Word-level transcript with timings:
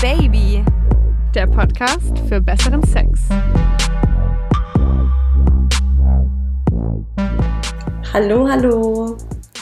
Baby, 0.00 0.64
der 1.34 1.46
Podcast 1.46 2.18
für 2.26 2.40
besseren 2.40 2.82
Sex. 2.84 3.20
Hallo, 8.10 8.48
hallo. 8.48 9.18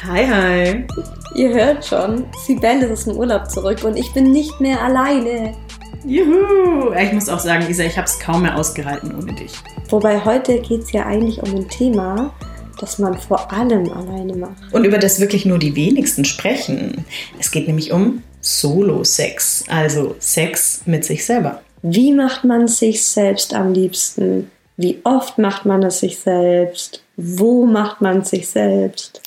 Hi, 0.06 0.24
hi. 0.24 0.86
Ihr 1.34 1.52
hört 1.52 1.84
schon, 1.84 2.24
Sibel 2.46 2.82
ist 2.82 2.92
aus 2.92 3.04
dem 3.06 3.16
Urlaub 3.16 3.50
zurück 3.50 3.82
und 3.82 3.96
ich 3.96 4.12
bin 4.12 4.30
nicht 4.30 4.60
mehr 4.60 4.80
alleine. 4.80 5.56
Juhu! 6.06 6.92
Ich 6.92 7.12
muss 7.12 7.28
auch 7.28 7.40
sagen, 7.40 7.68
Isa, 7.68 7.82
ich 7.82 7.96
habe 7.96 8.06
es 8.06 8.20
kaum 8.20 8.42
mehr 8.42 8.56
ausgehalten 8.56 9.16
ohne 9.16 9.32
dich. 9.32 9.54
Wobei 9.88 10.24
heute 10.24 10.60
geht 10.60 10.82
es 10.82 10.92
ja 10.92 11.04
eigentlich 11.04 11.42
um 11.42 11.52
ein 11.52 11.68
Thema, 11.68 12.32
das 12.78 13.00
man 13.00 13.18
vor 13.18 13.52
allem 13.52 13.90
alleine 13.90 14.36
macht. 14.36 14.72
Und 14.72 14.84
über 14.84 14.98
das 14.98 15.18
wirklich 15.18 15.46
nur 15.46 15.58
die 15.58 15.74
wenigsten 15.74 16.24
sprechen. 16.24 17.04
Es 17.40 17.50
geht 17.50 17.66
nämlich 17.66 17.90
um 17.90 18.22
Solo-Sex, 18.40 19.64
also 19.68 20.16
Sex 20.18 20.82
mit 20.86 21.04
sich 21.04 21.24
selber. 21.24 21.62
Wie 21.82 22.12
macht 22.12 22.44
man 22.44 22.68
sich 22.68 23.04
selbst 23.04 23.54
am 23.54 23.72
liebsten? 23.72 24.50
Wie 24.76 25.00
oft 25.04 25.38
macht 25.38 25.66
man 25.66 25.82
es 25.82 26.00
sich 26.00 26.18
selbst? 26.18 27.02
Wo 27.16 27.66
macht 27.66 28.00
man 28.00 28.24
sich 28.24 28.46
selbst? 28.46 29.20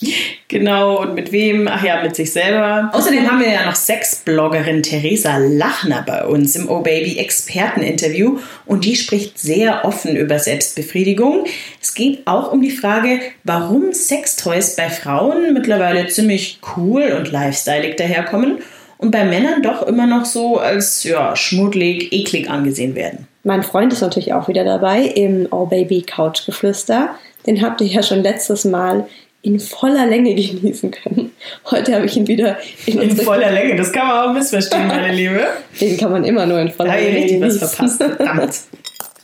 Genau, 0.48 1.02
und 1.02 1.14
mit 1.14 1.34
wem? 1.34 1.68
Ach 1.68 1.84
ja, 1.84 2.02
mit 2.02 2.16
sich 2.16 2.32
selber. 2.32 2.90
Außerdem 2.94 3.30
haben 3.30 3.42
wir 3.42 3.52
ja 3.52 3.66
noch 3.66 3.76
Sexbloggerin 3.76 4.82
Theresa 4.82 5.38
Lachner 5.38 6.02
bei 6.08 6.26
uns 6.26 6.56
im 6.56 6.70
Oh 6.70 6.80
Baby 6.80 7.18
Experteninterview 7.18 8.40
und 8.66 8.86
die 8.86 8.96
spricht 8.96 9.38
sehr 9.40 9.84
offen 9.84 10.16
über 10.16 10.40
Selbstbefriedigung. 10.40 11.46
Es 11.82 11.94
geht 11.94 12.28
auch 12.28 12.54
um 12.54 12.62
die 12.62 12.72
Frage, 12.72 13.20
warum 13.44 13.92
Sextoys 13.92 14.78
bei 14.78 14.90
Frauen 14.90 15.54
mittlerweile 15.54 16.08
ziemlich 16.08 16.60
cool 16.78 17.14
und 17.18 17.30
lifestyleig 17.30 17.98
daherkommen 17.98 18.60
und 19.02 19.12
bei 19.12 19.26
Männern 19.26 19.62
doch 19.62 19.86
immer 19.88 20.06
noch 20.08 20.26
so 20.26 20.58
als 20.58 21.04
ja, 21.04 21.36
schmuddelig, 21.36 22.14
eklig 22.14 22.50
angesehen 22.50 22.96
werden. 22.96 23.28
Mein 23.44 23.64
Freund 23.64 23.92
ist 23.92 24.02
natürlich 24.02 24.34
auch 24.34 24.48
wieder 24.48 24.64
dabei 24.64 25.02
im 25.02 25.48
Oh 25.52 25.66
Baby 25.66 26.04
Couch 26.04 26.46
Geflüster. 26.46 27.16
Den 27.48 27.62
habt 27.64 27.82
ihr 27.82 27.88
ja 27.88 28.04
schon 28.04 28.22
letztes 28.22 28.64
Mal 28.64 29.08
in 29.42 29.60
voller 29.60 30.06
Länge 30.06 30.36
genießen 30.36 30.92
können. 30.92 31.32
Heute 31.72 31.96
habe 31.96 32.06
ich 32.06 32.16
ihn 32.16 32.28
wieder 32.28 32.58
in, 32.86 33.02
in 33.02 33.18
voller 33.18 33.52
Länge. 33.52 33.76
Das 33.76 33.92
kann 33.92 34.08
man 34.08 34.30
auch 34.30 34.34
missverstehen, 34.34 34.88
meine 34.88 35.12
Liebe. 35.16 35.48
Den 35.80 35.98
kann 35.98 36.12
man 36.12 36.24
immer 36.24 36.46
nur 36.46 36.60
in 36.60 36.70
voller 36.70 36.96
Länge 36.96 37.26
genießen. 37.26 37.62
was 37.62 37.76
verpasst. 37.76 38.04
Verdammt. 38.04 38.54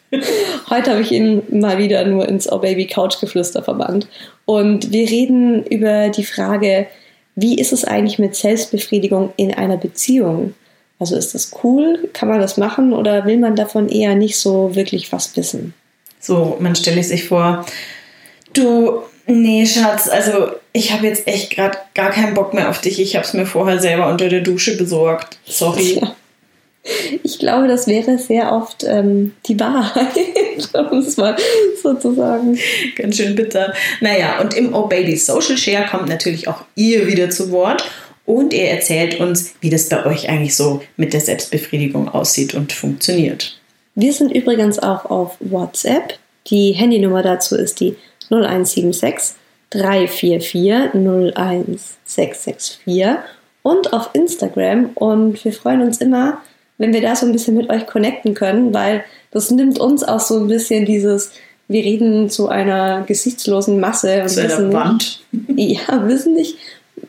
Heute 0.70 0.92
habe 0.92 1.02
ich 1.02 1.12
ihn 1.12 1.44
mal 1.52 1.78
wieder 1.78 2.04
nur 2.06 2.28
ins 2.28 2.52
Oh 2.52 2.58
Baby 2.58 2.88
Couch 2.88 3.20
Geflüster 3.20 3.62
verbannt. 3.62 4.08
Und 4.46 4.92
wir 4.92 5.08
reden 5.08 5.64
über 5.66 6.10
die 6.10 6.24
Frage, 6.24 6.88
wie 7.38 7.56
ist 7.56 7.72
es 7.72 7.86
eigentlich 7.86 8.18
mit 8.18 8.36
Selbstbefriedigung 8.36 9.32
in 9.38 9.54
einer 9.54 9.78
Beziehung? 9.78 10.56
Also 11.00 11.16
ist 11.16 11.36
das 11.36 11.52
cool? 11.64 12.10
Kann 12.12 12.28
man 12.28 12.42
das 12.42 12.58
machen 12.58 12.94
oder 12.94 13.26
will 13.26 13.38
man 13.38 13.56
davon 13.56 13.90
eher 13.90 14.16
nicht 14.16 14.38
so 14.40 14.76
wirklich 14.76 15.12
was 15.12 15.38
wissen? 15.38 15.76
So, 16.20 16.58
man 16.60 16.76
stelle 16.76 17.04
sich 17.04 17.26
vor, 17.26 17.64
du, 18.54 19.04
nee, 19.28 19.68
Schatz, 19.68 20.10
also 20.10 20.50
ich 20.74 20.92
habe 20.92 21.06
jetzt 21.06 21.28
echt 21.28 21.52
gerade 21.52 21.78
gar 21.94 22.10
keinen 22.10 22.34
Bock 22.34 22.56
mehr 22.56 22.70
auf 22.70 22.82
dich. 22.82 23.00
Ich 23.00 23.16
habe 23.16 23.26
es 23.26 23.34
mir 23.34 23.46
vorher 23.46 23.80
selber 23.80 24.08
unter 24.10 24.30
der 24.30 24.42
Dusche 24.42 24.76
besorgt. 24.76 25.38
Sorry. 25.46 26.02
Ja. 26.02 26.16
Ich 27.24 27.40
glaube, 27.40 27.68
das 27.68 27.88
wäre 27.88 28.18
sehr 28.18 28.54
oft 28.54 28.84
ähm, 28.84 29.34
die 29.46 29.60
Wahrheit, 29.60 30.14
um 30.92 31.00
es 31.00 31.18
mal 31.18 31.36
so 31.82 31.94
zu 31.96 32.14
sagen. 32.14 32.58
Ganz 32.96 33.18
schön 33.18 33.36
bitter. 33.36 33.74
Naja, 34.02 34.40
und 34.42 34.54
im 34.56 34.74
Oh 34.74 34.88
Baby 34.88 35.16
Social 35.16 35.58
Share 35.58 35.86
kommt 35.90 36.10
natürlich 36.10 36.48
auch 36.48 36.64
ihr 36.76 37.08
wieder 37.08 37.30
zu 37.30 37.52
Wort 37.52 37.90
und 38.26 38.54
ihr 38.54 38.70
erzählt 38.70 39.20
uns, 39.20 39.56
wie 39.62 39.70
das 39.70 39.90
bei 39.90 40.06
euch 40.06 40.30
eigentlich 40.30 40.56
so 40.56 40.82
mit 40.98 41.14
der 41.14 41.22
Selbstbefriedigung 41.22 42.10
aussieht 42.10 42.54
und 42.56 42.74
funktioniert. 42.74 43.60
Wir 43.96 44.14
sind 44.14 44.32
übrigens 44.32 44.80
auch 44.80 45.06
auf 45.06 45.38
WhatsApp. 45.40 46.20
Die 46.48 46.74
Handynummer 46.74 47.24
dazu 47.24 47.56
ist 47.56 47.80
die 47.80 47.96
0176 48.30 49.36
344 49.70 50.94
01664 50.94 52.80
und 53.64 53.94
auf 53.94 54.10
Instagram. 54.14 54.92
Und 54.96 55.44
wir 55.44 55.54
freuen 55.54 55.82
uns 55.82 56.00
immer, 56.00 56.42
wenn 56.78 56.94
wir 56.94 57.02
da 57.02 57.16
so 57.16 57.26
ein 57.26 57.32
bisschen 57.32 57.56
mit 57.56 57.70
euch 57.70 57.88
connecten 57.88 58.34
können, 58.34 58.74
weil 58.74 59.04
das 59.32 59.52
nimmt 59.52 59.80
uns 59.80 60.04
auch 60.04 60.20
so 60.20 60.38
ein 60.38 60.48
bisschen 60.48 60.86
dieses, 60.86 61.32
wir 61.68 61.84
reden 61.84 62.30
zu 62.30 62.48
einer 62.48 63.04
gesichtslosen 63.04 63.80
Masse 63.80 64.22
und 64.22 64.30
zu 64.30 64.44
wissen 64.44 64.74
Wand. 64.74 65.22
Nicht, 65.48 65.88
ja, 65.88 66.08
wissen 66.08 66.34
nicht, 66.34 66.58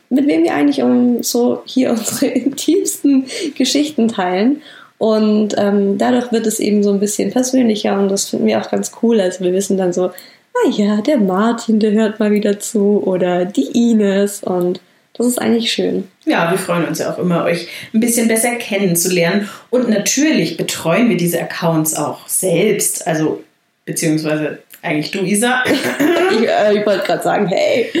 mit 0.09 0.27
wem 0.27 0.43
wir 0.43 0.53
eigentlich 0.53 0.81
um 0.81 1.23
so 1.23 1.61
hier 1.65 1.91
unsere 1.91 2.27
intimsten 2.27 3.25
Geschichten 3.55 4.07
teilen. 4.07 4.61
Und 4.97 5.55
ähm, 5.57 5.97
dadurch 5.97 6.31
wird 6.33 6.45
es 6.45 6.59
eben 6.59 6.83
so 6.83 6.91
ein 6.91 6.99
bisschen 6.99 7.31
persönlicher 7.31 7.97
und 7.97 8.09
das 8.09 8.29
finden 8.29 8.47
wir 8.47 8.59
auch 8.59 8.69
ganz 8.69 8.91
cool. 9.01 9.21
Also 9.21 9.45
wir 9.45 9.53
wissen 9.53 9.77
dann 9.77 9.93
so, 9.93 10.07
ah 10.07 10.69
ja, 10.71 10.99
der 10.99 11.17
Martin, 11.17 11.79
der 11.79 11.91
hört 11.91 12.19
mal 12.19 12.31
wieder 12.31 12.59
zu 12.59 13.01
oder 13.05 13.45
die 13.45 13.91
Ines 13.91 14.43
und 14.43 14.81
das 15.19 15.27
ist 15.27 15.41
eigentlich 15.41 15.69
schön. 15.71 16.07
Ja, 16.25 16.49
wir 16.49 16.57
freuen 16.57 16.85
uns 16.85 16.99
ja 16.99 17.13
auch 17.13 17.19
immer, 17.19 17.43
euch 17.43 17.67
ein 17.93 17.99
bisschen 17.99 18.29
besser 18.29 18.55
kennenzulernen. 18.55 19.49
Und 19.69 19.89
natürlich 19.89 20.55
betreuen 20.55 21.09
wir 21.09 21.17
diese 21.17 21.41
Accounts 21.41 21.93
auch 21.93 22.27
selbst. 22.27 23.05
Also, 23.05 23.43
beziehungsweise 23.85 24.59
eigentlich 24.81 25.11
du, 25.11 25.19
Isa. 25.19 25.63
ich, 26.31 26.47
äh, 26.47 26.79
ich 26.79 26.85
wollte 26.85 27.05
gerade 27.05 27.23
sagen, 27.23 27.47
hey. 27.47 27.91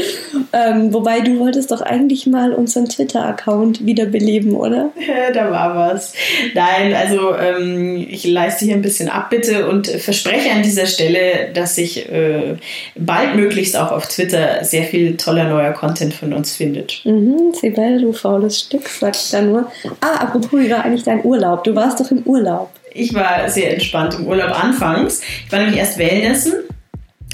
Ähm, 0.53 0.93
wobei 0.93 1.19
du 1.19 1.39
wolltest 1.39 1.71
doch 1.71 1.81
eigentlich 1.81 2.25
mal 2.25 2.53
unseren 2.53 2.87
Twitter-Account 2.87 3.85
wiederbeleben, 3.85 4.53
oder? 4.53 4.91
da 5.33 5.51
war 5.51 5.75
was. 5.75 6.13
Nein, 6.53 6.93
also 6.93 7.35
ähm, 7.35 8.05
ich 8.09 8.25
leiste 8.25 8.65
hier 8.65 8.75
ein 8.75 8.81
bisschen 8.81 9.09
Abbitte 9.09 9.67
und 9.67 9.87
verspreche 9.87 10.51
an 10.51 10.63
dieser 10.63 10.85
Stelle, 10.85 11.49
dass 11.53 11.75
sich 11.75 12.09
äh, 12.09 12.55
baldmöglichst 12.95 13.75
auch 13.75 13.91
auf 13.91 14.07
Twitter 14.07 14.63
sehr 14.63 14.83
viel 14.83 15.17
toller 15.17 15.49
neuer 15.49 15.73
Content 15.73 16.13
von 16.13 16.33
uns 16.33 16.55
findet. 16.55 17.01
Mhm, 17.03 17.53
Sibel, 17.53 18.01
du 18.01 18.13
faules 18.13 18.61
Stück, 18.61 18.87
sag 18.87 19.15
ich 19.15 19.29
da 19.31 19.41
nur. 19.41 19.69
Ah, 20.01 20.21
apropos, 20.21 20.59
wie 20.59 20.71
war 20.71 20.85
eigentlich 20.85 21.03
dein 21.03 21.23
Urlaub? 21.23 21.63
Du 21.63 21.75
warst 21.75 21.99
doch 21.99 22.09
im 22.09 22.23
Urlaub. 22.23 22.69
Ich 22.91 23.13
war 23.13 23.47
sehr 23.49 23.73
entspannt 23.73 24.15
im 24.17 24.27
Urlaub 24.27 24.51
anfangs. 24.63 25.21
Ich 25.45 25.51
war 25.51 25.59
nämlich 25.59 25.77
erst 25.77 25.99
Wellnessen 25.99 26.53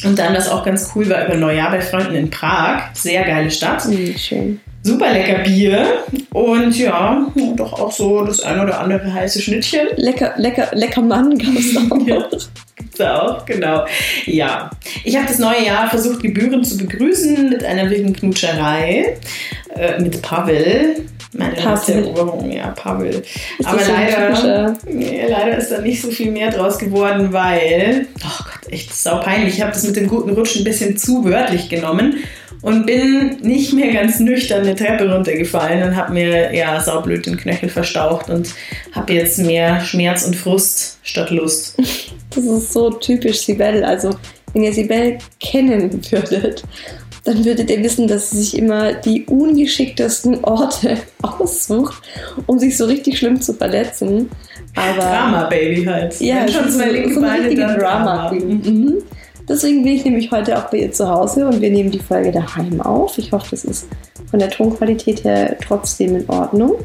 und 0.03 0.19
dann, 0.19 0.33
was 0.33 0.49
auch 0.49 0.65
ganz 0.65 0.91
cool 0.95 1.09
war, 1.09 1.25
über 1.25 1.35
Neujahr 1.35 1.71
bei 1.71 1.81
Freunden 1.81 2.15
in 2.15 2.29
Prag. 2.29 2.89
Sehr 2.93 3.23
geile 3.23 3.49
Stadt. 3.49 3.85
Mhm, 3.85 4.17
schön. 4.17 4.59
Super 4.85 5.13
lecker 5.13 5.39
Bier 5.39 6.03
und 6.31 6.77
ja, 6.77 7.25
doch 7.55 7.73
auch 7.73 7.91
so 7.91 8.23
das 8.23 8.41
ein 8.41 8.59
oder 8.59 8.79
andere 8.79 9.11
heiße 9.11 9.41
Schnittchen. 9.41 9.87
Lecker, 9.95 10.35
lecker, 10.37 10.67
lecker 10.73 11.01
Mann 11.01 11.35
gab 11.39 11.55
es 11.55 11.75
auch. 11.75 11.97
ja, 12.07 12.29
gibt's 12.75 13.01
auch, 13.01 13.43
genau. 13.47 13.83
Ja, 14.27 14.69
ich 15.03 15.15
habe 15.15 15.25
das 15.25 15.39
neue 15.39 15.65
Jahr 15.65 15.89
versucht, 15.89 16.21
gebührend 16.21 16.67
zu 16.67 16.77
begrüßen 16.77 17.49
mit 17.49 17.63
einer 17.63 17.89
wilden 17.89 18.13
Knutscherei 18.13 19.17
äh, 19.75 19.99
mit 19.99 20.21
Pavel. 20.21 20.97
Meine 21.33 21.55
Pavel. 21.55 22.03
Ohrung, 22.03 22.51
ja, 22.51 22.67
Pavel. 22.67 23.23
Aber 23.63 23.81
leider, 23.87 24.77
nee, 24.87 25.25
leider 25.27 25.57
ist 25.57 25.71
da 25.71 25.81
nicht 25.81 25.99
so 25.99 26.11
viel 26.11 26.29
mehr 26.29 26.51
draus 26.51 26.77
geworden, 26.77 27.33
weil, 27.33 28.05
oh 28.23 28.43
Gott, 28.43 28.71
echt 28.71 28.95
sau 28.95 29.19
peinlich. 29.19 29.55
Ich 29.55 29.61
habe 29.63 29.71
das 29.71 29.83
mit 29.83 29.95
dem 29.95 30.07
guten 30.07 30.29
Rutsch 30.29 30.55
ein 30.57 30.63
bisschen 30.63 30.95
zu 30.95 31.25
wörtlich 31.25 31.69
genommen 31.69 32.23
und 32.65 32.87
bin 32.87 33.37
nicht 33.41 33.73
mehr 33.73 33.93
ganz 33.93 34.19
nüchtern 34.19 34.61
eine 34.61 34.75
Treppe 34.75 35.13
runtergefallen 35.13 35.87
und 35.87 35.95
habe 35.95 36.13
mir 36.13 36.51
ja 36.51 36.81
saublöd 36.81 37.27
den 37.27 37.37
Knöchel 37.37 37.69
verstaucht 37.69 38.27
und 38.31 38.49
habe 38.91 39.13
jetzt 39.13 39.37
mehr 39.37 39.81
Schmerz 39.81 40.25
und 40.25 40.35
Frust 40.35 40.97
statt 41.03 41.29
Lust. 41.29 41.77
Das 42.31 42.43
ist 42.43 42.73
so 42.73 42.89
typisch 42.89 43.41
Sibel. 43.41 43.83
Also, 43.83 44.09
wenn 44.53 44.63
ihr 44.63 44.73
Sibel 44.73 45.19
kennen 45.39 46.01
würdet 46.11 46.63
dann 47.23 47.43
würdet 47.43 47.71
ihr 47.71 47.83
wissen, 47.83 48.07
dass 48.07 48.29
sie 48.29 48.37
sich 48.37 48.57
immer 48.57 48.93
die 48.93 49.25
ungeschicktesten 49.25 50.43
Orte 50.43 50.97
aussucht, 51.21 51.95
um 52.45 52.59
sich 52.59 52.77
so 52.77 52.85
richtig 52.85 53.17
schlimm 53.17 53.41
zu 53.41 53.53
verletzen. 53.53 54.29
Aber, 54.75 55.01
Drama 55.01 55.43
Baby 55.45 55.85
halt. 55.85 56.19
Ja, 56.21 56.47
schon 56.47 56.69
zwei 56.69 56.91
linke 56.91 57.15
so 57.15 57.21
Beine, 57.21 57.55
dann 57.55 57.79
Drama. 57.79 58.29
Drama. 58.29 58.31
Mhm. 58.31 59.03
Deswegen 59.47 59.83
bin 59.83 59.93
ich 59.93 60.05
nämlich 60.05 60.31
heute 60.31 60.57
auch 60.57 60.69
bei 60.69 60.77
ihr 60.77 60.91
zu 60.91 61.07
Hause 61.07 61.47
und 61.47 61.61
wir 61.61 61.69
nehmen 61.69 61.91
die 61.91 61.99
Folge 61.99 62.31
daheim 62.31 62.81
auf. 62.81 63.17
Ich 63.17 63.31
hoffe, 63.31 63.47
das 63.51 63.63
ist 63.63 63.87
von 64.29 64.39
der 64.39 64.49
Tonqualität 64.49 65.23
her 65.23 65.55
trotzdem 65.59 66.15
in 66.15 66.29
Ordnung. 66.29 66.75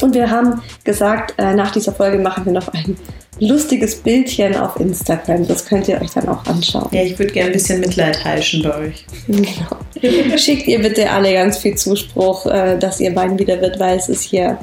Und 0.00 0.14
wir 0.14 0.30
haben 0.30 0.62
gesagt, 0.84 1.34
äh, 1.38 1.54
nach 1.54 1.72
dieser 1.72 1.92
Folge 1.92 2.18
machen 2.18 2.46
wir 2.46 2.52
noch 2.52 2.68
ein 2.68 2.96
lustiges 3.38 3.96
Bildchen 3.96 4.56
auf 4.56 4.78
Instagram. 4.78 5.46
Das 5.46 5.66
könnt 5.66 5.88
ihr 5.88 6.00
euch 6.00 6.10
dann 6.12 6.28
auch 6.28 6.44
anschauen. 6.46 6.88
Ja, 6.92 7.02
ich 7.02 7.18
würde 7.18 7.32
gerne 7.32 7.50
ein 7.50 7.54
bisschen 7.54 7.80
Mitleid 7.80 8.24
heischen 8.24 8.62
bei 8.62 8.78
euch. 8.78 9.06
Genau. 9.26 10.36
Schickt 10.36 10.68
ihr 10.68 10.80
bitte 10.80 11.10
alle 11.10 11.32
ganz 11.32 11.58
viel 11.58 11.74
Zuspruch, 11.74 12.46
äh, 12.46 12.78
dass 12.78 13.00
ihr 13.00 13.14
Bein 13.14 13.38
wieder 13.38 13.60
wird, 13.60 13.78
weil 13.78 13.98
es 13.98 14.08
ist 14.08 14.22
hier 14.22 14.58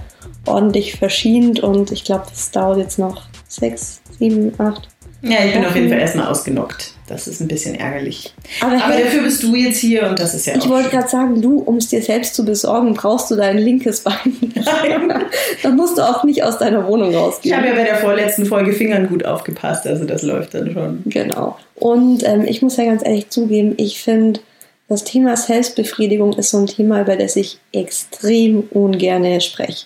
ordentlich 0.45 0.95
verschient 0.95 1.59
und 1.59 1.91
ich 1.91 2.03
glaube, 2.03 2.25
es 2.33 2.51
dauert 2.51 2.77
jetzt 2.77 2.97
noch 2.97 3.23
sechs, 3.47 4.01
sieben, 4.17 4.53
acht. 4.59 4.87
Ja, 5.21 5.43
ich 5.45 5.53
bin 5.53 5.65
auf 5.65 5.75
jeden 5.75 5.89
Fall 5.89 5.99
erstmal 5.99 6.27
ausgenockt. 6.27 6.93
Das 7.07 7.25
ist 7.25 7.39
ein 7.39 7.47
bisschen 7.47 7.75
ärgerlich. 7.75 8.33
Aber, 8.59 8.73
Aber 8.73 8.93
hey, 8.93 9.05
dafür 9.05 9.23
bist 9.23 9.41
du 9.41 9.55
jetzt 9.55 9.79
hier 9.79 10.07
und 10.07 10.19
das 10.19 10.33
ist 10.33 10.45
ja 10.45 10.55
Ich 10.57 10.67
wollte 10.67 10.89
gerade 10.89 11.07
sagen, 11.07 11.41
du, 11.41 11.59
um 11.59 11.77
es 11.77 11.87
dir 11.87 12.01
selbst 12.01 12.35
zu 12.35 12.43
besorgen, 12.43 12.93
brauchst 12.93 13.31
du 13.31 13.35
dein 13.35 13.57
linkes 13.57 14.01
Bein. 14.01 14.53
dann 15.63 15.75
musst 15.77 15.97
du 15.97 16.01
auch 16.01 16.25
nicht 16.25 16.43
aus 16.43 16.57
deiner 16.57 16.85
Wohnung 16.85 17.15
rausgehen. 17.15 17.53
Ich 17.53 17.57
habe 17.57 17.69
ja 17.69 17.75
bei 17.75 17.87
der 17.87 17.95
vorletzten 17.95 18.45
Folge 18.45 18.73
Fingern 18.73 19.07
gut 19.07 19.25
aufgepasst, 19.25 19.87
also 19.87 20.03
das 20.03 20.21
läuft 20.21 20.53
dann 20.53 20.73
schon. 20.73 21.01
Genau. 21.05 21.57
Und 21.75 22.27
ähm, 22.27 22.43
ich 22.45 22.61
muss 22.61 22.75
ja 22.75 22.83
ganz 22.83 23.05
ehrlich 23.05 23.29
zugeben, 23.29 23.73
ich 23.77 24.01
finde, 24.01 24.41
das 24.89 25.05
Thema 25.05 25.37
Selbstbefriedigung 25.37 26.33
ist 26.33 26.51
so 26.51 26.57
ein 26.57 26.67
Thema, 26.67 27.01
über 27.01 27.15
das 27.15 27.37
ich 27.37 27.59
extrem 27.71 28.63
ungern 28.71 29.39
spreche. 29.39 29.85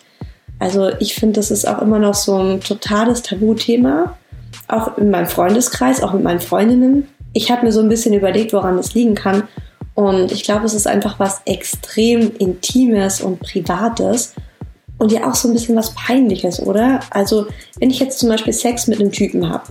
Also 0.60 0.92
ich 1.00 1.16
finde, 1.16 1.34
das 1.34 1.50
ist 1.50 1.68
auch 1.68 1.82
immer 1.82 1.98
noch 2.00 2.14
so 2.14 2.38
ein 2.38 2.62
totales 2.62 3.24
Tabuthema 3.24 4.18
auch 4.72 4.98
in 4.98 5.10
meinem 5.10 5.28
Freundeskreis, 5.28 6.02
auch 6.02 6.14
mit 6.14 6.24
meinen 6.24 6.40
Freundinnen. 6.40 7.08
Ich 7.34 7.52
habe 7.52 7.66
mir 7.66 7.72
so 7.72 7.82
ein 7.82 7.90
bisschen 7.90 8.14
überlegt, 8.14 8.54
woran 8.54 8.78
das 8.78 8.94
liegen 8.94 9.16
kann. 9.16 9.44
Und 9.94 10.32
ich 10.32 10.44
glaube, 10.44 10.66
es 10.66 10.74
ist 10.74 10.88
einfach 10.88 11.20
was 11.20 11.42
extrem 11.46 12.32
Intimes 12.38 13.22
und 13.22 13.40
Privates 13.40 14.34
und 14.98 15.12
ja 15.12 15.30
auch 15.30 15.36
so 15.36 15.48
ein 15.48 15.54
bisschen 15.54 15.76
was 15.76 15.94
Peinliches, 15.96 16.60
oder? 16.62 17.02
Also, 17.10 17.48
wenn 17.80 17.90
ich 17.90 18.00
jetzt 18.00 18.20
zum 18.20 18.30
Beispiel 18.30 18.54
Sex 18.54 18.88
mit 18.88 19.00
einem 19.00 19.12
Typen 19.12 19.50
habe, 19.50 19.64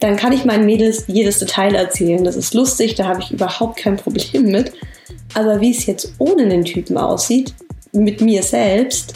dann 0.00 0.16
kann 0.16 0.32
ich 0.32 0.44
meinen 0.44 0.66
Mädels 0.66 1.04
jedes 1.06 1.38
Detail 1.38 1.74
erzählen. 1.74 2.22
Das 2.24 2.36
ist 2.36 2.52
lustig, 2.52 2.96
da 2.96 3.06
habe 3.06 3.20
ich 3.20 3.30
überhaupt 3.30 3.78
kein 3.78 3.96
Problem 3.96 4.50
mit. 4.50 4.72
Aber 5.34 5.60
wie 5.60 5.70
es 5.70 5.86
jetzt 5.86 6.12
ohne 6.18 6.48
den 6.48 6.64
Typen 6.64 6.98
aussieht, 6.98 7.54
mit 7.92 8.20
mir 8.20 8.42
selbst, 8.42 9.14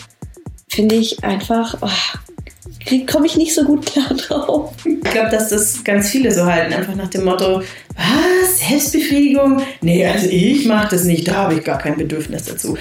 finde 0.69 0.95
ich 0.95 1.23
einfach, 1.25 1.77
oh, 1.81 2.19
komme 3.07 3.27
ich 3.27 3.37
nicht 3.37 3.55
so 3.55 3.65
gut 3.65 3.87
klar 3.87 4.15
drauf. 4.15 4.73
Ich 4.85 5.11
glaube, 5.11 5.31
dass 5.31 5.49
das 5.51 5.85
ganz 5.85 6.11
viele 6.11 6.33
so 6.33 6.45
halten, 6.45 6.73
einfach 6.73 6.95
nach 6.95 7.09
dem 7.09 7.25
Motto, 7.25 7.63
was, 7.97 8.69
Selbstbefriedigung? 8.69 9.61
Nee, 9.83 10.07
also 10.07 10.29
ich 10.31 10.65
mache 10.67 10.89
das 10.91 11.05
nicht, 11.05 11.29
da 11.29 11.35
habe 11.35 11.55
ich 11.55 11.65
gar 11.65 11.79
kein 11.79 11.97
Bedürfnis 11.97 12.45
dazu. 12.45 12.77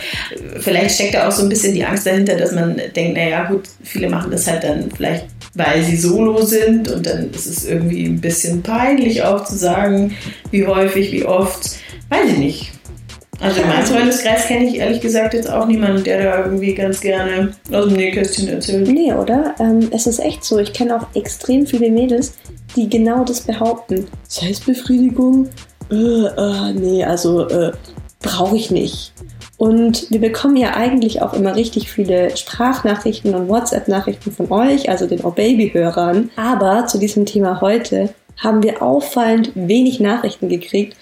Vielleicht 0.60 0.96
steckt 0.96 1.16
da 1.16 1.28
auch 1.28 1.32
so 1.32 1.44
ein 1.44 1.50
bisschen 1.50 1.74
die 1.74 1.84
Angst 1.84 2.06
dahinter, 2.06 2.36
dass 2.36 2.54
man 2.54 2.80
denkt, 2.96 3.18
naja 3.18 3.46
gut, 3.46 3.64
viele 3.84 4.10
machen 4.10 4.32
das 4.32 4.48
halt 4.48 4.64
dann 4.64 4.90
vielleicht, 4.96 5.26
weil 5.56 5.84
sie 5.84 5.98
solo 5.98 6.42
sind 6.44 6.90
und 6.90 7.06
dann 7.06 7.32
ist 7.32 7.48
es 7.48 7.66
irgendwie 7.66 8.06
ein 8.06 8.22
bisschen 8.22 8.62
peinlich 8.62 9.24
auch 9.24 9.44
zu 9.44 9.58
sagen, 9.58 10.16
wie 10.52 10.66
häufig, 10.66 11.12
wie 11.12 11.26
oft, 11.26 11.78
weiß 12.10 12.30
ich 12.32 12.38
nicht. 12.38 12.72
Also 13.42 13.62
in 13.62 13.68
meinem 13.68 13.86
Freundeskreis 13.86 14.48
kenne 14.48 14.66
ich 14.66 14.76
ehrlich 14.76 15.00
gesagt 15.00 15.34
jetzt 15.34 15.50
auch 15.50 15.66
niemanden, 15.66 16.04
der 16.04 16.24
da 16.24 16.46
irgendwie 16.46 16.74
ganz 16.74 17.00
gerne 17.00 17.54
aus 17.72 17.86
dem 17.86 17.96
Nähkästchen 17.96 18.50
erzählt. 18.50 18.88
Nee, 18.88 19.14
oder? 19.14 19.56
Ähm, 19.60 19.90
es 19.92 20.08
ist 20.08 20.20
echt 20.20 20.44
so. 20.44 20.58
Ich 20.58 20.74
kenne 20.74 20.96
auch 20.98 21.08
extrem 21.16 21.66
viele 21.66 21.90
Mädels, 21.90 22.34
die 22.76 22.90
genau 22.90 23.24
das 23.24 23.42
behaupten. 23.42 24.08
Selbstbefriedigung? 24.28 25.48
Äh, 25.90 25.96
äh, 25.96 26.74
nee, 26.74 27.04
also 27.04 27.48
äh, 27.48 27.72
brauche 28.22 28.58
ich 28.58 28.72
nicht. 28.72 29.14
Und 29.58 30.10
wir 30.10 30.22
bekommen 30.22 30.56
ja 30.56 30.76
eigentlich 30.76 31.22
auch 31.22 31.34
immer 31.34 31.56
richtig 31.56 31.92
viele 31.92 32.36
Sprachnachrichten 32.36 33.36
und 33.36 33.50
WhatsApp-Nachrichten 33.50 34.32
von 34.32 34.52
euch, 34.52 34.90
also 34.90 35.06
den 35.06 35.22
Oh-Baby-Hörern. 35.22 36.30
Aber 36.38 36.88
zu 36.88 36.98
diesem 36.98 37.26
Thema 37.26 37.60
heute 37.60 38.14
haben 38.38 38.64
wir 38.64 38.82
auffallend 38.82 39.52
wenig 39.56 40.00
Nachrichten 40.00 40.48
gekriegt 40.48 40.96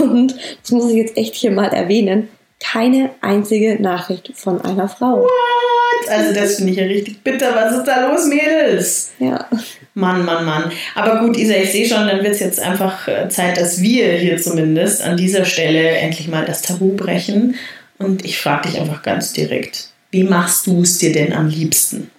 und 0.00 0.34
das 0.62 0.70
muss 0.70 0.90
ich 0.90 0.96
jetzt 0.96 1.16
echt 1.16 1.34
hier 1.34 1.50
mal 1.50 1.68
erwähnen, 1.68 2.28
keine 2.60 3.10
einzige 3.20 3.80
Nachricht 3.80 4.32
von 4.34 4.60
einer 4.62 4.88
Frau. 4.88 5.22
What? 5.22 6.08
Also 6.08 6.34
das 6.34 6.56
finde 6.56 6.72
ich 6.72 6.78
ja 6.78 6.84
richtig 6.84 7.22
bitter. 7.22 7.54
Was 7.54 7.76
ist 7.76 7.84
da 7.84 8.08
los, 8.08 8.26
Mädels? 8.26 9.12
Ja. 9.18 9.46
Mann, 9.94 10.24
Mann, 10.24 10.44
Mann. 10.44 10.72
Aber 10.94 11.20
gut, 11.20 11.36
Isa, 11.36 11.54
ich 11.54 11.72
sehe 11.72 11.86
schon, 11.86 12.06
dann 12.06 12.22
wird 12.22 12.34
es 12.34 12.40
jetzt 12.40 12.60
einfach 12.60 13.06
äh, 13.06 13.28
Zeit, 13.28 13.58
dass 13.58 13.80
wir 13.80 14.12
hier 14.14 14.40
zumindest 14.40 15.02
an 15.02 15.16
dieser 15.16 15.44
Stelle 15.44 15.88
endlich 15.88 16.28
mal 16.28 16.44
das 16.44 16.62
Tabu 16.62 16.96
brechen. 16.96 17.54
Und 17.98 18.24
ich 18.24 18.38
frage 18.38 18.68
dich 18.68 18.80
einfach 18.80 19.02
ganz 19.02 19.32
direkt, 19.32 19.90
wie 20.10 20.24
machst 20.24 20.66
du 20.66 20.82
es 20.82 20.98
dir 20.98 21.12
denn 21.12 21.32
am 21.32 21.48
liebsten? 21.48 22.10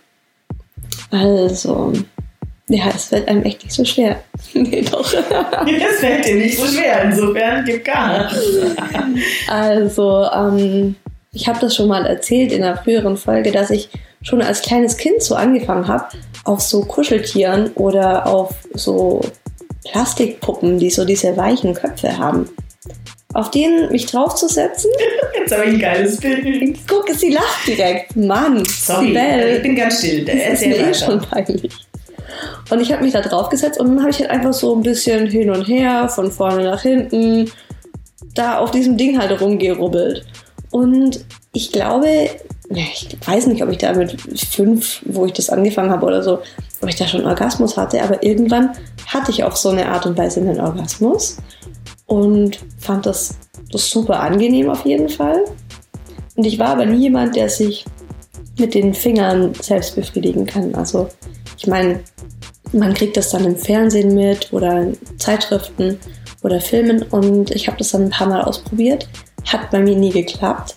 Also, 1.12 1.94
ja, 2.68 2.90
es 2.96 3.06
fällt 3.06 3.28
einem 3.28 3.44
echt 3.44 3.64
nicht 3.64 3.76
so 3.76 3.86
schwer. 3.86 4.24
nee, 4.54 4.82
doch. 4.82 5.14
es 5.14 6.00
fällt 6.00 6.26
dir 6.26 6.36
nicht 6.36 6.58
so 6.58 6.66
schwer, 6.66 7.04
insofern 7.04 7.64
gibt 7.64 7.86
gar 7.86 8.24
nichts. 8.24 8.40
also, 9.48 10.26
ähm, 10.34 10.96
ich 11.32 11.48
habe 11.48 11.60
das 11.60 11.76
schon 11.76 11.88
mal 11.88 12.06
erzählt 12.06 12.52
in 12.52 12.64
einer 12.64 12.78
früheren 12.78 13.18
Folge, 13.18 13.52
dass 13.52 13.70
ich 13.70 13.90
schon 14.24 14.42
als 14.42 14.64
kleines 14.64 14.98
Kind 14.98 15.22
so 15.22 15.36
angefangen 15.36 15.88
habe, 15.88 16.06
auf 16.46 16.62
so 16.62 16.82
Kuscheltieren 16.82 17.72
oder 17.76 18.26
auf 18.26 18.56
so 18.74 19.22
Plastikpuppen, 19.92 20.80
die 20.80 20.90
so 20.90 21.06
diese 21.06 21.38
weichen 21.38 21.76
Köpfe 21.76 22.18
haben. 22.18 22.50
Auf 23.34 23.52
denen 23.52 23.92
mich 23.92 24.06
draufzusetzen. 24.06 24.90
Jetzt 25.38 25.52
habe 25.52 25.66
ich 25.66 25.74
ein 25.74 25.80
geiles 25.80 26.18
Bild. 26.18 26.80
Guck, 26.88 27.10
sie 27.10 27.32
lacht 27.32 27.68
direkt. 27.68 28.16
Mann, 28.16 28.64
Sorry, 28.66 29.08
Sibel. 29.08 29.56
ich 29.58 29.62
bin 29.62 29.76
ganz 29.76 30.00
still. 30.00 30.24
Das 30.24 30.62
ist 30.62 30.66
mir 30.66 30.90
eh 30.90 30.94
schon 30.94 31.20
peinlich. 31.20 31.74
Und 32.70 32.82
ich 32.82 32.92
habe 32.92 33.04
mich 33.04 33.14
da 33.14 33.22
drauf 33.22 33.50
gesetzt 33.50 33.80
und 33.80 33.88
dann 33.88 34.00
habe 34.00 34.10
ich 34.10 34.20
halt 34.20 34.30
einfach 34.30 34.54
so 34.54 34.76
ein 34.76 34.82
bisschen 34.82 35.28
hin 35.28 35.50
und 35.50 35.68
her, 35.68 36.10
von 36.10 36.32
vorne 36.32 36.64
nach 36.64 36.82
hinten, 36.82 37.52
da 38.34 38.58
auf 38.60 38.72
diesem 38.72 38.98
Ding 38.98 39.20
halt 39.20 39.40
rumgerubbelt. 39.40 40.26
Und 40.72 41.24
ich 41.54 41.72
glaube, 41.72 42.30
ich 42.70 43.18
weiß 43.26 43.48
nicht, 43.48 43.64
ob 43.64 43.70
ich 43.70 43.78
da 43.78 43.94
mit 43.94 44.20
fünf, 44.40 45.02
wo 45.06 45.26
ich 45.26 45.34
das 45.34 45.50
angefangen 45.50 45.92
habe 45.92 46.06
oder 46.06 46.24
so, 46.24 46.40
ob 46.82 46.90
ich 46.90 46.96
da 46.96 47.08
schon 47.08 47.26
Orgasmus 47.26 47.78
hatte, 47.78 48.02
aber 48.02 48.24
irgendwann 48.24 48.72
hatte 49.08 49.32
ich 49.32 49.44
auf 49.44 49.56
so 49.56 49.70
eine 49.70 49.88
Art 49.88 50.06
und 50.06 50.18
Weise 50.18 50.42
einen 50.42 50.60
Orgasmus 50.60 51.38
und 52.08 52.60
fand 52.80 53.06
das, 53.06 53.36
das 53.72 53.90
super 53.90 54.20
angenehm 54.20 54.70
auf 54.70 54.86
jeden 54.86 55.10
Fall. 55.10 55.46
Und 56.36 56.46
ich 56.46 56.60
war 56.60 56.70
aber 56.70 56.86
nie 56.86 57.04
jemand, 57.04 57.36
der 57.36 57.50
sich 57.50 57.86
mit 58.58 58.74
den 58.74 58.94
Fingern 58.94 59.54
selbst 59.62 59.96
befriedigen 59.96 60.46
kann. 60.46 60.74
Also 60.76 61.10
ich 61.58 61.68
meine, 61.68 62.00
man 62.74 62.94
kriegt 62.94 63.18
das 63.18 63.30
dann 63.30 63.46
im 63.46 63.58
Fernsehen 63.58 64.16
mit 64.16 64.52
oder 64.52 64.82
in 64.82 64.98
Zeitschriften 65.18 66.00
oder 66.44 66.62
Filmen 66.62 67.04
und 67.04 67.52
ich 67.52 67.68
habe 67.68 67.78
das 67.78 67.92
dann 67.92 68.06
ein 68.06 68.10
paar 68.10 68.28
Mal 68.28 68.42
ausprobiert. 68.42 69.08
Hat 69.46 69.72
bei 69.72 69.80
mir 69.80 69.96
nie 69.96 70.12
geklappt, 70.12 70.76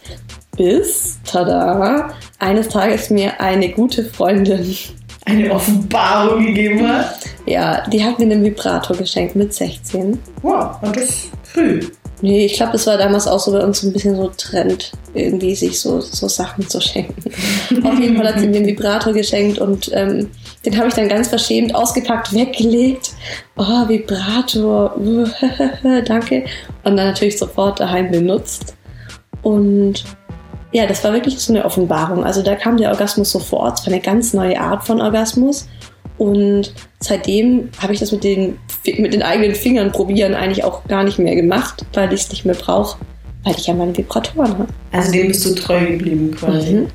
bis, 0.56 1.18
tada, 1.24 2.10
eines 2.38 2.68
Tages 2.68 3.10
mir 3.10 3.40
eine 3.40 3.70
gute 3.70 4.04
Freundin 4.04 4.76
eine 5.24 5.50
Offenbarung 5.52 6.46
gegeben 6.46 6.86
hat. 6.86 7.16
Ja, 7.46 7.86
die 7.88 8.02
hat 8.02 8.18
mir 8.18 8.24
einen 8.24 8.44
Vibrator 8.44 8.96
geschenkt 8.96 9.36
mit 9.36 9.52
16. 9.52 10.18
Wow, 10.42 10.76
und 10.82 10.96
das 10.96 11.28
früh. 11.44 11.80
Nee, 12.20 12.46
ich 12.46 12.54
glaube, 12.54 12.72
das 12.72 12.86
war 12.86 12.98
damals 12.98 13.28
auch 13.28 13.38
so 13.38 13.52
bei 13.52 13.64
uns 13.64 13.80
so 13.80 13.86
ein 13.86 13.92
bisschen 13.92 14.16
so 14.16 14.30
Trend, 14.36 14.92
irgendwie 15.14 15.54
sich 15.54 15.78
so, 15.78 16.00
so 16.00 16.26
Sachen 16.26 16.68
zu 16.68 16.80
schenken. 16.80 17.30
Auf 17.84 17.98
jeden 17.98 18.16
Fall 18.16 18.28
hat 18.28 18.40
sie 18.40 18.48
mir 18.48 18.56
einen 18.56 18.66
Vibrator 18.66 19.12
geschenkt 19.12 19.58
und 19.58 19.90
ähm, 19.94 20.30
den 20.64 20.76
habe 20.76 20.88
ich 20.88 20.94
dann 20.94 21.08
ganz 21.08 21.28
verschämt 21.28 21.74
ausgepackt, 21.74 22.32
weggelegt. 22.32 23.12
Oh, 23.56 23.88
Vibrator, 23.88 24.96
danke. 26.04 26.44
Und 26.84 26.96
dann 26.96 27.08
natürlich 27.08 27.38
sofort 27.38 27.80
daheim 27.80 28.10
benutzt. 28.10 28.74
Und 29.42 30.04
ja, 30.72 30.86
das 30.86 31.02
war 31.04 31.12
wirklich 31.12 31.38
so 31.38 31.52
eine 31.52 31.64
Offenbarung. 31.64 32.24
Also 32.24 32.42
da 32.42 32.54
kam 32.54 32.76
der 32.76 32.90
Orgasmus 32.90 33.30
sofort. 33.30 33.78
Es 33.78 33.86
war 33.86 33.92
eine 33.92 34.02
ganz 34.02 34.34
neue 34.34 34.60
Art 34.60 34.84
von 34.84 35.00
Orgasmus. 35.00 35.68
Und 36.18 36.74
seitdem 36.98 37.70
habe 37.80 37.94
ich 37.94 38.00
das 38.00 38.10
mit 38.10 38.24
den, 38.24 38.58
mit 38.98 39.14
den 39.14 39.22
eigenen 39.22 39.54
Fingern 39.54 39.92
probieren 39.92 40.34
eigentlich 40.34 40.64
auch 40.64 40.84
gar 40.84 41.04
nicht 41.04 41.18
mehr 41.18 41.36
gemacht, 41.36 41.86
weil 41.94 42.12
ich 42.12 42.22
es 42.22 42.30
nicht 42.30 42.44
mehr 42.44 42.56
brauche, 42.56 42.98
weil 43.44 43.54
ich 43.56 43.68
ja 43.68 43.74
meine 43.74 43.96
Vibratoren 43.96 44.58
habe. 44.58 44.66
Also 44.90 45.12
dem 45.12 45.28
bist 45.28 45.46
du 45.46 45.54
treu 45.54 45.86
geblieben 45.86 46.34
quasi. 46.36 46.72
Mhm. 46.72 46.86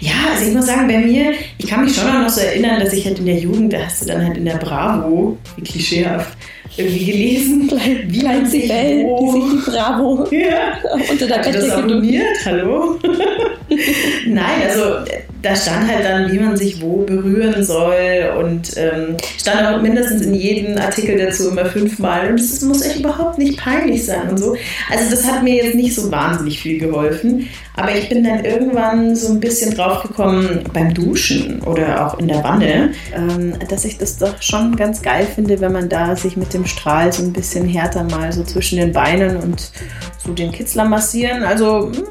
Ja, 0.00 0.12
also 0.32 0.46
ich 0.46 0.54
muss 0.54 0.66
sagen, 0.66 0.86
bei 0.88 0.98
mir, 0.98 1.32
ich 1.58 1.66
kann 1.66 1.84
mich 1.84 1.94
schon 1.94 2.22
noch 2.22 2.28
so 2.28 2.40
erinnern, 2.40 2.80
dass 2.80 2.92
ich 2.92 3.04
halt 3.06 3.18
in 3.18 3.26
der 3.26 3.38
Jugend, 3.38 3.72
da 3.72 3.78
hast 3.86 4.02
du 4.02 4.06
dann 4.06 4.24
halt 4.24 4.36
in 4.36 4.44
der 4.44 4.56
Bravo, 4.56 5.38
wie 5.56 5.62
klischeehaft, 5.62 6.36
irgendwie 6.76 7.04
gelesen, 7.04 7.70
wie 8.08 8.22
wo... 8.22 8.40
die 8.42 8.50
sich 8.50 8.62
die 8.68 9.70
Bravo 9.70 10.26
ja. 10.30 10.78
unter 11.10 11.26
der 11.26 11.36
Bettdecke 11.36 11.58
das 11.58 11.70
abonniert, 11.70 12.44
hallo? 12.44 12.98
Nein, 14.26 14.62
also 14.68 15.04
da 15.44 15.54
stand 15.54 15.88
halt 15.88 16.04
dann, 16.04 16.32
wie 16.32 16.38
man 16.38 16.56
sich 16.56 16.80
wo 16.80 17.04
berühren 17.04 17.62
soll 17.62 18.32
und 18.40 18.72
ähm, 18.76 19.16
stand 19.38 19.66
auch 19.66 19.82
mindestens 19.82 20.22
in 20.22 20.34
jedem 20.34 20.78
Artikel 20.78 21.18
dazu 21.18 21.50
immer 21.50 21.66
fünfmal 21.66 22.30
und 22.30 22.40
das 22.40 22.62
muss 22.62 22.82
echt 22.82 23.00
überhaupt 23.00 23.38
nicht 23.38 23.58
peinlich 23.58 24.06
sein 24.06 24.30
und 24.30 24.38
so. 24.38 24.56
Also 24.90 25.10
das 25.10 25.30
hat 25.30 25.42
mir 25.42 25.56
jetzt 25.56 25.74
nicht 25.74 25.94
so 25.94 26.10
wahnsinnig 26.10 26.60
viel 26.60 26.78
geholfen, 26.78 27.48
aber 27.76 27.94
ich 27.94 28.08
bin 28.08 28.24
dann 28.24 28.44
irgendwann 28.44 29.16
so 29.16 29.32
ein 29.32 29.40
bisschen 29.40 29.74
draufgekommen 29.74 30.60
beim 30.72 30.94
Duschen 30.94 31.60
oder 31.62 32.06
auch 32.06 32.18
in 32.18 32.28
der 32.28 32.42
Wanne, 32.42 32.92
ähm, 33.14 33.54
dass 33.68 33.84
ich 33.84 33.98
das 33.98 34.16
doch 34.16 34.40
schon 34.40 34.76
ganz 34.76 35.02
geil 35.02 35.26
finde, 35.34 35.60
wenn 35.60 35.72
man 35.72 35.88
da 35.88 36.16
sich 36.16 36.36
mit 36.36 36.54
dem 36.54 36.63
Strahl 36.66 37.12
so 37.12 37.22
ein 37.22 37.32
bisschen 37.32 37.68
härter 37.68 38.04
mal 38.04 38.32
so 38.32 38.44
zwischen 38.44 38.78
den 38.78 38.92
Beinen 38.92 39.36
und 39.36 39.70
so 40.18 40.32
den 40.32 40.52
Kitzler 40.52 40.84
massieren. 40.84 41.42
Also 41.44 41.92
hm, 41.92 42.04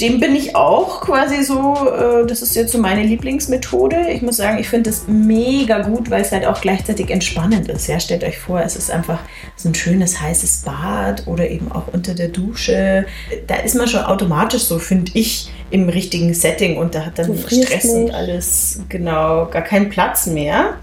dem 0.00 0.20
bin 0.20 0.36
ich 0.36 0.54
auch 0.54 1.00
quasi 1.00 1.42
so, 1.42 1.74
äh, 1.90 2.24
das 2.24 2.40
ist 2.40 2.54
jetzt 2.54 2.70
so 2.70 2.78
meine 2.78 3.02
Lieblingsmethode. 3.02 4.10
Ich 4.10 4.22
muss 4.22 4.36
sagen, 4.36 4.58
ich 4.58 4.68
finde 4.68 4.90
das 4.90 5.08
mega 5.08 5.80
gut, 5.82 6.08
weil 6.08 6.22
es 6.22 6.30
halt 6.30 6.46
auch 6.46 6.60
gleichzeitig 6.60 7.10
entspannend 7.10 7.68
ist. 7.68 7.88
Ja, 7.88 7.98
stellt 7.98 8.22
euch 8.22 8.38
vor, 8.38 8.60
es 8.60 8.76
ist 8.76 8.92
einfach 8.92 9.18
so 9.56 9.68
ein 9.68 9.74
schönes 9.74 10.20
heißes 10.20 10.58
Bad 10.58 11.26
oder 11.26 11.50
eben 11.50 11.72
auch 11.72 11.88
unter 11.92 12.14
der 12.14 12.28
Dusche. 12.28 13.06
Da 13.48 13.56
ist 13.56 13.74
man 13.74 13.88
schon 13.88 14.04
automatisch 14.04 14.62
so, 14.62 14.78
finde 14.78 15.10
ich, 15.14 15.50
im 15.70 15.88
richtigen 15.88 16.32
Setting 16.32 16.76
und 16.78 16.94
da 16.94 17.06
hat 17.06 17.18
dann 17.18 17.36
Stress 17.36 17.84
nicht. 17.84 17.94
und 17.94 18.10
alles 18.12 18.80
genau 18.88 19.46
gar 19.46 19.62
keinen 19.62 19.88
Platz 19.88 20.26
mehr 20.26 20.76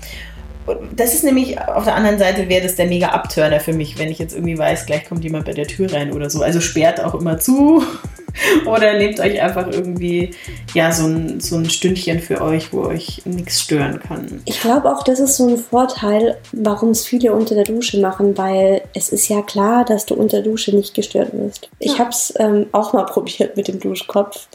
das 0.96 1.14
ist 1.14 1.24
nämlich 1.24 1.60
auf 1.60 1.84
der 1.84 1.96
anderen 1.96 2.18
Seite 2.18 2.50
wäre 2.50 2.64
das 2.64 2.76
der 2.76 2.88
mega 2.88 3.10
Abturner 3.10 3.60
für 3.60 3.74
mich, 3.74 4.00
wenn 4.00 4.10
ich 4.10 4.20
jetzt 4.20 4.34
irgendwie 4.34 4.58
weiß, 4.58 4.86
gleich 4.86 5.08
kommt 5.08 5.24
jemand 5.24 5.46
bei 5.46 5.54
der 5.54 5.68
Tür 5.68 5.92
rein 5.94 6.12
oder 6.12 6.30
so. 6.30 6.42
Also 6.42 6.60
sperrt 6.60 7.04
auch 7.04 7.14
immer 7.14 7.40
zu 7.40 7.84
oder 8.66 8.98
nehmt 8.98 9.20
euch 9.20 9.42
einfach 9.42 9.68
irgendwie 9.68 10.32
ja 10.74 10.92
so 10.92 11.06
ein, 11.06 11.40
so 11.40 11.58
ein 11.58 11.70
Stündchen 11.70 12.20
für 12.20 12.42
euch, 12.42 12.74
wo 12.74 12.82
euch 12.82 13.22
nichts 13.26 13.62
stören 13.62 14.00
kann. 14.00 14.42
Ich 14.46 14.60
glaube 14.60 14.92
auch, 14.92 15.04
das 15.04 15.20
ist 15.20 15.38
so 15.38 15.48
ein 15.48 15.58
Vorteil, 15.58 16.38
warum 16.52 16.90
es 16.90 17.06
viele 17.06 17.34
unter 17.34 17.54
der 17.54 17.66
Dusche 17.66 18.00
machen, 18.00 18.38
weil 18.38 18.82
es 18.94 19.10
ist 19.10 19.28
ja 19.28 19.42
klar, 19.44 19.86
dass 19.86 20.06
du 20.06 20.16
unter 20.16 20.42
der 20.42 20.52
Dusche 20.52 20.76
nicht 20.76 20.96
gestört 20.96 21.30
wirst. 21.34 21.70
Ich 21.80 21.94
ja. 21.94 22.00
habe 22.00 22.10
es 22.10 22.34
ähm, 22.40 22.68
auch 22.72 22.94
mal 22.94 23.04
probiert 23.06 23.56
mit 23.56 23.68
dem 23.68 23.80
Duschkopf, 23.80 24.48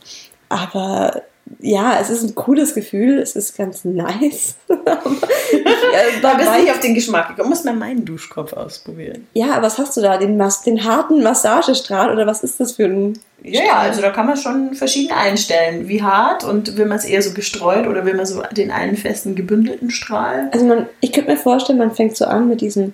aber 0.48 1.22
ja, 1.58 1.98
es 2.00 2.10
ist 2.10 2.22
ein 2.22 2.34
cooles 2.34 2.74
Gefühl, 2.74 3.18
es 3.18 3.34
ist 3.34 3.56
ganz 3.56 3.84
nice. 3.84 4.54
ich, 4.68 4.76
äh, 4.76 6.20
da 6.22 6.34
bist 6.34 6.52
nicht 6.52 6.70
auf 6.70 6.80
den 6.80 6.94
Geschmack 6.94 7.28
gekommen. 7.28 7.50
Muss 7.50 7.64
mal 7.64 7.74
meinen 7.74 8.04
Duschkopf 8.04 8.52
ausprobieren. 8.52 9.26
Ja, 9.34 9.60
was 9.60 9.78
hast 9.78 9.96
du 9.96 10.00
da? 10.00 10.16
Den, 10.16 10.40
den 10.66 10.84
harten 10.84 11.22
Massagestrahl 11.22 12.12
oder 12.12 12.26
was 12.26 12.44
ist 12.44 12.60
das 12.60 12.72
für 12.72 12.84
ein. 12.84 13.18
Ja, 13.42 13.64
ja, 13.64 13.76
also 13.78 14.00
da 14.00 14.10
kann 14.10 14.26
man 14.26 14.36
schon 14.36 14.74
verschieden 14.74 15.12
einstellen. 15.12 15.88
Wie 15.88 16.02
hart 16.02 16.44
und 16.44 16.76
will 16.76 16.86
man 16.86 16.98
es 16.98 17.04
eher 17.04 17.22
so 17.22 17.32
gestreut 17.32 17.86
oder 17.86 18.04
will 18.04 18.14
man 18.14 18.26
so 18.26 18.42
den 18.52 18.70
einen 18.70 18.96
festen 18.96 19.34
gebündelten 19.34 19.90
Strahl? 19.90 20.50
Also 20.52 20.66
man, 20.66 20.86
ich 21.00 21.12
könnte 21.12 21.30
mir 21.30 21.36
vorstellen, 21.36 21.78
man 21.78 21.94
fängt 21.94 22.16
so 22.16 22.26
an 22.26 22.48
mit 22.48 22.60
diesem 22.60 22.92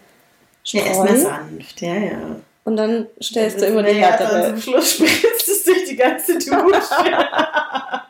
Streu. 0.63 0.79
Ja, 0.79 0.87
erstmal 0.87 1.17
sanft, 1.17 1.81
ja, 1.83 1.95
ja. 1.95 2.37
Und 2.65 2.77
dann 2.77 3.07
stellst 3.23 3.61
du 3.61 3.67
immer 3.67 3.85
die 3.85 3.95
härtere. 3.95 4.51
Zum 4.51 4.61
Schluss 4.61 4.93
spritzt 4.95 5.49
die 5.97 6.03
ganze 6.03 6.35
Dusche. 6.35 6.51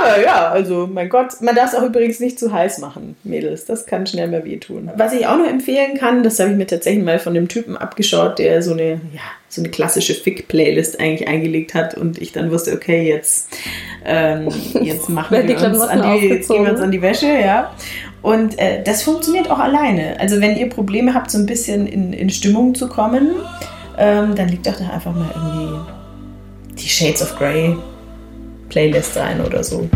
Aber 0.00 0.20
ja, 0.20 0.48
also 0.48 0.88
mein 0.92 1.08
Gott, 1.08 1.40
man 1.40 1.54
darf 1.54 1.72
es 1.72 1.78
auch 1.78 1.84
übrigens 1.84 2.18
nicht 2.18 2.38
zu 2.38 2.52
heiß 2.52 2.78
machen, 2.78 3.16
Mädels. 3.22 3.64
Das 3.64 3.86
kann 3.86 4.06
schnell 4.06 4.28
mal 4.28 4.44
wehtun. 4.44 4.90
Was 4.96 5.12
ich 5.12 5.26
auch 5.26 5.36
noch 5.36 5.46
empfehlen 5.46 5.96
kann, 5.96 6.24
das 6.24 6.40
habe 6.40 6.50
ich 6.50 6.56
mir 6.56 6.66
tatsächlich 6.66 7.04
mal 7.04 7.20
von 7.20 7.34
dem 7.34 7.48
Typen 7.48 7.76
abgeschaut, 7.76 8.38
der 8.38 8.62
so 8.62 8.72
eine, 8.72 8.94
ja, 9.12 9.22
so 9.48 9.62
eine 9.62 9.70
klassische 9.70 10.14
Fick-Playlist 10.14 10.98
eigentlich 10.98 11.28
eingelegt 11.28 11.74
hat 11.74 11.94
und 11.94 12.20
ich 12.20 12.32
dann 12.32 12.50
wusste, 12.50 12.72
okay, 12.72 13.08
jetzt, 13.08 13.48
ähm, 14.04 14.48
jetzt 14.82 15.08
machen 15.08 15.46
wir 15.46 15.56
uns 15.56 15.80
an 15.80 16.18
die, 16.18 16.28
gehen 16.28 16.64
wir 16.64 16.72
uns 16.72 16.80
an 16.80 16.90
die 16.90 17.02
Wäsche, 17.02 17.28
ja. 17.28 17.72
Und 18.22 18.58
äh, 18.58 18.82
das 18.82 19.02
funktioniert 19.02 19.50
auch 19.50 19.58
alleine. 19.58 20.18
Also 20.18 20.40
wenn 20.40 20.56
ihr 20.56 20.68
Probleme 20.68 21.14
habt, 21.14 21.30
so 21.30 21.38
ein 21.38 21.46
bisschen 21.46 21.86
in, 21.86 22.12
in 22.12 22.30
Stimmung 22.30 22.74
zu 22.74 22.88
kommen, 22.88 23.36
ähm, 23.98 24.34
dann 24.34 24.48
legt 24.48 24.66
doch 24.66 24.76
da 24.76 24.88
einfach 24.88 25.14
mal 25.14 25.28
irgendwie 25.34 26.03
die 26.78 26.88
Shades 26.88 27.22
of 27.22 27.36
Grey 27.36 27.76
Playlist 28.68 29.16
rein 29.16 29.40
oder 29.40 29.62
so. 29.62 29.88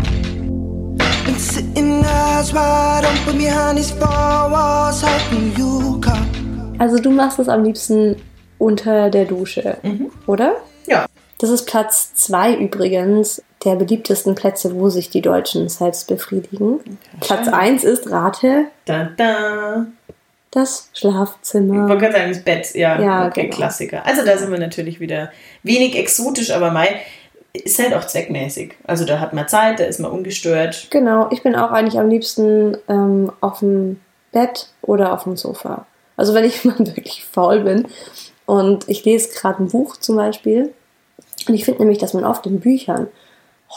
Also 6.77 6.97
du 6.97 7.11
machst 7.11 7.39
es 7.39 7.49
am 7.49 7.63
liebsten 7.63 8.15
unter 8.57 9.09
der 9.09 9.25
Dusche, 9.25 9.77
mhm. 9.83 10.11
oder? 10.27 10.55
Ja. 10.87 11.05
Das 11.39 11.49
ist 11.49 11.65
Platz 11.65 12.13
2 12.15 12.55
übrigens 12.55 13.41
der 13.63 13.75
beliebtesten 13.75 14.35
Plätze, 14.35 14.75
wo 14.75 14.89
sich 14.89 15.09
die 15.09 15.21
Deutschen 15.21 15.69
selbst 15.69 16.07
befriedigen. 16.07 16.75
Okay, 16.75 16.97
Platz 17.19 17.47
1 17.47 17.83
ist 17.83 18.09
Rate. 18.09 18.65
Da, 18.85 19.09
da. 19.17 19.85
Das 20.51 20.89
Schlafzimmer. 20.93 21.87
Man 21.87 21.99
kann 21.99 22.11
sagen, 22.11 22.29
das 22.29 22.43
Bett, 22.43 22.73
ja, 22.73 22.99
ja 22.99 23.27
okay, 23.27 23.43
genau. 23.43 23.55
Klassiker. 23.55 24.05
Also 24.05 24.25
da 24.25 24.37
sind 24.37 24.51
wir 24.51 24.59
natürlich 24.59 24.99
wieder 24.99 25.31
wenig 25.61 25.95
exotisch, 25.95 26.51
aber 26.51 26.71
Mai, 26.71 27.01
ist 27.53 27.79
halt 27.79 27.93
auch 27.93 28.05
zweckmäßig. 28.05 28.75
Also 28.85 29.05
da 29.05 29.19
hat 29.19 29.33
man 29.33 29.47
Zeit, 29.47 29.79
da 29.79 29.83
ist 29.83 29.99
man 29.99 30.11
ungestört. 30.11 30.87
Genau, 30.89 31.27
ich 31.31 31.43
bin 31.43 31.55
auch 31.55 31.71
eigentlich 31.71 31.99
am 31.99 32.09
liebsten 32.09 32.77
ähm, 32.87 33.31
auf 33.41 33.59
dem 33.59 33.99
Bett 34.31 34.69
oder 34.81 35.13
auf 35.13 35.23
dem 35.23 35.37
Sofa. 35.37 35.85
Also 36.17 36.33
wenn 36.33 36.45
ich 36.45 36.65
mal 36.65 36.77
wirklich 36.79 37.25
faul 37.25 37.61
bin 37.61 37.87
und 38.45 38.87
ich 38.89 39.05
lese 39.05 39.29
gerade 39.33 39.63
ein 39.63 39.69
Buch 39.69 39.97
zum 39.97 40.15
Beispiel. 40.15 40.73
Und 41.47 41.53
ich 41.53 41.65
finde 41.65 41.81
nämlich, 41.81 41.99
dass 41.99 42.13
man 42.13 42.25
oft 42.25 42.45
in 42.45 42.59
Büchern 42.59 43.07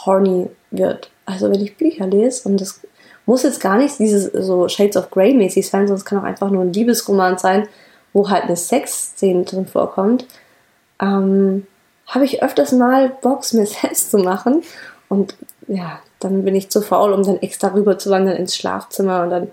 horny 0.05 0.49
wird. 0.71 1.09
Also 1.25 1.49
wenn 1.49 1.61
ich 1.61 1.77
Bücher 1.77 2.07
lese 2.07 2.47
und 2.47 2.59
das 2.59 2.81
muss 3.25 3.43
jetzt 3.43 3.61
gar 3.61 3.77
nicht 3.77 3.99
dieses 3.99 4.25
so 4.25 4.67
Shades 4.67 4.97
of 4.97 5.09
Grey 5.11 5.33
mäßig 5.33 5.67
sein, 5.67 5.87
sondern 5.87 5.97
es 5.97 6.05
kann 6.05 6.19
auch 6.19 6.23
einfach 6.23 6.49
nur 6.49 6.63
ein 6.63 6.73
Liebesroman 6.73 7.37
sein, 7.37 7.67
wo 8.11 8.29
halt 8.29 8.43
eine 8.43 8.55
Sexszene 8.55 9.43
drin 9.43 9.65
vorkommt. 9.65 10.25
Ähm, 11.01 11.65
habe 12.07 12.25
ich 12.25 12.43
öfters 12.43 12.71
mal 12.71 13.09
Box 13.21 13.53
mir 13.53 13.65
selbst 13.81 14.11
zu 14.11 14.17
machen. 14.17 14.63
Und 15.09 15.35
ja, 15.67 15.99
dann 16.19 16.43
bin 16.43 16.55
ich 16.55 16.69
zu 16.69 16.81
faul, 16.81 17.13
um 17.13 17.23
dann 17.23 17.41
extra 17.41 17.69
rüber 17.69 17.97
zu 17.97 18.09
wandern 18.09 18.35
ins 18.35 18.55
Schlafzimmer 18.55 19.23
und 19.23 19.29
dann 19.29 19.51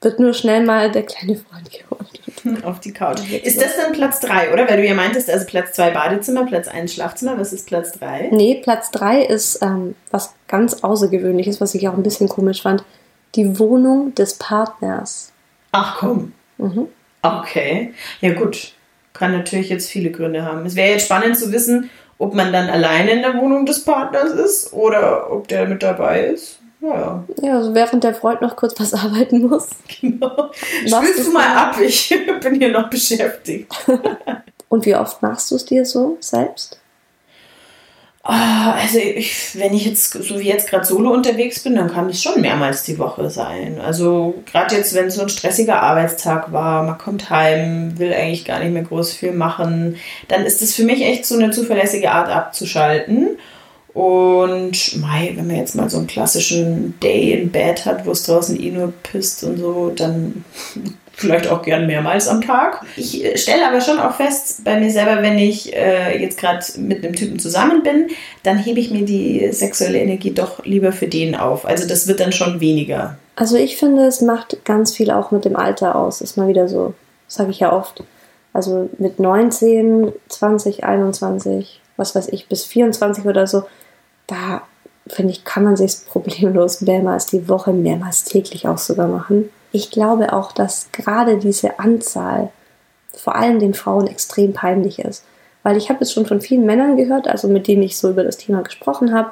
wird 0.00 0.18
nur 0.18 0.34
schnell 0.34 0.64
mal 0.64 0.90
der 0.90 1.04
kleine 1.04 1.36
Freund 1.36 1.70
geholt. 1.70 2.64
Auf 2.64 2.80
die 2.80 2.92
Couch. 2.92 3.20
Ist 3.44 3.60
das 3.60 3.76
dann 3.76 3.92
Platz 3.92 4.18
3, 4.20 4.52
oder? 4.52 4.68
Weil 4.68 4.78
du 4.78 4.86
ja 4.86 4.94
meintest, 4.94 5.30
also 5.30 5.46
Platz 5.46 5.74
2 5.74 5.90
Badezimmer, 5.90 6.44
Platz 6.44 6.66
1 6.66 6.92
Schlafzimmer. 6.92 7.38
Was 7.38 7.52
ist 7.52 7.68
Platz 7.68 7.92
3? 7.92 8.30
Nee, 8.32 8.60
Platz 8.62 8.90
3 8.90 9.22
ist 9.22 9.62
ähm, 9.62 9.94
was 10.10 10.34
ganz 10.48 10.82
Außergewöhnliches, 10.82 11.60
was 11.60 11.74
ich 11.76 11.88
auch 11.88 11.94
ein 11.94 12.02
bisschen 12.02 12.28
komisch 12.28 12.62
fand. 12.62 12.82
Die 13.34 13.58
Wohnung 13.58 14.14
des 14.14 14.34
Partners. 14.34 15.32
Ach 15.72 15.98
komm. 15.98 16.32
Mhm. 16.58 16.88
Okay. 17.22 17.94
Ja, 18.20 18.34
gut 18.34 18.74
kann 19.12 19.32
natürlich 19.32 19.68
jetzt 19.68 19.88
viele 19.88 20.10
Gründe 20.10 20.44
haben. 20.44 20.66
Es 20.66 20.74
wäre 20.74 20.90
jetzt 20.90 21.04
spannend 21.04 21.38
zu 21.38 21.52
wissen, 21.52 21.90
ob 22.18 22.34
man 22.34 22.52
dann 22.52 22.68
alleine 22.68 23.12
in 23.12 23.22
der 23.22 23.36
Wohnung 23.36 23.66
des 23.66 23.84
Partners 23.84 24.32
ist 24.32 24.72
oder 24.72 25.30
ob 25.30 25.48
der 25.48 25.66
mit 25.66 25.82
dabei 25.82 26.26
ist. 26.26 26.58
Ja, 26.80 27.24
ja 27.40 27.56
also 27.56 27.74
während 27.74 28.02
der 28.02 28.14
Freund 28.14 28.40
noch 28.42 28.56
kurz 28.56 28.78
was 28.80 28.94
arbeiten 29.04 29.42
muss. 29.46 29.68
Genau. 30.00 30.50
Spielst 30.86 31.26
du 31.26 31.32
mal 31.32 31.56
ab, 31.56 31.76
ich 31.80 32.12
bin 32.42 32.56
hier 32.56 32.72
noch 32.72 32.90
beschäftigt. 32.90 33.72
Und 34.68 34.86
wie 34.86 34.96
oft 34.96 35.22
machst 35.22 35.50
du 35.50 35.56
es 35.56 35.64
dir 35.66 35.84
so 35.84 36.16
selbst? 36.20 36.80
Ah, 38.24 38.74
also 38.74 38.98
ich, 38.98 39.58
wenn 39.58 39.74
ich 39.74 39.84
jetzt 39.84 40.12
so 40.12 40.38
wie 40.38 40.46
jetzt 40.46 40.68
gerade 40.68 40.84
solo 40.84 41.10
unterwegs 41.12 41.58
bin, 41.64 41.74
dann 41.74 41.90
kann 41.90 42.08
es 42.08 42.22
schon 42.22 42.40
mehrmals 42.40 42.84
die 42.84 42.98
Woche 42.98 43.28
sein. 43.30 43.80
Also 43.80 44.34
gerade 44.46 44.76
jetzt, 44.76 44.94
wenn 44.94 45.06
es 45.06 45.16
so 45.16 45.22
ein 45.22 45.28
stressiger 45.28 45.82
Arbeitstag 45.82 46.52
war, 46.52 46.84
man 46.84 46.98
kommt 46.98 47.30
heim, 47.30 47.98
will 47.98 48.12
eigentlich 48.12 48.44
gar 48.44 48.60
nicht 48.60 48.72
mehr 48.72 48.84
groß 48.84 49.12
viel 49.12 49.32
machen, 49.32 49.96
dann 50.28 50.44
ist 50.46 50.62
es 50.62 50.72
für 50.72 50.84
mich 50.84 51.02
echt 51.02 51.26
so 51.26 51.34
eine 51.36 51.50
zuverlässige 51.50 52.12
Art 52.12 52.28
abzuschalten. 52.28 53.38
Und 53.92 54.96
mei, 55.00 55.32
wenn 55.34 55.48
man 55.48 55.56
jetzt 55.56 55.74
mal 55.74 55.90
so 55.90 55.98
einen 55.98 56.06
klassischen 56.06 56.98
Day 57.00 57.32
in 57.32 57.50
Bed 57.50 57.84
hat, 57.86 58.06
wo 58.06 58.12
es 58.12 58.22
draußen 58.24 58.58
eh 58.58 58.70
nur 58.70 58.92
pisst 59.02 59.42
und 59.42 59.58
so, 59.58 59.90
dann 59.94 60.44
vielleicht 61.14 61.48
auch 61.48 61.62
gern 61.62 61.86
mehrmals 61.86 62.28
am 62.28 62.40
Tag. 62.40 62.84
Ich 62.96 63.24
äh, 63.24 63.36
stelle 63.36 63.66
aber 63.66 63.80
schon 63.80 63.98
auch 63.98 64.14
fest 64.14 64.64
bei 64.64 64.78
mir 64.78 64.90
selber, 64.90 65.22
wenn 65.22 65.38
ich 65.38 65.74
äh, 65.74 66.20
jetzt 66.20 66.38
gerade 66.38 66.64
mit 66.78 67.04
einem 67.04 67.14
Typen 67.14 67.38
zusammen 67.38 67.82
bin, 67.82 68.08
dann 68.42 68.58
hebe 68.58 68.80
ich 68.80 68.90
mir 68.90 69.04
die 69.04 69.50
sexuelle 69.52 69.98
Energie 69.98 70.32
doch 70.32 70.64
lieber 70.64 70.92
für 70.92 71.06
den 71.06 71.34
auf. 71.34 71.66
Also 71.66 71.86
das 71.86 72.06
wird 72.08 72.20
dann 72.20 72.32
schon 72.32 72.60
weniger. 72.60 73.16
Also 73.36 73.56
ich 73.56 73.76
finde, 73.76 74.06
es 74.06 74.20
macht 74.20 74.64
ganz 74.64 74.94
viel 74.94 75.10
auch 75.10 75.30
mit 75.30 75.44
dem 75.44 75.56
Alter 75.56 75.96
aus. 75.96 76.20
Ist 76.20 76.36
mal 76.36 76.48
wieder 76.48 76.68
so, 76.68 76.94
sage 77.28 77.50
ich 77.50 77.60
ja 77.60 77.72
oft. 77.72 78.02
Also 78.52 78.90
mit 78.98 79.18
19, 79.18 80.12
20, 80.28 80.84
21, 80.84 81.80
was 81.96 82.14
weiß 82.14 82.28
ich, 82.28 82.48
bis 82.48 82.64
24 82.64 83.24
oder 83.24 83.46
so, 83.46 83.64
da 84.26 84.62
finde 85.06 85.32
ich, 85.32 85.44
kann 85.44 85.64
man 85.64 85.76
sich 85.76 85.92
problemlos 86.06 86.80
mehrmals 86.80 87.26
die 87.26 87.48
Woche, 87.48 87.72
mehrmals 87.72 88.24
täglich 88.24 88.68
auch 88.68 88.78
sogar 88.78 89.08
machen 89.08 89.50
ich 89.72 89.90
glaube 89.90 90.32
auch, 90.32 90.52
dass 90.52 90.88
gerade 90.92 91.38
diese 91.38 91.78
Anzahl 91.78 92.50
vor 93.14 93.36
allem 93.36 93.58
den 93.58 93.74
Frauen 93.74 94.06
extrem 94.06 94.52
peinlich 94.52 94.98
ist. 94.98 95.24
Weil 95.62 95.76
ich 95.76 95.88
habe 95.88 96.02
es 96.02 96.12
schon 96.12 96.26
von 96.26 96.40
vielen 96.40 96.66
Männern 96.66 96.96
gehört, 96.96 97.28
also 97.28 97.48
mit 97.48 97.68
denen 97.68 97.82
ich 97.82 97.96
so 97.96 98.10
über 98.10 98.24
das 98.24 98.36
Thema 98.36 98.62
gesprochen 98.62 99.14
habe. 99.14 99.30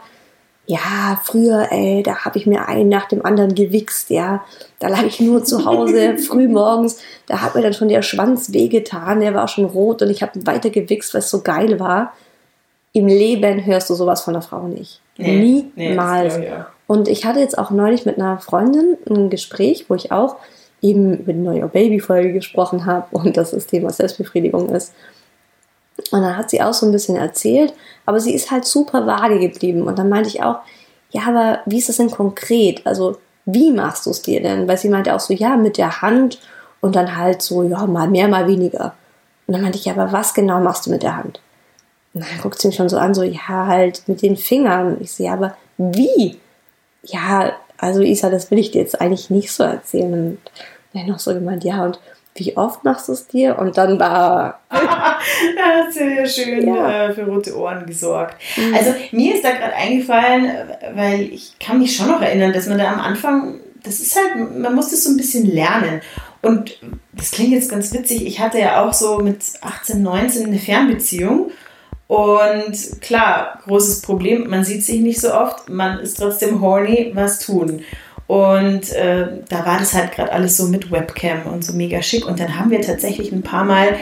Ja, 0.67 1.21
früher, 1.25 1.73
ey, 1.73 2.03
da 2.05 2.25
habe 2.25 2.39
ich 2.39 2.47
mir 2.47 2.69
einen 2.69 2.89
nach 2.89 3.09
dem 3.09 3.25
anderen 3.25 3.55
gewichst, 3.57 4.11
ja. 4.11 4.45
Da 4.79 4.89
lag 4.89 5.03
ich 5.03 5.19
nur 5.19 5.43
zu 5.43 5.65
Hause, 5.65 6.17
früh 6.29 6.47
morgens. 6.47 6.99
Da 7.27 7.43
hat 7.43 7.55
mir 7.55 7.63
dann 7.63 7.75
schon 7.75 7.89
der 7.89 8.03
Schwanz 8.03 8.53
wehgetan, 8.53 9.21
der 9.21 9.35
war 9.35 9.49
schon 9.49 9.65
rot 9.65 10.03
und 10.03 10.11
ich 10.11 10.23
habe 10.23 10.47
weiter 10.47 10.71
gewichst, 10.71 11.13
weil 11.13 11.21
es 11.21 11.31
so 11.31 11.41
geil 11.43 11.81
war. 11.81 12.13
Im 12.93 13.07
Leben 13.07 13.65
hörst 13.65 13.91
du 13.91 13.95
sowas 13.95 14.23
von 14.23 14.35
einer 14.35 14.43
Frau 14.43 14.69
nicht. 14.69 15.01
Nee, 15.17 15.65
Niemals. 15.75 16.39
Nee, 16.39 16.53
und 16.91 17.07
ich 17.07 17.25
hatte 17.25 17.39
jetzt 17.39 17.57
auch 17.57 17.71
neulich 17.71 18.05
mit 18.05 18.19
einer 18.19 18.41
Freundin 18.41 18.99
ein 19.09 19.31
Gespräch, 19.31 19.85
wo 19.87 19.95
ich 19.95 20.11
auch 20.11 20.35
eben 20.83 21.19
über 21.19 21.33
die 21.33 21.39
neue 21.39 21.69
Baby-Folge 21.69 22.33
gesprochen 22.33 22.85
habe 22.85 23.07
und 23.17 23.37
dass 23.37 23.53
das 23.53 23.69
Thema 23.69 23.91
Selbstbefriedigung 23.91 24.71
ist. 24.71 24.93
Und 26.11 26.23
dann 26.23 26.37
hat 26.37 26.51
sie 26.51 26.61
auch 26.61 26.73
so 26.73 26.87
ein 26.87 26.91
bisschen 26.91 27.15
erzählt, 27.15 27.75
aber 28.07 28.19
sie 28.19 28.35
ist 28.35 28.51
halt 28.51 28.65
super 28.65 29.07
vage 29.07 29.39
geblieben. 29.39 29.83
Und 29.83 30.01
dann 30.01 30.09
meinte 30.09 30.31
ich 30.31 30.43
auch, 30.43 30.57
ja, 31.11 31.23
aber 31.29 31.61
wie 31.65 31.79
ist 31.79 31.89
das 31.89 31.99
denn 31.99 32.11
konkret? 32.11 32.85
Also, 32.85 33.19
wie 33.45 33.71
machst 33.71 34.07
du 34.07 34.11
es 34.11 34.23
dir 34.23 34.43
denn? 34.43 34.67
Weil 34.67 34.77
sie 34.77 34.89
meinte 34.89 35.15
auch 35.15 35.21
so, 35.21 35.33
ja, 35.33 35.57
mit 35.57 35.79
der 35.79 36.03
Hand 36.03 36.41
und 36.81 36.97
dann 36.97 37.17
halt 37.17 37.41
so, 37.41 37.63
ja, 37.63 37.87
mal 37.87 38.09
mehr, 38.09 38.27
mal 38.27 38.49
weniger. 38.49 38.95
Und 39.47 39.53
dann 39.53 39.63
meinte 39.63 39.79
ich, 39.79 39.85
ja, 39.85 39.93
aber 39.93 40.11
was 40.11 40.35
genau 40.35 40.59
machst 40.59 40.87
du 40.87 40.91
mit 40.91 41.05
der 41.05 41.17
Hand? 41.17 41.41
Und 42.15 42.25
dann 42.25 42.41
guckt 42.43 42.61
sie 42.61 42.67
mich 42.67 42.77
schon 42.77 42.89
so 42.89 42.99
an, 42.99 43.15
so, 43.15 43.23
ja, 43.23 43.67
halt 43.67 44.03
mit 44.09 44.23
den 44.23 44.37
Fingern. 44.37 44.97
Ich 44.99 45.13
so, 45.13 45.23
ja, 45.23 45.35
aber 45.35 45.55
wie? 45.79 46.41
Ja, 47.03 47.53
also 47.79 48.03
Isa, 48.03 48.31
das 48.31 48.51
will 48.51 48.59
ich 48.59 48.71
dir 48.71 48.83
jetzt 48.83 49.01
eigentlich 49.01 49.31
nicht 49.31 49.53
so 49.53 49.63
erzählen. 49.63 50.13
Und 50.13 50.39
dann 50.93 51.07
noch 51.07 51.19
so 51.19 51.33
gemeint, 51.33 51.65
ja, 51.65 51.85
und 51.85 51.99
wie 52.35 52.57
oft 52.57 52.85
machst 52.85 53.09
du 53.09 53.13
es 53.13 53.27
dir? 53.27 53.59
Und 53.59 53.77
dann 53.77 53.99
war. 53.99 54.61
da 54.71 54.79
hat 54.79 55.93
sie 55.93 56.15
ja 56.17 56.27
schön 56.27 56.67
ja. 56.67 57.09
Äh, 57.09 57.13
für 57.13 57.25
rote 57.25 57.57
Ohren 57.57 57.87
gesorgt. 57.87 58.37
Mhm. 58.57 58.75
Also 58.75 58.95
mir 59.13 59.35
ist 59.35 59.45
da 59.45 59.51
gerade 59.51 59.75
eingefallen, 59.75 60.51
weil 60.95 61.23
ich 61.23 61.59
kann 61.59 61.79
mich 61.79 61.95
schon 61.95 62.09
noch 62.09 62.23
erinnern, 62.23 62.53
dass 62.53 62.67
man 62.67 62.79
da 62.79 62.93
am 62.93 63.01
Anfang, 63.01 63.61
das 63.83 64.01
ist 64.01 64.17
halt, 64.17 64.59
man 64.59 64.75
muss 64.75 64.91
das 64.91 65.05
so 65.05 65.11
ein 65.11 65.17
bisschen 65.17 65.47
lernen. 65.47 66.01
Und 66.43 66.79
das 67.13 67.33
klingt 67.33 67.53
jetzt 67.53 67.71
ganz 67.71 67.93
witzig, 67.93 68.27
ich 68.27 68.41
hatte 68.41 68.59
ja 68.59 68.85
auch 68.85 68.95
so 68.95 69.19
mit 69.19 69.43
18, 69.61 70.03
19 70.03 70.47
eine 70.47 70.59
Fernbeziehung. 70.59 71.51
Und 72.11 73.01
klar, 73.01 73.61
großes 73.67 74.01
Problem, 74.01 74.51
man 74.51 74.65
sieht 74.65 74.85
sich 74.85 74.99
nicht 75.01 75.21
so 75.21 75.33
oft, 75.33 75.69
man 75.69 76.01
ist 76.01 76.19
trotzdem 76.19 76.61
horny, 76.61 77.13
was 77.15 77.39
tun. 77.39 77.83
Und 78.27 78.91
äh, 78.95 79.29
da 79.49 79.65
war 79.65 79.79
das 79.79 79.95
halt 79.95 80.11
gerade 80.11 80.33
alles 80.33 80.57
so 80.57 80.67
mit 80.67 80.91
Webcam 80.91 81.47
und 81.47 81.65
so 81.65 81.73
mega 81.73 82.03
schick. 82.03 82.27
Und 82.27 82.41
dann 82.41 82.59
haben 82.59 82.73
wir 82.73 82.81
tatsächlich 82.81 83.31
ein 83.31 83.43
paar 83.43 83.63
Mal 83.63 83.95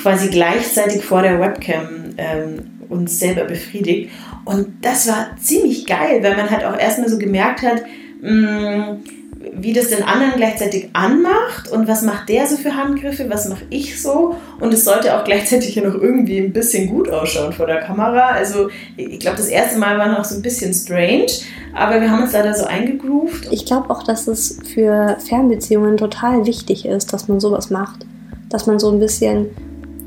quasi 0.00 0.28
gleichzeitig 0.28 1.04
vor 1.04 1.22
der 1.22 1.40
Webcam 1.40 2.14
ähm, 2.18 2.70
uns 2.88 3.18
selber 3.18 3.46
befriedigt. 3.46 4.12
Und 4.44 4.84
das 4.84 5.08
war 5.08 5.36
ziemlich 5.36 5.86
geil, 5.86 6.22
weil 6.22 6.36
man 6.36 6.50
halt 6.50 6.64
auch 6.64 6.78
erstmal 6.78 7.08
so 7.08 7.18
gemerkt 7.18 7.62
hat, 7.62 7.82
mh, 8.22 8.30
mm, 8.30 9.04
wie 9.52 9.72
das 9.72 9.88
den 9.88 10.02
anderen 10.02 10.34
gleichzeitig 10.36 10.90
anmacht 10.92 11.70
und 11.70 11.88
was 11.88 12.02
macht 12.02 12.28
der 12.28 12.46
so 12.46 12.56
für 12.56 12.76
Handgriffe, 12.76 13.28
was 13.28 13.48
mache 13.48 13.64
ich 13.70 14.00
so 14.00 14.36
und 14.60 14.72
es 14.72 14.84
sollte 14.84 15.16
auch 15.16 15.24
gleichzeitig 15.24 15.74
ja 15.74 15.82
noch 15.82 15.94
irgendwie 15.94 16.38
ein 16.38 16.52
bisschen 16.52 16.88
gut 16.88 17.10
ausschauen 17.10 17.52
vor 17.52 17.66
der 17.66 17.80
Kamera. 17.80 18.28
Also 18.28 18.68
ich 18.96 19.18
glaube, 19.18 19.36
das 19.36 19.48
erste 19.48 19.78
Mal 19.78 19.98
war 19.98 20.08
noch 20.08 20.24
so 20.24 20.36
ein 20.36 20.42
bisschen 20.42 20.72
strange, 20.72 21.32
aber 21.74 22.00
wir 22.00 22.10
haben 22.10 22.22
uns 22.22 22.32
leider 22.32 22.54
so 22.54 22.64
eingegroovt. 22.64 23.48
Ich 23.50 23.66
glaube 23.66 23.90
auch, 23.90 24.02
dass 24.02 24.26
es 24.28 24.58
für 24.72 25.16
Fernbeziehungen 25.26 25.96
total 25.96 26.46
wichtig 26.46 26.86
ist, 26.86 27.12
dass 27.12 27.28
man 27.28 27.40
sowas 27.40 27.70
macht, 27.70 28.06
dass 28.48 28.66
man 28.66 28.78
so 28.78 28.90
ein 28.90 28.98
bisschen, 28.98 29.46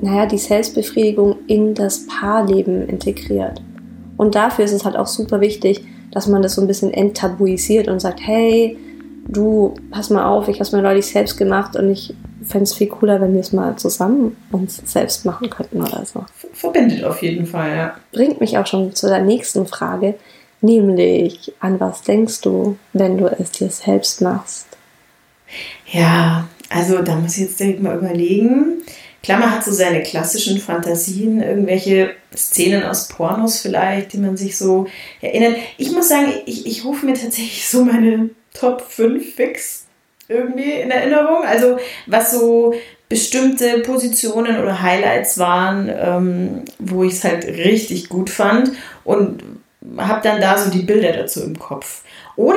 naja, 0.02 0.26
die 0.26 0.38
Selbstbefriedigung 0.38 1.38
in 1.48 1.74
das 1.74 2.08
Paarleben 2.08 2.88
integriert. 2.88 3.62
Und 4.18 4.36
dafür 4.36 4.66
ist 4.66 4.74
es 4.74 4.86
halt 4.86 4.96
auch 4.96 5.08
super 5.08 5.42
wichtig, 5.42 5.84
dass 6.12 6.28
man 6.28 6.42
das 6.44 6.56
so 6.56 6.62
ein 6.62 6.68
bisschen 6.68 6.94
enttabuisiert 6.94 7.88
und 7.88 8.00
sagt, 8.00 8.20
hey, 8.22 8.78
du, 9.27 9.75
pass 9.92 10.10
mal 10.10 10.25
auf, 10.25 10.48
ich 10.48 10.56
habe 10.56 10.63
es 10.63 10.72
mir 10.72 10.82
neulich 10.82 11.08
selbst 11.08 11.38
gemacht 11.38 11.75
und 11.75 11.89
ich 11.89 12.13
fände 12.44 12.63
es 12.63 12.74
viel 12.74 12.88
cooler, 12.88 13.22
wenn 13.22 13.34
wir 13.34 13.39
es 13.39 13.53
mal 13.53 13.75
zusammen 13.77 14.36
uns 14.51 14.82
selbst 14.86 15.25
machen 15.25 15.50
könnten 15.50 15.82
oder 15.82 16.06
so. 16.06 16.25
Verbindet 16.53 17.03
auf 17.03 17.22
jeden 17.22 17.46
Fall, 17.46 17.75
ja. 17.75 17.96
Bringt 18.12 18.42
mich 18.42 18.58
auch 18.58 18.68
schon 18.68 18.94
zu 18.94 19.08
der 19.08 19.22
nächsten 19.22 19.65
Frage, 19.65 20.15
nämlich, 20.62 21.53
an 21.60 21.80
was 21.80 22.01
denkst 22.01 22.42
du, 22.42 22.77
wenn 22.94 23.18
du 23.18 23.27
es 23.27 23.51
dir 23.51 23.70
selbst 23.70 24.22
machst? 24.22 24.68
Ja, 25.92 26.48
also 26.70 27.01
da 27.01 27.15
muss 27.15 27.38
ich 27.38 27.44
jetzt 27.44 27.60
direkt 27.60 27.82
mal 27.82 27.98
überlegen. 27.98 28.82
Klammer 29.22 29.51
hat 29.51 29.63
so 29.63 29.72
seine 29.72 30.03
klassischen 30.03 30.58
Fantasien, 30.58 31.42
irgendwelche 31.42 32.12
Szenen 32.36 32.84
aus 32.84 33.08
Pornos 33.08 33.62
vielleicht, 33.62 34.12
die 34.12 34.18
man 34.18 34.36
sich 34.36 34.58
so 34.58 34.88
erinnert. 35.22 35.56
Ich 35.77 35.92
muss 35.92 36.10
sagen, 36.10 36.34
ich, 36.46 36.65
ich 36.65 36.84
rufe 36.84 37.06
mir 37.06 37.13
tatsächlich 37.13 37.70
so 37.70 37.86
meine 37.86 38.32
Top 38.53 38.81
5 38.81 39.36
fix 39.36 39.86
irgendwie 40.27 40.72
in 40.72 40.91
Erinnerung. 40.91 41.43
Also 41.43 41.77
was 42.07 42.31
so 42.31 42.74
bestimmte 43.10 43.79
Positionen 43.79 44.60
oder 44.60 44.81
Highlights 44.81 45.38
waren, 45.38 45.89
ähm, 45.89 46.65
wo 46.79 47.03
ich 47.03 47.13
es 47.13 47.24
halt 47.24 47.45
richtig 47.45 48.10
gut 48.10 48.29
fand 48.29 48.72
und 49.03 49.43
habe 49.98 50.22
dann 50.24 50.41
da 50.41 50.57
so 50.57 50.72
die 50.72 50.83
Bilder 50.83 51.12
dazu 51.12 51.43
im 51.43 51.60
Kopf. 51.60 52.03
Oder 52.36 52.55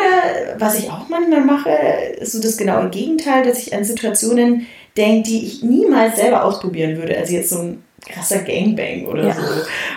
was 0.59 0.79
ich 0.79 0.91
auch 0.91 1.09
manchmal 1.09 1.45
mache, 1.45 1.71
ist 2.19 2.33
so 2.33 2.41
das 2.41 2.57
genaue 2.57 2.89
Gegenteil, 2.89 3.45
dass 3.45 3.59
ich 3.59 3.75
an 3.75 3.85
Situationen 3.85 4.67
denke, 4.97 5.29
die 5.29 5.45
ich 5.45 5.63
niemals 5.63 6.17
selber 6.17 6.45
ausprobieren 6.45 6.97
würde. 6.97 7.17
Also 7.19 7.35
jetzt 7.35 7.51
so 7.51 7.59
ein 7.59 7.83
krasser 8.05 8.39
Gangbang 8.41 9.07
oder 9.07 9.29
ja. 9.29 9.35
so, 9.35 9.41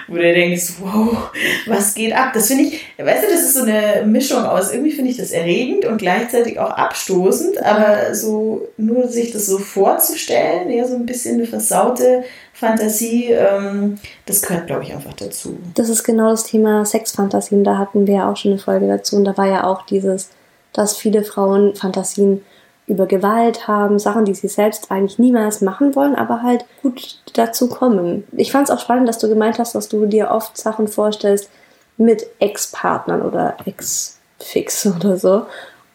wo 0.07 0.15
du 0.15 0.21
denkst, 0.21 0.73
wow, 0.79 1.29
was 1.67 1.93
geht 1.93 2.13
ab? 2.13 2.31
Das 2.33 2.47
finde 2.47 2.63
ich, 2.63 2.81
weißt 2.97 3.23
du, 3.23 3.27
das 3.27 3.41
ist 3.41 3.53
so 3.53 3.63
eine 3.63 4.05
Mischung 4.05 4.43
aus, 4.43 4.71
irgendwie 4.71 4.91
finde 4.91 5.12
ich 5.12 5.17
das 5.17 5.31
erregend 5.31 5.85
und 5.85 5.97
gleichzeitig 5.97 6.59
auch 6.59 6.71
abstoßend, 6.71 7.62
aber 7.63 8.15
so 8.15 8.67
nur 8.77 9.07
sich 9.07 9.31
das 9.31 9.45
so 9.45 9.59
vorzustellen, 9.59 10.69
eher 10.69 10.88
so 10.88 10.95
ein 10.95 11.05
bisschen 11.05 11.35
eine 11.35 11.45
versaute 11.45 12.23
Fantasie, 12.53 13.31
ähm, 13.31 13.99
das 14.25 14.41
gehört, 14.41 14.67
glaube 14.67 14.83
ich, 14.83 14.93
einfach 14.93 15.13
dazu. 15.13 15.57
Das 15.75 15.89
ist 15.89 16.03
genau 16.03 16.31
das 16.31 16.45
Thema 16.45 16.85
Sexfantasien, 16.85 17.63
da 17.63 17.77
hatten 17.77 18.07
wir 18.07 18.15
ja 18.15 18.31
auch 18.31 18.38
schon 18.38 18.51
eine 18.51 18.59
Folge 18.59 18.88
dazu 18.88 19.17
und 19.17 19.25
da 19.25 19.38
war 19.38 19.47
ja 19.47 19.65
auch 19.65 19.85
dieses, 19.85 20.29
dass 20.73 20.97
viele 20.97 21.23
Frauen 21.23 21.75
Fantasien 21.75 22.41
über 22.89 23.06
Gewalt 23.06 23.67
haben, 23.67 23.99
Sachen, 23.99 24.25
die 24.25 24.34
sie 24.34 24.47
selbst 24.47 24.91
eigentlich 24.91 25.19
niemals 25.19 25.62
machen 25.62 25.95
wollen, 25.95 26.15
aber 26.15 26.41
halt 26.41 26.65
gut 26.82 27.21
dazu 27.34 27.69
kommen. 27.69 28.28
Ich 28.32 28.52
fand 28.52 28.67
es 28.67 28.75
auch 28.75 28.80
spannend, 28.80 29.08
dass 29.08 29.19
du 29.19 29.30
gemeint 29.30 29.60
hast, 29.60 29.75
dass 29.75 29.88
du 29.88 30.08
dir 30.08 30.32
oft 30.32 30.58
Sachen 30.58 30.88
vorstellst 30.88 31.49
mit 31.97 32.25
Ex-Partnern 32.39 33.21
oder 33.21 33.58
Ex-Fix 33.65 34.88
oder 34.97 35.17
so, 35.17 35.43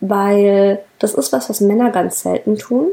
weil 0.00 0.85
das 1.00 1.14
ist 1.14 1.33
was, 1.33 1.50
was 1.50 1.61
Männer 1.61 1.90
ganz 1.90 2.22
selten 2.22 2.57
tun. 2.57 2.88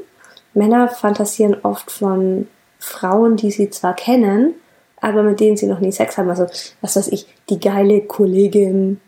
Männer 0.53 0.89
fantasieren 0.89 1.55
oft 1.63 1.91
von 1.91 2.47
Frauen, 2.79 3.37
die 3.37 3.51
sie 3.51 3.69
zwar 3.69 3.93
kennen, 3.95 4.55
aber 4.99 5.23
mit 5.23 5.39
denen 5.39 5.57
sie 5.57 5.67
noch 5.67 5.79
nie 5.79 5.91
Sex 5.91 6.17
haben. 6.17 6.29
Also, 6.29 6.47
was 6.81 6.95
weiß 6.95 7.07
ich, 7.09 7.27
die 7.49 7.59
geile 7.59 8.01
Kollegin, 8.01 8.99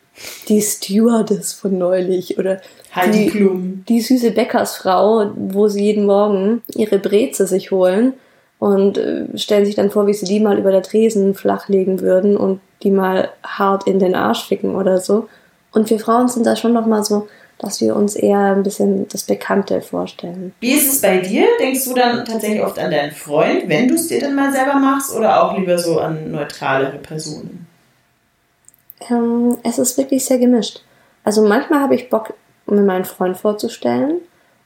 die 0.48 0.62
Stewardess 0.62 1.54
von 1.54 1.78
neulich 1.78 2.38
oder 2.38 2.62
Heidi 2.96 3.26
die, 3.26 3.30
Klum. 3.30 3.84
die 3.88 4.02
süße 4.02 4.32
Bäckersfrau, 4.32 5.32
wo 5.36 5.68
sie 5.68 5.84
jeden 5.84 6.06
Morgen 6.06 6.62
ihre 6.76 7.00
Breze 7.00 7.48
sich 7.48 7.72
holen 7.72 8.14
und 8.60 8.98
äh, 8.98 9.26
stellen 9.38 9.66
sich 9.66 9.76
dann 9.76 9.92
vor, 9.92 10.08
wie 10.08 10.14
sie 10.14 10.26
die 10.26 10.40
mal 10.40 10.58
über 10.58 10.72
der 10.72 10.84
Tresen 10.84 11.34
flachlegen 11.34 12.02
würden 12.02 12.38
und 12.38 12.62
die 12.84 12.92
mal 12.92 13.30
hart 13.44 13.88
in 13.88 14.00
den 14.00 14.16
Arsch 14.16 14.46
ficken 14.46 14.76
oder 14.76 15.00
so. 15.00 15.28
Und 15.72 15.90
wir 15.90 16.00
Frauen 16.00 16.28
sind 16.28 16.46
da 16.46 16.56
schon 16.56 16.74
noch 16.74 16.86
mal 16.86 17.04
so, 17.04 17.28
dass 17.58 17.82
wir 17.82 17.96
uns 17.96 18.16
eher 18.16 18.56
ein 18.56 18.64
bisschen 18.64 19.08
das 19.08 19.24
Bekannte 19.24 19.82
vorstellen. 19.82 20.54
Wie 20.60 20.74
ist 20.74 20.94
es 20.94 21.02
bei 21.02 21.18
dir? 21.18 21.46
Denkst 21.60 21.86
du 21.86 21.94
dann 21.94 22.26
tatsächlich 22.26 22.62
oft 22.62 22.78
an 22.78 22.92
deinen 22.92 23.12
Freund, 23.12 23.68
wenn 23.68 23.88
du 23.88 23.96
es 23.96 24.08
dir 24.08 24.20
dann 24.20 24.36
mal 24.36 24.52
selber 24.52 24.76
machst, 24.76 25.16
oder 25.16 25.44
auch 25.44 25.58
lieber 25.58 25.78
so 25.78 26.00
an 26.00 26.32
neutralere 26.32 26.98
Personen? 26.98 27.68
Ähm, 29.10 29.58
es 29.64 29.80
ist 29.80 29.98
wirklich 29.98 30.26
sehr 30.26 30.38
gemischt. 30.38 30.84
Also 31.24 31.42
manchmal 31.48 31.82
habe 31.82 31.96
ich 31.96 32.10
Bock, 32.10 32.34
mir 32.66 32.82
meinen 32.82 33.06
Freund 33.06 33.38
vorzustellen. 33.38 34.22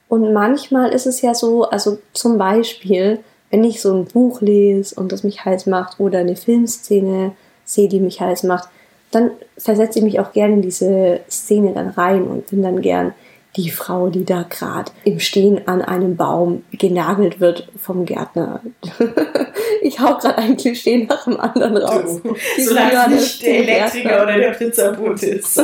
Und 0.08 0.32
manchmal 0.32 0.90
ist 0.90 1.06
es 1.06 1.20
ja 1.20 1.34
so, 1.34 1.64
also 1.64 1.98
zum 2.12 2.38
Beispiel, 2.38 3.20
wenn 3.50 3.64
ich 3.64 3.80
so 3.80 3.94
ein 3.94 4.06
Buch 4.06 4.40
lese 4.40 4.94
und 4.94 5.12
das 5.12 5.22
mich 5.22 5.44
heiß 5.44 5.66
macht 5.66 6.00
oder 6.00 6.20
eine 6.20 6.36
Filmszene 6.36 7.32
sehe, 7.64 7.88
die 7.88 8.00
mich 8.00 8.20
heiß 8.20 8.44
macht, 8.44 8.68
dann 9.10 9.30
versetze 9.56 9.98
ich 9.98 10.04
mich 10.04 10.20
auch 10.20 10.32
gerne 10.32 10.54
in 10.54 10.62
diese 10.62 11.20
Szene 11.30 11.72
dann 11.72 11.88
rein 11.88 12.24
und 12.24 12.46
bin 12.46 12.62
dann 12.62 12.80
gern 12.80 13.14
die 13.58 13.70
Frau, 13.70 14.08
die 14.08 14.24
da 14.24 14.44
gerade 14.48 14.92
im 15.04 15.18
Stehen 15.18 15.66
an 15.66 15.82
einem 15.82 16.16
Baum 16.16 16.62
genagelt 16.70 17.40
wird 17.40 17.68
vom 17.76 18.04
Gärtner. 18.04 18.60
ich 19.82 19.98
hau 19.98 20.14
gerade 20.16 20.38
ein 20.38 20.56
Klischee 20.56 21.06
nach 21.08 21.24
dem 21.24 21.40
anderen 21.40 21.76
raus. 21.76 22.20
Du, 22.22 22.36
solange 22.56 23.16
es 23.16 23.40
nicht 23.40 23.42
der 23.42 23.58
Elektriker 23.58 24.22
oder 24.22 24.38
der 24.38 24.50
Pizzabote 24.50 25.26
ist, 25.26 25.60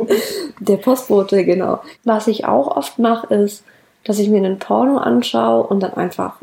der 0.60 0.76
Postbote, 0.76 1.44
genau. 1.44 1.82
Was 2.04 2.28
ich 2.28 2.44
auch 2.44 2.76
oft 2.76 3.00
mache, 3.00 3.34
ist, 3.34 3.64
dass 4.04 4.20
ich 4.20 4.28
mir 4.28 4.38
einen 4.38 4.60
Porno 4.60 4.98
anschaue 4.98 5.66
und 5.66 5.80
dann 5.82 5.94
einfach 5.94 6.36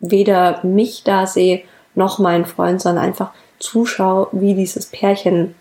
weder 0.00 0.64
mich 0.64 1.04
da 1.04 1.26
sehe, 1.26 1.62
noch 1.94 2.18
meinen 2.18 2.46
Freund, 2.46 2.80
sondern 2.80 3.04
einfach 3.04 3.32
zuschaue, 3.58 4.28
wie 4.32 4.54
dieses 4.54 4.86
Pärchen 4.86 5.54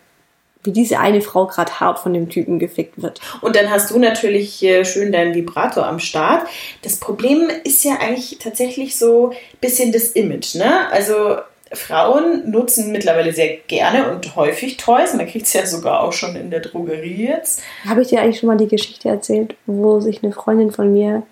wie 0.63 0.71
diese 0.71 0.99
eine 0.99 1.21
Frau 1.21 1.47
gerade 1.47 1.79
hart 1.79 1.99
von 1.99 2.13
dem 2.13 2.29
Typen 2.29 2.59
gefickt 2.59 3.01
wird. 3.01 3.21
Und 3.41 3.55
dann 3.55 3.69
hast 3.69 3.91
du 3.91 3.99
natürlich 3.99 4.61
äh, 4.63 4.83
schön 4.83 5.11
deinen 5.11 5.33
Vibrator 5.33 5.85
am 5.85 5.99
Start. 5.99 6.47
Das 6.81 6.97
Problem 6.97 7.47
ist 7.63 7.83
ja 7.83 7.97
eigentlich 7.99 8.37
tatsächlich 8.39 8.97
so 8.97 9.29
ein 9.29 9.37
bisschen 9.61 9.91
das 9.91 10.07
Image, 10.07 10.55
ne? 10.55 10.89
Also 10.91 11.37
Frauen 11.71 12.49
nutzen 12.49 12.91
mittlerweile 12.91 13.31
sehr 13.31 13.57
gerne 13.67 14.11
und 14.11 14.35
häufig 14.35 14.77
Toys. 14.77 15.13
Man 15.13 15.27
kriegt 15.27 15.45
es 15.45 15.53
ja 15.53 15.65
sogar 15.65 16.01
auch 16.01 16.13
schon 16.13 16.35
in 16.35 16.49
der 16.49 16.61
Drogerie 16.61 17.27
jetzt. 17.27 17.61
Habe 17.87 18.01
ich 18.01 18.07
dir 18.09 18.21
eigentlich 18.21 18.39
schon 18.39 18.47
mal 18.47 18.57
die 18.57 18.67
Geschichte 18.67 19.07
erzählt, 19.07 19.55
wo 19.65 19.99
sich 19.99 20.23
eine 20.23 20.33
Freundin 20.33 20.71
von 20.71 20.91
mir 20.91 21.23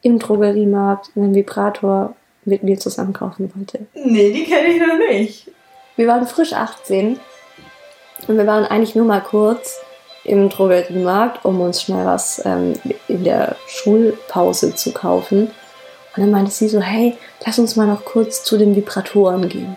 im 0.00 0.18
Drogeriemarkt 0.18 1.10
einen 1.14 1.34
Vibrator 1.34 2.16
mit 2.44 2.62
mir 2.62 2.78
zusammen 2.78 3.12
kaufen 3.12 3.52
wollte. 3.54 3.86
Nee, 3.94 4.32
die 4.32 4.44
kenne 4.44 4.68
ich 4.68 4.80
noch 4.80 4.98
nicht. 4.98 5.50
Wir 5.96 6.08
waren 6.08 6.26
frisch 6.26 6.54
18 6.54 7.20
und 8.28 8.36
wir 8.36 8.46
waren 8.46 8.64
eigentlich 8.64 8.94
nur 8.94 9.06
mal 9.06 9.20
kurz 9.20 9.78
im 10.24 10.48
Drogeriemarkt, 10.48 11.44
um 11.44 11.60
uns 11.60 11.82
schnell 11.82 12.06
was 12.06 12.42
ähm, 12.44 12.74
in 13.08 13.24
der 13.24 13.56
Schulpause 13.66 14.74
zu 14.74 14.92
kaufen. 14.92 15.50
Und 16.14 16.22
dann 16.22 16.30
meinte 16.30 16.50
sie 16.50 16.68
so, 16.68 16.80
hey, 16.80 17.16
lass 17.44 17.58
uns 17.58 17.76
mal 17.76 17.86
noch 17.86 18.04
kurz 18.04 18.44
zu 18.44 18.58
den 18.58 18.76
Vibratoren 18.76 19.48
gehen. 19.48 19.76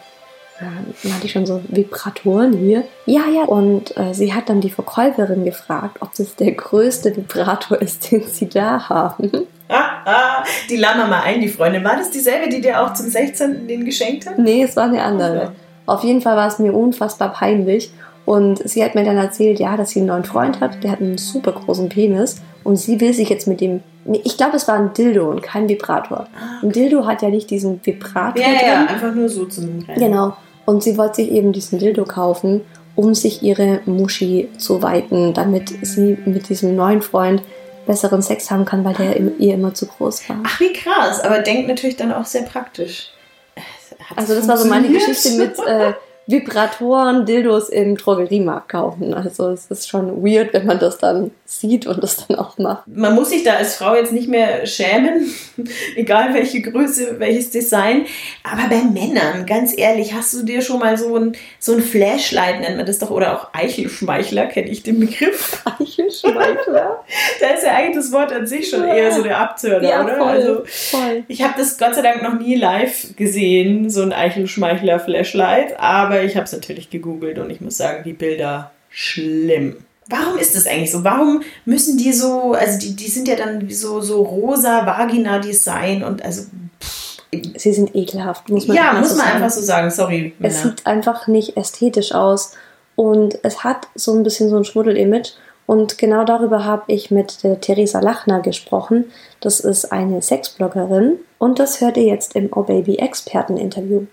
Dann 0.60 0.93
meinte 1.03 1.25
ich 1.25 1.31
schon 1.31 1.45
so, 1.45 1.62
Vibratoren 1.67 2.53
hier? 2.53 2.84
Ja, 3.05 3.23
ja. 3.34 3.43
Und 3.43 3.95
äh, 3.97 4.13
sie 4.13 4.34
hat 4.34 4.49
dann 4.49 4.62
die 4.62 4.69
Verkäuferin 4.69 5.43
gefragt, 5.43 5.97
ob 5.99 6.13
das 6.13 6.36
der 6.36 6.51
größte 6.51 7.15
Vibrator 7.15 7.81
ist, 7.81 8.12
den 8.12 8.23
sie 8.23 8.47
da 8.47 8.88
haben. 8.88 9.47
Ah, 9.67 10.03
ah, 10.05 10.43
die 10.69 10.77
laden 10.77 10.99
wir 10.99 11.08
mal 11.08 11.23
ein, 11.23 11.41
die 11.41 11.49
Freundin. 11.49 11.84
War 11.84 11.97
das 11.97 12.12
dieselbe, 12.12 12.49
die 12.49 12.62
dir 12.62 12.81
auch 12.81 12.93
zum 12.93 13.10
16. 13.10 13.67
den 13.67 13.84
geschenkt 13.84 14.27
hat? 14.27 14.38
Nee, 14.38 14.63
es 14.63 14.75
war 14.75 14.86
eine 14.86 15.03
andere. 15.03 15.41
Okay. 15.41 15.51
Auf 15.88 16.03
jeden 16.03 16.21
Fall 16.21 16.38
war 16.38 16.47
es 16.47 16.60
mir 16.60 16.73
unfassbar 16.73 17.34
peinlich. 17.34 17.91
Und 18.26 18.68
sie 18.68 18.84
hat 18.84 18.96
mir 18.96 19.04
dann 19.04 19.18
erzählt, 19.18 19.60
ja, 19.60 19.78
dass 19.78 19.92
sie 19.92 20.00
einen 20.00 20.08
neuen 20.08 20.24
Freund 20.26 20.60
hat, 20.60 20.84
der 20.84 20.92
hat 20.92 21.02
einen 21.02 21.18
super 21.18 21.52
großen 21.52 21.90
Penis 21.90 22.38
und 22.64 22.78
sie 22.78 23.00
will 23.00 23.14
sich 23.14 23.30
jetzt 23.30 23.48
mit 23.48 23.62
dem, 23.62 23.82
ich 24.06 24.38
glaube, 24.38 24.56
es 24.56 24.68
war 24.68 24.76
ein 24.76 24.94
Dildo 24.94 25.30
und 25.30 25.44
kein 25.44 25.70
Vibrator. 25.70 26.28
Ah, 26.36 26.64
ein 26.64 26.72
Dildo 26.72 27.06
hat 27.06 27.22
ja 27.22 27.30
nicht 27.30 27.50
diesen 27.52 27.86
Vibrator 27.86 28.42
ja, 28.42 28.50
drin. 28.50 28.68
Ja, 28.68 28.86
einfach 28.88 29.14
nur 29.14 29.30
so 29.30 29.46
zum 29.46 29.86
Rennen. 29.88 30.00
Genau. 30.00 30.36
Und 30.66 30.82
sie 30.82 30.98
wollte 30.98 31.18
sich 31.18 31.32
eben 31.32 31.54
diesen 31.54 31.78
Dildo 31.78 32.06
kaufen, 32.06 32.62
um 32.96 33.14
sich 33.14 33.44
ihre 33.44 33.82
Muschi 33.86 34.50
zu 34.58 34.82
weiten, 34.82 35.34
damit 35.34 35.74
sie 35.84 36.18
mit 36.26 36.50
diesem 36.50 36.76
neuen 36.76 37.04
Freund 37.04 37.44
besseren 37.86 38.24
Sex 38.24 38.50
haben 38.50 38.66
kann, 38.66 38.84
weil 38.84 38.96
der 38.96 39.16
ihr 39.40 39.54
immer 39.54 39.76
zu 39.76 39.86
groß 39.86 40.28
war. 40.30 40.38
Ach, 40.44 40.60
wie 40.60 40.74
krass. 40.74 41.22
Aber 41.22 41.40
denkt 41.40 41.68
natürlich 41.68 41.98
dann 41.98 42.12
auch 42.12 42.26
sehr 42.26 42.42
praktisch. 42.44 43.12
Hat's 43.56 44.18
also 44.18 44.36
das 44.36 44.48
war 44.48 44.58
so 44.58 44.68
meine 44.68 44.88
Geschichte 44.88 45.38
mit 45.38 45.58
äh, 45.68 45.94
Vibratoren, 46.28 47.26
Dildos 47.26 47.70
im 47.70 47.98
Drogeriemarkt 47.98 48.70
kaufen. 48.70 49.14
Also 49.14 49.50
es 49.50 49.68
ist 49.68 49.88
schon 49.88 50.24
weird, 50.26 50.54
wenn 50.54 50.66
man 50.66 50.80
das 50.80 50.98
dann 50.98 51.32
sieht 51.46 51.86
und 51.86 52.02
das 52.02 52.26
dann 52.26 52.38
auch 52.40 52.58
macht. 52.58 52.88
Man 52.88 53.14
muss 53.14 53.30
sich 53.30 53.44
da 53.44 53.54
als 53.54 53.76
Frau 53.76 53.96
jetzt 53.96 54.12
nicht 54.12 54.28
mehr 54.28 54.66
schämen, 54.66 55.32
egal 55.96 56.34
welche 56.34 56.62
Größe, 56.62 57.20
welches 57.20 57.52
Design. 57.52 58.06
Aber 58.44 58.68
bei 58.70 58.82
Männern, 58.82 59.46
ganz 59.46 59.78
ehrlich, 59.78 60.14
hast 60.14 60.34
du 60.34 60.44
dir 60.44 60.62
schon 60.62 60.80
mal 60.80 60.98
so 60.98 61.16
ein, 61.16 61.34
so 61.60 61.74
ein 61.74 61.82
Flashlight, 61.82 62.62
nennt 62.62 62.78
man 62.78 62.86
das 62.88 62.98
doch, 62.98 63.12
oder 63.12 63.36
auch 63.36 63.50
Eichelschmeichler, 63.54 64.48
kenne 64.48 64.70
ich 64.70 64.82
den 64.82 65.00
Begriff? 65.00 65.64
Eichelschmeichler? 65.80 67.04
da 67.40 67.48
ist 67.50 67.64
ja 67.64 67.76
eigentlich 67.76 67.98
das 67.98 68.12
Wort 68.12 68.34
an 68.34 68.48
sich 68.48 68.70
schon 68.70 68.88
ja. 68.88 68.96
eher 68.96 69.12
so 69.12 69.22
der 69.22 69.40
Abtörner, 69.40 69.88
ja, 69.88 70.04
oder? 70.04 70.18
Voll, 70.18 70.28
also, 70.28 70.64
voll. 70.66 71.24
Ich 71.28 71.44
habe 71.44 71.54
das 71.58 71.78
Gott 71.78 71.94
sei 71.94 72.02
Dank 72.02 72.24
noch 72.24 72.40
nie 72.40 72.56
live 72.56 73.16
gesehen, 73.16 73.92
so 73.92 74.02
ein 74.02 74.12
Eichelschmeichler-Flashlight, 74.12 75.80
aber 75.80 76.14
aber 76.15 76.25
ich 76.25 76.36
habe 76.36 76.45
es 76.45 76.51
natürlich 76.54 76.89
gegoogelt 76.89 77.38
und 77.39 77.49
ich 77.49 77.62
muss 77.62 77.78
sagen, 77.78 78.04
die 78.04 78.13
Bilder 78.13 78.71
schlimm. 78.89 79.78
Warum 80.08 80.38
ist 80.38 80.56
das 80.56 80.67
eigentlich 80.67 80.91
so? 80.91 81.04
Warum 81.04 81.41
müssen 81.65 81.97
die 81.97 82.13
so, 82.13 82.54
also 82.54 82.78
die, 82.80 82.95
die 82.95 83.08
sind 83.08 83.28
ja 83.28 83.36
dann 83.36 83.67
so, 83.69 84.01
so 84.01 84.21
rosa 84.21 84.86
Vagina-Design 84.86 86.04
und 86.04 86.23
also. 86.23 86.43
Pff. 86.82 87.15
Sie 87.58 87.73
sind 87.73 87.93
ekelhaft, 87.95 88.47
muss 88.49 88.65
man 88.67 88.78
Ja, 88.78 88.93
muss 88.93 89.10
so 89.10 89.17
man 89.17 89.25
sagen. 89.25 89.38
einfach 89.43 89.56
so 89.56 89.62
sagen, 89.62 89.91
sorry. 89.91 90.34
Männer. 90.39 90.54
Es 90.54 90.63
sieht 90.63 90.86
einfach 90.86 91.28
nicht 91.28 91.58
ästhetisch 91.58 92.13
aus 92.13 92.54
und 92.95 93.39
es 93.43 93.65
hat 93.65 93.88
so 93.95 94.13
ein 94.13 94.23
bisschen 94.23 94.49
so 94.49 94.56
ein 94.56 94.63
Schmuddel-Image. 94.63 95.32
Und 95.65 95.97
genau 95.97 96.23
darüber 96.23 96.63
habe 96.63 96.84
ich 96.93 97.12
mit 97.12 97.43
der 97.43 97.60
Theresa 97.60 97.99
Lachner 97.99 98.39
gesprochen. 98.39 99.06
Das 99.41 99.60
ist 99.60 99.91
eine 99.91 100.21
Sexbloggerin 100.21 101.17
und 101.39 101.60
das 101.60 101.82
hört 101.82 101.97
ihr 101.97 102.04
jetzt 102.04 102.36
im 102.38 102.49
Oh 102.56 102.62
Baby 102.63 102.97
Experten 102.99 103.58
Interview. 103.58 104.04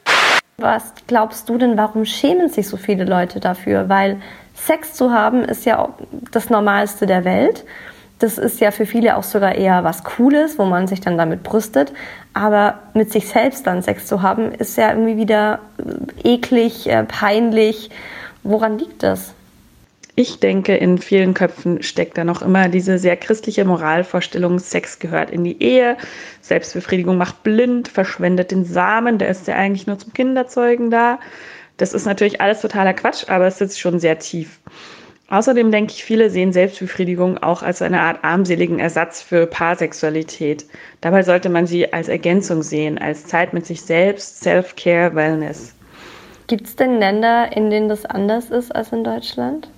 Was 0.62 0.94
glaubst 1.09 1.48
du 1.48 1.59
denn, 1.59 1.77
warum 1.77 2.05
schämen 2.05 2.48
sich 2.48 2.68
so 2.68 2.77
viele 2.77 3.05
Leute 3.05 3.40
dafür? 3.40 3.88
Weil 3.88 4.20
Sex 4.55 4.94
zu 4.94 5.12
haben 5.12 5.44
ist 5.44 5.64
ja 5.66 5.88
das 6.31 6.51
Normalste 6.51 7.07
der 7.07 7.25
Welt. 7.25 7.64
Das 8.20 8.38
ist 8.38 8.61
ja 8.61 8.70
für 8.70 8.87
viele 8.87 9.16
auch 9.16 9.25
sogar 9.25 9.57
eher 9.57 9.83
was 9.83 10.05
Cooles, 10.05 10.57
wo 10.61 10.64
man 10.64 10.87
sich 10.87 11.01
dann 11.01 11.18
damit 11.18 11.42
brüstet. 11.42 11.92
Aber 12.33 12.79
mit 12.94 13.11
sich 13.11 13.29
selbst 13.29 13.66
dann 13.66 13.83
Sex 13.83 14.07
zu 14.07 14.22
haben, 14.22 14.53
ist 14.53 14.77
ja 14.79 14.90
irgendwie 14.90 15.16
wieder 15.16 15.59
eklig, 16.22 16.88
äh, 16.88 17.03
peinlich. 17.03 17.90
Woran 18.44 18.79
liegt 18.79 19.03
das? 19.03 19.35
Ich 20.14 20.40
denke, 20.40 20.77
in 20.77 20.98
vielen 20.98 21.33
Köpfen 21.33 21.83
steckt 21.83 22.18
da 22.18 22.25
noch 22.25 22.42
immer 22.42 22.68
diese 22.68 22.98
sehr 22.98 23.16
christliche 23.16 23.64
Moralvorstellung, 23.64 24.59
Sex 24.59 24.98
gehört 24.98 25.31
in 25.31 25.42
die 25.42 25.62
Ehe, 25.62 25.96
Selbstbefriedigung 26.42 27.16
macht 27.16 27.42
blind, 27.42 27.88
verschwendet 27.88 28.51
den 28.51 28.66
Samen, 28.66 29.16
der 29.16 29.29
ist 29.29 29.48
ja 29.48 29.55
eigentlich 29.55 29.87
nur 29.87 29.98
zum 29.98 30.12
Kinderzeugen 30.12 30.90
da. 30.90 31.18
Das 31.79 31.94
ist 31.94 32.05
natürlich 32.05 32.42
alles 32.42 32.61
totaler 32.61 32.92
Quatsch, 32.92 33.25
aber 33.29 33.46
es 33.46 33.57
sitzt 33.57 33.81
schon 33.81 34.01
sehr 34.01 34.18
tief. 34.18 34.61
Außerdem 35.31 35.70
denke 35.70 35.94
ich, 35.94 36.05
viele 36.05 36.29
sehen 36.29 36.53
Selbstbefriedigung 36.53 37.38
auch 37.38 37.62
als 37.62 37.81
eine 37.81 38.03
Art 38.03 38.22
armseligen 38.22 38.81
Ersatz 38.81 39.22
für 39.22 39.46
Paarsexualität. 39.46 40.66
Dabei 41.01 41.22
sollte 41.22 41.48
man 41.48 41.66
sie 41.66 41.90
als 41.90 42.09
Ergänzung 42.09 42.62
sehen, 42.62 42.98
als 42.98 43.25
Zeit 43.25 43.55
mit 43.55 43.64
sich 43.64 43.81
selbst, 43.81 44.42
Self-Care, 44.42 45.14
Wellness. 45.14 45.75
Gibt 46.48 46.66
es 46.66 46.77
denn 46.77 46.98
Länder, 46.98 47.57
in 47.57 47.70
denen 47.70 47.88
das 47.88 48.05
anders 48.05 48.51
ist 48.51 48.77
als 48.77 48.92
in 48.92 49.05
Deutschland? 49.05 49.70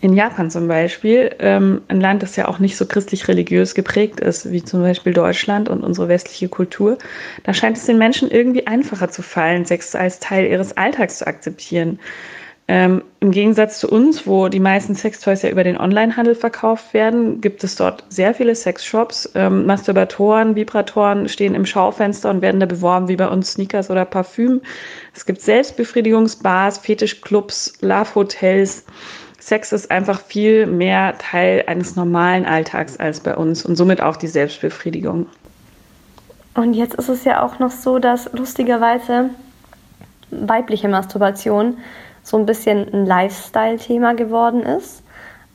In 0.00 0.14
Japan 0.14 0.50
zum 0.50 0.68
Beispiel, 0.68 1.34
ähm, 1.40 1.82
ein 1.88 2.00
Land, 2.00 2.22
das 2.22 2.36
ja 2.36 2.46
auch 2.46 2.60
nicht 2.60 2.76
so 2.76 2.86
christlich-religiös 2.86 3.74
geprägt 3.74 4.20
ist, 4.20 4.50
wie 4.52 4.62
zum 4.62 4.82
Beispiel 4.82 5.12
Deutschland 5.12 5.68
und 5.68 5.82
unsere 5.82 6.08
westliche 6.08 6.48
Kultur, 6.48 6.98
da 7.42 7.52
scheint 7.52 7.76
es 7.76 7.86
den 7.86 7.98
Menschen 7.98 8.30
irgendwie 8.30 8.66
einfacher 8.66 9.10
zu 9.10 9.22
fallen, 9.22 9.64
Sex 9.64 9.94
als 9.96 10.20
Teil 10.20 10.46
ihres 10.46 10.76
Alltags 10.76 11.18
zu 11.18 11.26
akzeptieren. 11.26 11.98
Ähm, 12.70 13.02
Im 13.20 13.30
Gegensatz 13.30 13.80
zu 13.80 13.88
uns, 13.88 14.26
wo 14.26 14.48
die 14.48 14.60
meisten 14.60 14.94
Sextoys 14.94 15.40
ja 15.40 15.48
über 15.48 15.64
den 15.64 15.80
Onlinehandel 15.80 16.34
verkauft 16.34 16.92
werden, 16.92 17.40
gibt 17.40 17.64
es 17.64 17.76
dort 17.76 18.04
sehr 18.10 18.34
viele 18.34 18.54
Sexshops. 18.54 19.28
Ähm, 19.34 19.64
Masturbatoren, 19.64 20.54
Vibratoren 20.54 21.30
stehen 21.30 21.54
im 21.54 21.64
Schaufenster 21.64 22.28
und 22.28 22.42
werden 22.42 22.60
da 22.60 22.66
beworben 22.66 23.08
wie 23.08 23.16
bei 23.16 23.26
uns 23.26 23.52
Sneakers 23.52 23.90
oder 23.90 24.04
Parfüm. 24.04 24.60
Es 25.14 25.24
gibt 25.24 25.40
Selbstbefriedigungsbars, 25.40 26.76
Fetischclubs, 26.76 27.72
Love-Hotels. 27.80 28.84
Sex 29.48 29.72
ist 29.72 29.90
einfach 29.90 30.20
viel 30.20 30.66
mehr 30.66 31.16
Teil 31.16 31.64
eines 31.66 31.96
normalen 31.96 32.44
Alltags 32.44 32.98
als 32.98 33.20
bei 33.20 33.34
uns 33.34 33.64
und 33.64 33.76
somit 33.76 34.02
auch 34.02 34.16
die 34.16 34.26
Selbstbefriedigung. 34.26 35.26
Und 36.54 36.74
jetzt 36.74 36.96
ist 36.96 37.08
es 37.08 37.24
ja 37.24 37.42
auch 37.42 37.58
noch 37.58 37.70
so, 37.70 37.98
dass 37.98 38.30
lustigerweise 38.34 39.30
weibliche 40.30 40.88
Masturbation 40.88 41.78
so 42.22 42.36
ein 42.36 42.44
bisschen 42.44 42.92
ein 42.92 43.06
Lifestyle-Thema 43.06 44.14
geworden 44.14 44.64
ist, 44.64 45.02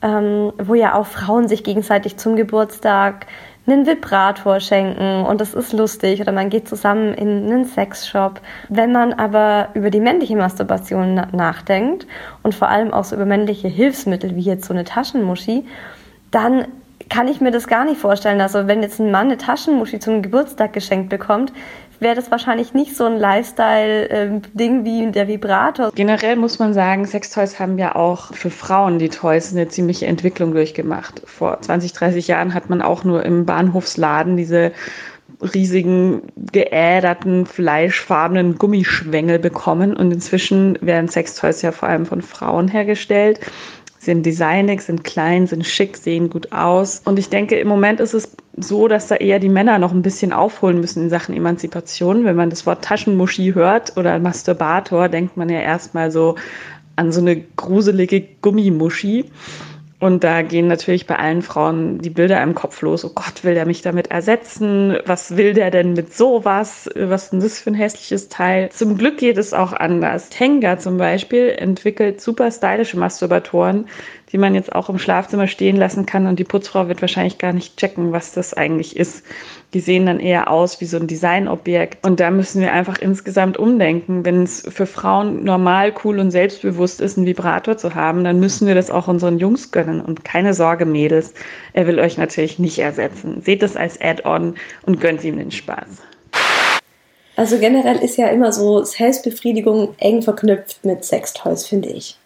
ähm, 0.01 0.53
wo 0.57 0.73
ja 0.73 0.95
auch 0.95 1.05
Frauen 1.05 1.47
sich 1.47 1.63
gegenseitig 1.63 2.17
zum 2.17 2.35
Geburtstag 2.35 3.27
einen 3.65 3.85
Vibrator 3.85 4.59
schenken 4.59 5.25
und 5.25 5.39
das 5.39 5.53
ist 5.53 5.71
lustig 5.71 6.19
oder 6.19 6.31
man 6.31 6.49
geht 6.49 6.67
zusammen 6.67 7.13
in 7.13 7.45
einen 7.45 7.65
Sexshop. 7.65 8.41
Wenn 8.69 8.91
man 8.91 9.13
aber 9.13 9.69
über 9.73 9.89
die 9.89 10.01
männliche 10.01 10.35
Masturbation 10.35 11.15
nachdenkt 11.31 12.05
und 12.41 12.53
vor 12.53 12.67
allem 12.67 12.93
auch 12.93 13.05
so 13.05 13.15
über 13.15 13.25
männliche 13.25 13.69
Hilfsmittel 13.69 14.35
wie 14.35 14.41
jetzt 14.41 14.65
so 14.65 14.73
eine 14.73 14.83
Taschenmuschi, 14.83 15.65
dann 16.31 16.65
kann 17.09 17.27
ich 17.27 17.41
mir 17.41 17.51
das 17.51 17.67
gar 17.67 17.85
nicht 17.85 17.99
vorstellen. 17.99 18.41
Also 18.41 18.67
wenn 18.67 18.81
jetzt 18.81 18.99
ein 18.99 19.11
Mann 19.11 19.27
eine 19.27 19.37
Taschenmuschi 19.37 19.99
zum 19.99 20.21
Geburtstag 20.21 20.73
geschenkt 20.73 21.09
bekommt, 21.09 21.53
wäre 21.99 22.15
das 22.15 22.29
wahrscheinlich 22.29 22.73
nicht 22.73 22.95
so 22.95 23.05
ein 23.05 23.17
Lifestyle-Ding 23.17 24.79
ähm, 24.79 24.85
wie 24.85 25.11
der 25.11 25.27
Vibrator. 25.27 25.91
Generell 25.95 26.35
muss 26.35 26.59
man 26.59 26.73
sagen, 26.73 27.05
Sextoys 27.05 27.59
haben 27.59 27.77
ja 27.77 27.95
auch 27.95 28.33
für 28.33 28.49
Frauen 28.49 28.99
die 28.99 29.09
Toys 29.09 29.53
eine 29.53 29.67
ziemliche 29.69 30.05
Entwicklung 30.05 30.53
durchgemacht. 30.53 31.21
Vor 31.25 31.59
20, 31.61 31.93
30 31.93 32.27
Jahren 32.27 32.53
hat 32.53 32.69
man 32.69 32.81
auch 32.81 33.03
nur 33.03 33.23
im 33.23 33.45
Bahnhofsladen 33.45 34.37
diese 34.37 34.71
riesigen, 35.53 36.21
geäderten, 36.51 37.45
fleischfarbenen 37.45 38.57
Gummischwängel 38.57 39.39
bekommen. 39.39 39.95
Und 39.95 40.11
inzwischen 40.11 40.77
werden 40.81 41.09
Sextoys 41.09 41.61
ja 41.61 41.71
vor 41.71 41.89
allem 41.89 42.05
von 42.05 42.21
Frauen 42.21 42.67
hergestellt 42.67 43.39
sind 44.03 44.25
designig, 44.25 44.81
sind 44.81 45.03
klein, 45.03 45.47
sind 45.47 45.65
schick, 45.65 45.97
sehen 45.97 46.29
gut 46.29 46.51
aus. 46.51 47.01
Und 47.05 47.19
ich 47.19 47.29
denke, 47.29 47.57
im 47.57 47.67
Moment 47.67 47.99
ist 47.99 48.13
es 48.13 48.35
so, 48.57 48.87
dass 48.87 49.07
da 49.07 49.15
eher 49.15 49.39
die 49.39 49.49
Männer 49.49 49.79
noch 49.79 49.91
ein 49.91 50.01
bisschen 50.01 50.33
aufholen 50.33 50.79
müssen 50.79 51.03
in 51.03 51.09
Sachen 51.09 51.35
Emanzipation. 51.35 52.25
Wenn 52.25 52.35
man 52.35 52.49
das 52.49 52.65
Wort 52.65 52.83
Taschenmuschi 52.83 53.53
hört 53.53 53.97
oder 53.97 54.19
Masturbator, 54.19 55.09
denkt 55.09 55.37
man 55.37 55.49
ja 55.49 55.59
erstmal 55.59 56.11
so 56.11 56.35
an 56.95 57.11
so 57.11 57.21
eine 57.21 57.41
gruselige 57.55 58.21
Gummimuschi. 58.41 59.25
Und 60.03 60.25
da 60.25 60.41
gehen 60.41 60.67
natürlich 60.67 61.07
bei 61.07 61.15
allen 61.15 61.41
Frauen 61.41 61.99
die 61.99 62.09
Bilder 62.09 62.43
im 62.43 62.55
Kopf 62.55 62.81
los. 62.81 63.05
Oh 63.05 63.11
Gott, 63.15 63.45
will 63.45 63.53
der 63.53 63.65
mich 63.65 63.83
damit 63.83 64.11
ersetzen? 64.11 64.97
Was 65.05 65.37
will 65.37 65.53
der 65.53 65.71
denn 65.71 65.93
mit 65.93 66.13
sowas? 66.13 66.89
Was 66.93 67.23
ist 67.23 67.31
denn 67.31 67.39
das 67.39 67.59
für 67.61 67.69
ein 67.69 67.73
hässliches 67.73 68.27
Teil? 68.27 68.69
Zum 68.69 68.97
Glück 68.97 69.17
geht 69.17 69.37
es 69.37 69.53
auch 69.53 69.71
anders. 69.71 70.27
Tenga 70.27 70.77
zum 70.77 70.97
Beispiel 70.97 71.55
entwickelt 71.57 72.19
super 72.19 72.51
stylische 72.51 72.99
Masturbatoren, 72.99 73.87
die 74.33 74.37
man 74.37 74.55
jetzt 74.55 74.75
auch 74.75 74.89
im 74.89 74.99
Schlafzimmer 74.99 75.47
stehen 75.47 75.77
lassen 75.77 76.05
kann 76.05 76.27
und 76.27 76.37
die 76.37 76.43
Putzfrau 76.43 76.89
wird 76.89 76.99
wahrscheinlich 76.99 77.37
gar 77.37 77.53
nicht 77.53 77.77
checken, 77.77 78.11
was 78.11 78.33
das 78.33 78.53
eigentlich 78.53 78.97
ist. 78.97 79.23
Die 79.73 79.79
sehen 79.79 80.05
dann 80.05 80.19
eher 80.19 80.51
aus 80.51 80.79
wie 80.81 80.85
so 80.85 80.97
ein 80.97 81.07
Designobjekt. 81.07 82.05
Und 82.05 82.19
da 82.19 82.29
müssen 82.29 82.61
wir 82.61 82.71
einfach 82.71 82.99
insgesamt 82.99 83.57
umdenken. 83.57 84.23
Wenn 84.23 84.43
es 84.43 84.63
für 84.69 84.85
Frauen 84.85 85.43
normal, 85.43 85.93
cool 86.03 86.19
und 86.19 86.31
selbstbewusst 86.31 87.01
ist, 87.01 87.17
einen 87.17 87.25
Vibrator 87.25 87.77
zu 87.77 87.95
haben, 87.95 88.23
dann 88.23 88.39
müssen 88.39 88.67
wir 88.67 88.75
das 88.75 88.91
auch 88.91 89.07
unseren 89.07 89.39
Jungs 89.39 89.71
gönnen. 89.71 90.01
Und 90.01 90.23
keine 90.23 90.53
Sorge, 90.53 90.85
Mädels, 90.85 91.33
er 91.73 91.87
will 91.87 91.99
euch 91.99 92.17
natürlich 92.17 92.59
nicht 92.59 92.77
ersetzen. 92.79 93.41
Seht 93.41 93.63
es 93.63 93.75
als 93.75 93.99
Add-on 93.99 94.55
und 94.85 95.01
gönnt 95.01 95.23
ihm 95.23 95.37
den 95.37 95.51
Spaß. 95.51 95.87
Also 97.35 97.57
generell 97.57 97.97
ist 97.97 98.17
ja 98.17 98.27
immer 98.27 98.53
so 98.53 98.83
Selbstbefriedigung 98.83 99.95
eng 99.97 100.21
verknüpft 100.21 100.85
mit 100.85 101.03
Sextoys, 101.03 101.65
finde 101.65 101.89
ich. 101.89 102.17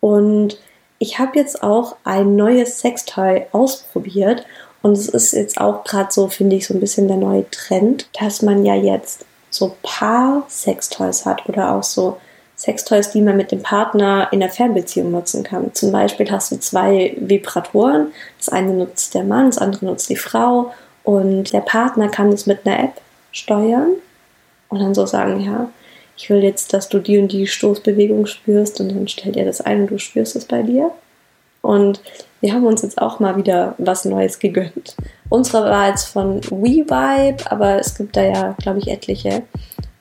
Und 0.00 0.58
ich 0.98 1.18
habe 1.18 1.38
jetzt 1.38 1.62
auch 1.62 1.96
ein 2.04 2.36
neues 2.36 2.80
Sextoy 2.80 3.46
ausprobiert 3.52 4.44
und 4.82 4.92
es 4.92 5.08
ist 5.08 5.32
jetzt 5.32 5.60
auch 5.60 5.84
gerade 5.84 6.10
so, 6.10 6.28
finde 6.28 6.56
ich, 6.56 6.66
so 6.66 6.74
ein 6.74 6.80
bisschen 6.80 7.08
der 7.08 7.16
neue 7.16 7.48
Trend, 7.50 8.08
dass 8.18 8.42
man 8.42 8.64
ja 8.64 8.74
jetzt 8.74 9.24
so 9.50 9.76
Paar-Sextoys 9.82 11.26
hat 11.26 11.48
oder 11.48 11.74
auch 11.74 11.82
so 11.82 12.16
Sextoys, 12.56 13.10
die 13.10 13.22
man 13.22 13.36
mit 13.36 13.52
dem 13.52 13.62
Partner 13.62 14.28
in 14.32 14.40
der 14.40 14.50
Fernbeziehung 14.50 15.10
nutzen 15.10 15.42
kann. 15.42 15.72
Zum 15.74 15.92
Beispiel 15.92 16.30
hast 16.30 16.52
du 16.52 16.60
zwei 16.60 17.16
Vibratoren. 17.18 18.12
Das 18.38 18.50
eine 18.50 18.72
nutzt 18.72 19.14
der 19.14 19.24
Mann, 19.24 19.46
das 19.46 19.58
andere 19.58 19.86
nutzt 19.86 20.10
die 20.10 20.16
Frau. 20.16 20.72
Und 21.02 21.52
der 21.52 21.60
Partner 21.60 22.08
kann 22.08 22.30
es 22.30 22.46
mit 22.46 22.66
einer 22.66 22.78
App 22.84 23.00
steuern 23.32 23.92
und 24.68 24.80
dann 24.80 24.94
so 24.94 25.06
sagen, 25.06 25.40
ja, 25.40 25.70
ich 26.16 26.28
will 26.28 26.42
jetzt, 26.42 26.74
dass 26.74 26.90
du 26.90 26.98
die 26.98 27.18
und 27.18 27.32
die 27.32 27.46
Stoßbewegung 27.46 28.26
spürst 28.26 28.78
und 28.80 28.90
dann 28.90 29.08
stellt 29.08 29.36
er 29.36 29.46
das 29.46 29.62
ein 29.62 29.82
und 29.82 29.90
du 29.90 29.98
spürst 29.98 30.36
es 30.36 30.44
bei 30.44 30.62
dir. 30.62 30.90
Und 31.62 32.00
wir 32.40 32.54
haben 32.54 32.66
uns 32.66 32.82
jetzt 32.82 33.00
auch 33.00 33.20
mal 33.20 33.36
wieder 33.36 33.74
was 33.78 34.04
Neues 34.04 34.38
gegönnt. 34.38 34.96
Unsere 35.28 35.64
war 35.64 35.88
jetzt 35.88 36.06
von 36.06 36.42
WeVibe, 36.44 37.50
aber 37.50 37.78
es 37.78 37.94
gibt 37.94 38.16
da 38.16 38.22
ja, 38.22 38.54
glaube 38.58 38.78
ich, 38.78 38.88
etliche. 38.88 39.42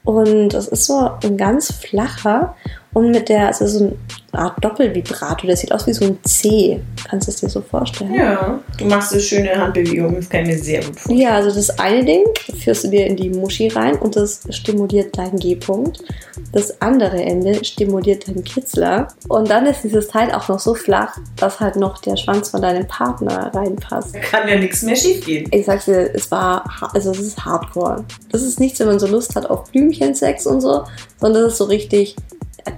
Und 0.04 0.54
es 0.54 0.68
ist 0.68 0.86
so 0.86 1.12
ein 1.22 1.38
ganz 1.38 1.72
flacher 1.72 2.56
und 2.94 3.12
mit 3.12 3.30
der, 3.30 3.48
also 3.48 3.68
so 3.68 3.96
eine 4.32 4.42
Art 4.44 4.64
Doppelvibrator, 4.64 5.48
der 5.48 5.56
sieht 5.56 5.72
aus 5.72 5.86
wie 5.86 5.94
so 5.94 6.06
ein 6.06 6.18
C. 6.24 6.80
Kannst 7.08 7.28
du 7.28 7.32
es 7.32 7.40
dir 7.40 7.50
so 7.50 7.62
vorstellen? 7.62 8.14
Ja, 8.14 8.60
du 8.78 8.86
machst 8.86 9.14
eine 9.14 9.22
schöne 9.22 9.56
Handbewegung, 9.56 10.16
das 10.16 10.30
kann 10.30 10.42
ich 10.42 10.48
mir 10.48 10.58
sehr 10.58 10.80
gut 10.84 10.96
vorstellen. 10.96 11.20
Ja, 11.20 11.36
also 11.36 11.54
das 11.54 11.78
eine 11.80 12.04
Ding 12.04 12.24
führst 12.64 12.84
du 12.84 12.88
dir 12.90 13.06
in 13.06 13.16
die 13.16 13.30
Muschi 13.30 13.68
rein 13.68 13.96
und 13.96 14.16
das 14.16 14.42
stimuliert 14.50 15.18
deinen 15.18 15.38
G-Punkt. 15.38 16.04
Das 16.52 16.82
andere 16.82 17.22
Ende 17.22 17.64
stimuliert 17.64 18.28
deinen 18.28 18.44
Kitzler. 18.44 19.08
Und 19.28 19.50
dann 19.50 19.68
ist 19.68 19.84
dieses 19.84 20.08
Teil 20.08 20.32
auch 20.32 20.48
noch 20.48 20.60
so 20.60 20.74
flach, 20.74 21.18
dass 21.36 21.60
halt 21.60 21.76
noch 21.76 22.00
der 22.00 22.18
Schwanz 22.18 22.50
von 22.50 22.62
deinem 22.62 22.88
Partner 22.88 23.52
reinpasst. 23.54 24.16
Da 24.16 24.20
kann 24.20 24.48
ja 24.48 24.58
nichts 24.58 24.82
mehr 24.82 24.96
schief 24.96 25.26
gehen. 25.26 25.48
Ich 25.52 25.66
sag's 25.66 25.86
dir, 25.86 26.10
es 26.14 26.32
war, 26.32 26.64
also 26.94 27.12
es 27.12 27.20
ist 27.20 27.46
Hardcore. 27.46 28.04
Das 28.32 28.42
ist 28.42 28.60
nichts, 28.60 28.80
wenn 28.80 28.88
man 28.88 29.00
so 29.00 29.08
Lust 29.08 29.36
hat 29.36 29.48
auf 29.50 29.72
Blümchensex 29.72 30.48
und 30.48 30.62
so, 30.62 30.84
sondern 31.20 31.44
das 31.44 31.54
ist 31.54 31.60
so 31.60 31.66
richtig 31.66 32.16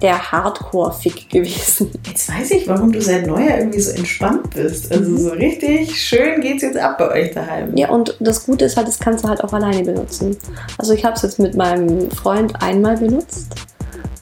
der 0.00 0.32
Hardcore-Fick 0.32 1.28
gewesen. 1.30 1.90
Jetzt 2.06 2.28
weiß 2.28 2.50
ich, 2.52 2.68
warum 2.68 2.92
du 2.92 3.00
seit 3.00 3.26
Neujahr 3.26 3.58
irgendwie 3.58 3.80
so 3.80 3.92
entspannt 3.92 4.50
bist. 4.54 4.90
Also 4.92 5.16
so 5.16 5.30
richtig 5.30 6.00
schön 6.00 6.40
geht's 6.40 6.62
jetzt 6.62 6.76
ab 6.76 6.98
bei 6.98 7.10
euch 7.10 7.32
daheim. 7.32 7.76
Ja, 7.76 7.90
und 7.90 8.16
das 8.20 8.44
Gute 8.44 8.64
ist 8.64 8.76
halt, 8.76 8.88
das 8.88 8.98
kannst 8.98 9.24
du 9.24 9.28
halt 9.28 9.42
auch 9.42 9.52
alleine 9.52 9.82
benutzen. 9.82 10.36
Also 10.78 10.92
ich 10.92 11.04
habe 11.04 11.16
es 11.16 11.22
jetzt 11.22 11.38
mit 11.38 11.54
meinem 11.54 12.10
Freund 12.10 12.62
einmal 12.62 12.96
benutzt 12.96 13.54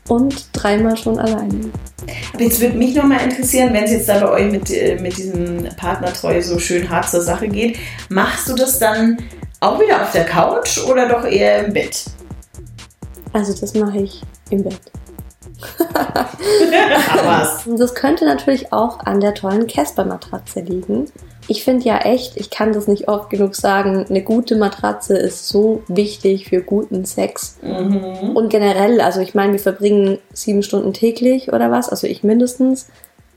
und 0.08 0.48
dreimal 0.52 0.96
schon 0.96 1.18
alleine. 1.18 1.70
Aber 2.32 2.42
jetzt 2.42 2.60
würde 2.60 2.76
mich 2.76 2.94
nochmal 2.94 3.22
interessieren, 3.22 3.72
wenn 3.72 3.84
es 3.84 3.92
jetzt 3.92 4.08
da 4.08 4.18
bei 4.18 4.30
euch 4.30 4.50
mit, 4.50 4.70
äh, 4.70 4.98
mit 5.00 5.16
diesem 5.16 5.64
Partnertreue 5.76 6.42
so 6.42 6.58
schön 6.58 6.88
hart 6.88 7.08
zur 7.08 7.20
Sache 7.20 7.48
geht, 7.48 7.78
machst 8.08 8.48
du 8.48 8.54
das 8.54 8.78
dann 8.78 9.18
auch 9.60 9.78
wieder 9.80 10.02
auf 10.02 10.12
der 10.12 10.24
Couch 10.24 10.78
oder 10.78 11.08
doch 11.08 11.24
eher 11.24 11.64
im 11.64 11.72
Bett? 11.72 12.04
Also 13.32 13.54
das 13.58 13.74
mache 13.74 13.98
ich 13.98 14.22
im 14.50 14.64
Bett. 14.64 14.80
Das 17.78 17.94
könnte 17.94 18.24
natürlich 18.24 18.72
auch 18.72 19.00
an 19.00 19.20
der 19.20 19.34
tollen 19.34 19.66
Casper-Matratze 19.66 20.60
liegen. 20.60 21.10
Ich 21.48 21.64
finde 21.64 21.84
ja 21.84 21.98
echt, 21.98 22.36
ich 22.36 22.50
kann 22.50 22.72
das 22.72 22.86
nicht 22.86 23.08
oft 23.08 23.30
genug 23.30 23.56
sagen, 23.56 24.06
eine 24.08 24.22
gute 24.22 24.56
Matratze 24.56 25.16
ist 25.16 25.48
so 25.48 25.82
wichtig 25.88 26.48
für 26.48 26.62
guten 26.62 27.04
Sex. 27.04 27.58
Mhm. 27.62 28.36
Und 28.36 28.50
generell, 28.50 29.00
also 29.00 29.20
ich 29.20 29.34
meine, 29.34 29.52
wir 29.52 29.58
verbringen 29.58 30.18
sieben 30.32 30.62
Stunden 30.62 30.92
täglich 30.92 31.52
oder 31.52 31.70
was, 31.70 31.88
also 31.88 32.06
ich 32.06 32.22
mindestens, 32.22 32.88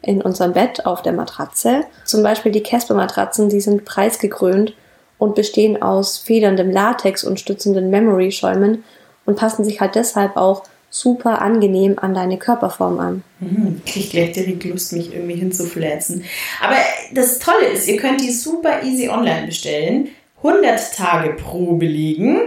in 0.04 0.22
unserem 0.22 0.54
Bett 0.54 0.86
auf 0.86 1.02
der 1.02 1.14
Matratze. 1.14 1.86
Zum 2.06 2.24
Beispiel 2.24 2.52
die 2.52 2.62
Casper-Matratzen, 2.62 3.50
die 3.50 3.62
sind 3.62 3.86
preisgekrönt 3.86 4.74
und 5.18 5.34
bestehen 5.34 5.82
aus 5.82 6.18
federndem 6.18 6.70
Latex 6.70 7.24
und 7.24 7.40
stützenden 7.40 7.90
Memory-Schäumen 7.90 8.84
und 9.26 9.38
passen 9.38 9.64
sich 9.64 9.80
halt 9.80 9.96
deshalb 9.96 10.36
auch 10.36 10.64
super 10.94 11.42
angenehm 11.42 11.98
an 11.98 12.14
deine 12.14 12.38
Körperform 12.38 13.00
an. 13.00 13.24
Mhm, 13.40 13.82
krieg 13.84 14.12
gleich 14.12 14.32
direkt 14.34 14.64
Lust, 14.64 14.94
mich 14.94 15.12
irgendwie 15.12 15.34
hinzufläzen. 15.34 16.24
Aber 16.62 16.76
das 17.14 17.40
Tolle 17.40 17.66
ist, 17.74 17.88
ihr 17.88 17.98
könnt 17.98 18.22
die 18.22 18.32
super 18.32 18.84
easy 18.84 19.10
online 19.10 19.48
bestellen, 19.48 20.10
100 20.44 20.96
Tage 20.96 21.34
Probe 21.34 21.88
liegen 21.88 22.42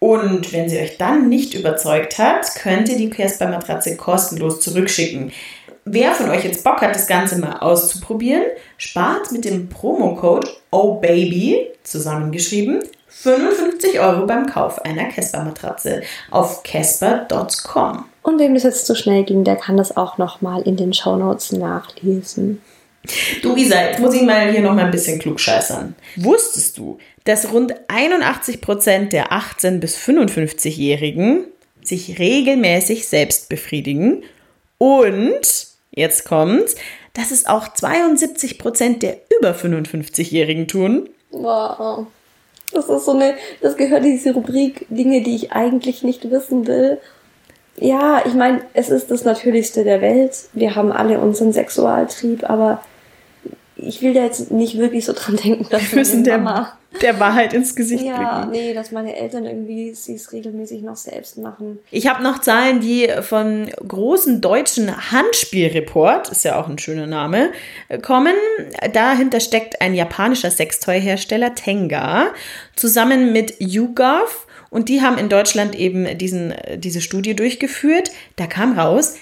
und 0.00 0.52
wenn 0.52 0.68
sie 0.68 0.78
euch 0.78 0.98
dann 0.98 1.28
nicht 1.28 1.54
überzeugt 1.54 2.18
hat, 2.18 2.56
könnt 2.56 2.88
ihr 2.88 2.96
die 2.96 3.10
Casper-Matratze 3.10 3.96
kostenlos 3.96 4.60
zurückschicken. 4.60 5.30
Wer 5.84 6.12
von 6.12 6.30
euch 6.30 6.44
jetzt 6.44 6.64
Bock 6.64 6.80
hat, 6.80 6.96
das 6.96 7.06
Ganze 7.06 7.38
mal 7.38 7.58
auszuprobieren, 7.58 8.42
spart 8.76 9.30
mit 9.30 9.44
dem 9.44 9.68
Promocode 9.68 10.48
OHBABY 10.72 11.70
zusammengeschrieben 11.84 12.82
55 13.22 14.00
Euro 14.00 14.26
beim 14.26 14.46
Kauf 14.46 14.84
einer 14.84 15.04
Casper-Matratze 15.04 16.02
auf 16.30 16.62
casper.com. 16.62 18.04
Und 18.22 18.38
wem 18.38 18.54
das 18.54 18.64
jetzt 18.64 18.86
zu 18.86 18.94
schnell 18.94 19.24
ging, 19.24 19.44
der 19.44 19.56
kann 19.56 19.76
das 19.76 19.96
auch 19.96 20.18
nochmal 20.18 20.62
in 20.62 20.76
den 20.76 20.92
Shownotes 20.92 21.52
nachlesen. 21.52 22.60
Du 23.42 23.54
Isa, 23.54 23.82
jetzt 23.82 24.00
muss 24.00 24.14
ich 24.14 24.22
mal 24.22 24.50
hier 24.50 24.62
noch 24.62 24.74
mal 24.74 24.86
ein 24.86 24.90
bisschen 24.90 25.18
klugscheißern. 25.18 25.94
Wusstest 26.16 26.78
du, 26.78 26.98
dass 27.24 27.52
rund 27.52 27.74
81 27.88 28.60
Prozent 28.60 29.12
der 29.12 29.30
18- 29.30 29.78
bis 29.78 29.96
55-Jährigen 29.96 31.44
sich 31.82 32.18
regelmäßig 32.18 33.06
selbst 33.06 33.48
befriedigen 33.48 34.22
und, 34.78 35.66
jetzt 35.90 36.24
kommt's, 36.24 36.76
dass 37.12 37.30
es 37.30 37.46
auch 37.46 37.72
72 37.72 38.58
Prozent 38.58 39.02
der 39.02 39.18
über 39.38 39.52
55-Jährigen 39.52 40.66
tun? 40.66 41.08
Wow. 41.30 42.06
Das 42.74 42.88
ist 42.88 43.04
so 43.04 43.12
eine, 43.12 43.34
das 43.62 43.76
gehört 43.76 44.04
in 44.04 44.12
diese 44.12 44.34
Rubrik 44.34 44.86
Dinge, 44.90 45.22
die 45.22 45.36
ich 45.36 45.52
eigentlich 45.52 46.02
nicht 46.02 46.30
wissen 46.30 46.66
will. 46.66 46.98
Ja, 47.76 48.22
ich 48.24 48.34
meine, 48.34 48.60
es 48.72 48.90
ist 48.90 49.10
das 49.10 49.24
Natürlichste 49.24 49.84
der 49.84 50.00
Welt. 50.00 50.48
Wir 50.52 50.74
haben 50.74 50.92
alle 50.92 51.18
unseren 51.18 51.52
Sexualtrieb, 51.52 52.48
aber 52.48 52.82
ich 53.86 54.02
will 54.02 54.14
da 54.14 54.24
jetzt 54.24 54.50
nicht 54.50 54.78
wirklich 54.78 55.04
so 55.04 55.12
dran 55.12 55.36
denken, 55.36 55.66
dass 55.70 55.90
Wir 55.90 55.98
müssen 55.98 56.24
der, 56.24 56.38
Mama, 56.38 56.78
der 57.02 57.20
Wahrheit 57.20 57.52
ins 57.52 57.74
Gesicht 57.74 58.04
ja, 58.04 58.44
blicken. 58.44 58.52
nee, 58.52 58.74
dass 58.74 58.92
meine 58.92 59.16
Eltern 59.16 59.44
irgendwie 59.44 59.90
es 59.90 60.32
regelmäßig 60.32 60.82
noch 60.82 60.96
selbst 60.96 61.38
machen. 61.38 61.78
Ich 61.90 62.06
habe 62.06 62.22
noch 62.22 62.40
Zahlen, 62.40 62.80
die 62.80 63.08
von 63.22 63.70
großen 63.86 64.40
deutschen 64.40 65.10
Handspielreport, 65.12 66.30
ist 66.30 66.44
ja 66.44 66.60
auch 66.60 66.68
ein 66.68 66.78
schöner 66.78 67.06
Name, 67.06 67.50
kommen. 68.02 68.34
Dahinter 68.92 69.40
steckt 69.40 69.80
ein 69.80 69.94
japanischer 69.94 70.50
Sextoy-Hersteller 70.50 71.54
Tenga 71.54 72.26
zusammen 72.76 73.32
mit 73.32 73.54
YouGov 73.58 74.46
und 74.70 74.88
die 74.88 75.02
haben 75.02 75.18
in 75.18 75.28
Deutschland 75.28 75.76
eben 75.76 76.18
diesen, 76.18 76.52
diese 76.76 77.00
Studie 77.00 77.36
durchgeführt. 77.36 78.10
Da 78.36 78.46
kam 78.46 78.76
raus, 78.76 79.14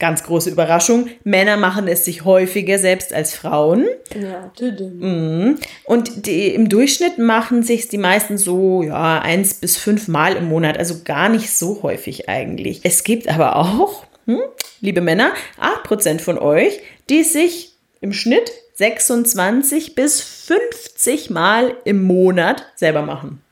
ganz 0.00 0.24
große 0.24 0.50
Überraschung, 0.50 1.08
Männer 1.22 1.56
machen 1.56 1.86
es 1.86 2.04
sich 2.04 2.24
häufiger 2.24 2.78
selbst 2.78 3.12
als 3.12 3.34
Frauen. 3.34 3.86
Ja. 4.20 4.50
Mhm. 4.80 5.58
Und 5.84 6.26
die, 6.26 6.48
im 6.54 6.68
Durchschnitt 6.68 7.18
machen 7.18 7.62
sich 7.62 7.88
die 7.88 7.98
meisten 7.98 8.36
so, 8.38 8.82
ja, 8.82 9.20
eins 9.20 9.54
bis 9.54 9.76
fünf 9.76 10.08
Mal 10.08 10.34
im 10.34 10.48
Monat, 10.48 10.76
also 10.78 10.96
gar 11.04 11.28
nicht 11.28 11.50
so 11.52 11.82
häufig 11.84 12.28
eigentlich. 12.28 12.80
Es 12.82 13.04
gibt 13.04 13.28
aber 13.28 13.54
auch, 13.56 14.04
hm, 14.26 14.40
liebe 14.80 15.00
Männer, 15.00 15.32
8% 15.60 16.20
von 16.20 16.38
euch, 16.38 16.80
die 17.08 17.22
sich 17.22 17.72
im 18.00 18.12
Schnitt 18.12 18.50
26 18.74 19.94
bis 19.94 20.20
50 20.22 21.30
Mal 21.30 21.74
im 21.84 22.02
Monat 22.02 22.64
selber 22.76 23.02
machen. 23.02 23.42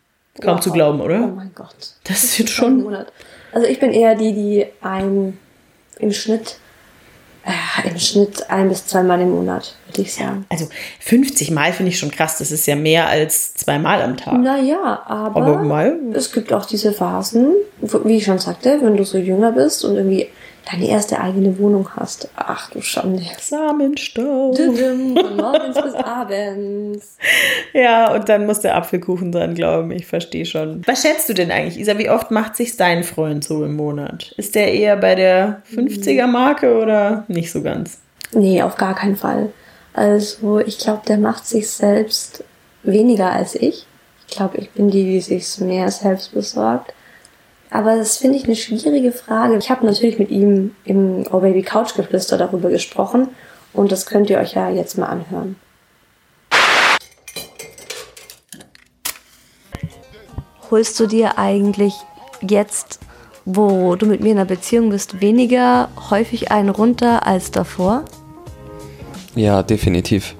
Kaum 0.41 0.55
Wow. 0.57 0.61
zu 0.61 0.73
glauben, 0.73 1.01
Oh 1.01 1.05
oder? 1.05 1.19
mein 1.27 1.51
Gott. 1.55 1.75
Das 2.05 2.25
ist 2.25 2.39
jetzt 2.39 2.51
schon. 2.53 2.83
Monat. 2.83 3.13
Also 3.53 3.67
ich 3.67 3.81
bin 3.81 3.93
eher 3.93 4.15
die, 4.15 4.33
die 4.33 4.67
ein 4.81 5.37
im 5.99 6.13
Schnitt 6.13 6.57
äh, 7.49 7.89
im 7.89 7.99
Schnitt 7.99 8.51
ein 8.51 8.69
bis 8.69 8.87
zweimal 8.87 9.21
im 9.21 9.31
Monat, 9.31 9.75
würde 9.87 10.03
ich 10.03 10.13
sagen. 10.13 10.45
Also 10.51 10.69
50 11.01 11.51
Mal 11.51 11.73
finde 11.73 11.91
ich 11.91 11.99
schon 11.99 12.11
krass. 12.11 12.39
Das 12.39 12.51
ist 12.51 12.67
ja 12.67 12.77
mehr 12.77 13.09
als 13.09 13.55
zweimal 13.55 14.03
am 14.03 14.17
Tag. 14.17 14.39
Naja, 14.39 15.03
aber, 15.07 15.41
Aber 15.41 15.63
mal. 15.63 15.99
es 16.13 16.33
gibt 16.33 16.53
auch 16.53 16.67
diese 16.67 16.93
Phasen, 16.93 17.55
wie 17.81 18.17
ich 18.17 18.25
schon 18.25 18.39
sagte, 18.39 18.79
wenn 18.83 18.97
du 18.97 19.05
so 19.05 19.17
jünger 19.17 19.53
bist 19.53 19.85
und 19.85 19.97
irgendwie 19.97 20.29
deine 20.71 20.89
erste 20.89 21.21
eigene 21.21 21.59
Wohnung 21.59 21.89
hast. 21.97 22.29
Ach 22.37 22.71
du 22.71 22.81
Schande. 22.81 23.23
Samenstau. 23.41 24.53
Von 24.55 25.37
morgens 25.37 25.81
bis 25.81 25.95
abends. 26.05 27.17
Ja, 27.73 28.13
und 28.15 28.29
dann 28.29 28.47
muss 28.47 28.61
der 28.61 28.77
Apfelkuchen 28.77 29.33
dran 29.33 29.55
glauben. 29.55 29.91
Ich 29.91 30.07
verstehe 30.07 30.47
schon. 30.47 30.83
Was 30.87 31.03
schätzt 31.03 31.29
du 31.29 31.35
denn 31.35 31.51
eigentlich, 31.51 31.79
Isa? 31.79 31.97
Wie 31.99 32.11
oft 32.11 32.31
macht 32.31 32.57
sich 32.57 32.77
dein 32.77 33.05
Freund 33.05 33.45
so 33.45 33.65
im 33.65 33.77
Monat? 33.77 34.33
Ist 34.37 34.55
der 34.55 34.73
eher 34.73 34.97
bei 34.97 35.15
der 35.15 35.63
50er-Marke 35.75 36.79
oder 36.79 37.25
nicht 37.29 37.51
so 37.51 37.63
ganz? 37.63 37.99
Nee, 38.33 38.63
auf 38.63 38.77
gar 38.77 38.95
keinen 38.95 39.17
Fall. 39.17 39.51
Also 39.95 40.59
ich 40.61 40.79
glaube, 40.79 41.03
der 41.09 41.19
macht 41.19 41.47
sich 41.47 41.71
selbst 41.71 42.45
weniger 42.83 43.33
als 43.33 43.55
ich. 43.55 43.87
Ich 44.29 44.37
glaube, 44.37 44.59
ich 44.59 44.71
bin 44.71 44.91
die, 44.91 45.05
die 45.05 45.21
sich 45.21 45.59
mehr 45.61 45.91
selbst 45.91 46.35
besorgt. 46.35 46.93
Aber 47.71 47.97
das 47.97 48.17
finde 48.17 48.39
ich 48.39 48.45
eine 48.45 48.57
schwierige 48.57 49.13
Frage. 49.13 49.57
Ich 49.59 49.71
habe 49.71 49.85
natürlich 49.85 50.19
mit 50.19 50.31
ihm 50.31 50.75
im 50.85 51.25
Oh 51.31 51.41
Baby 51.41 51.63
Couch 51.63 51.95
Geflüster 51.95 52.39
darüber 52.39 52.71
gesprochen 52.71 53.29
und 53.73 53.93
das 53.93 54.07
könnt 54.07 54.31
ihr 54.31 54.39
euch 54.39 54.55
ja 54.55 54.71
jetzt 54.71 54.97
mal 54.97 55.07
anhören. 55.07 55.57
Holst 60.71 60.99
du 61.01 61.07
dir 61.07 61.39
eigentlich 61.39 61.95
jetzt, 62.41 63.01
wo 63.45 63.97
du 63.97 64.07
mit 64.07 64.21
mir 64.21 64.33
in 64.33 64.39
einer 64.39 64.45
Beziehung 64.45 64.91
bist, 64.91 65.21
weniger 65.21 65.89
häufig 66.11 66.51
einen 66.51 66.69
runter 66.69 67.27
als 67.27 67.51
davor? 67.51 68.05
Ja, 69.35 69.63
definitiv. 69.63 70.35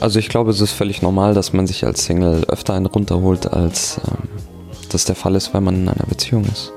Also 0.00 0.18
ich 0.18 0.28
glaube, 0.28 0.50
es 0.50 0.60
ist 0.60 0.72
völlig 0.72 1.02
normal, 1.02 1.34
dass 1.34 1.52
man 1.52 1.66
sich 1.66 1.84
als 1.84 2.04
Single 2.04 2.44
öfter 2.48 2.74
einen 2.74 2.86
runterholt, 2.86 3.52
als 3.52 4.00
ähm, 4.06 4.28
das 4.88 5.04
der 5.04 5.16
Fall 5.16 5.34
ist, 5.34 5.54
wenn 5.54 5.64
man 5.64 5.74
in 5.74 5.88
einer 5.88 6.06
Beziehung 6.06 6.44
ist. 6.44 6.72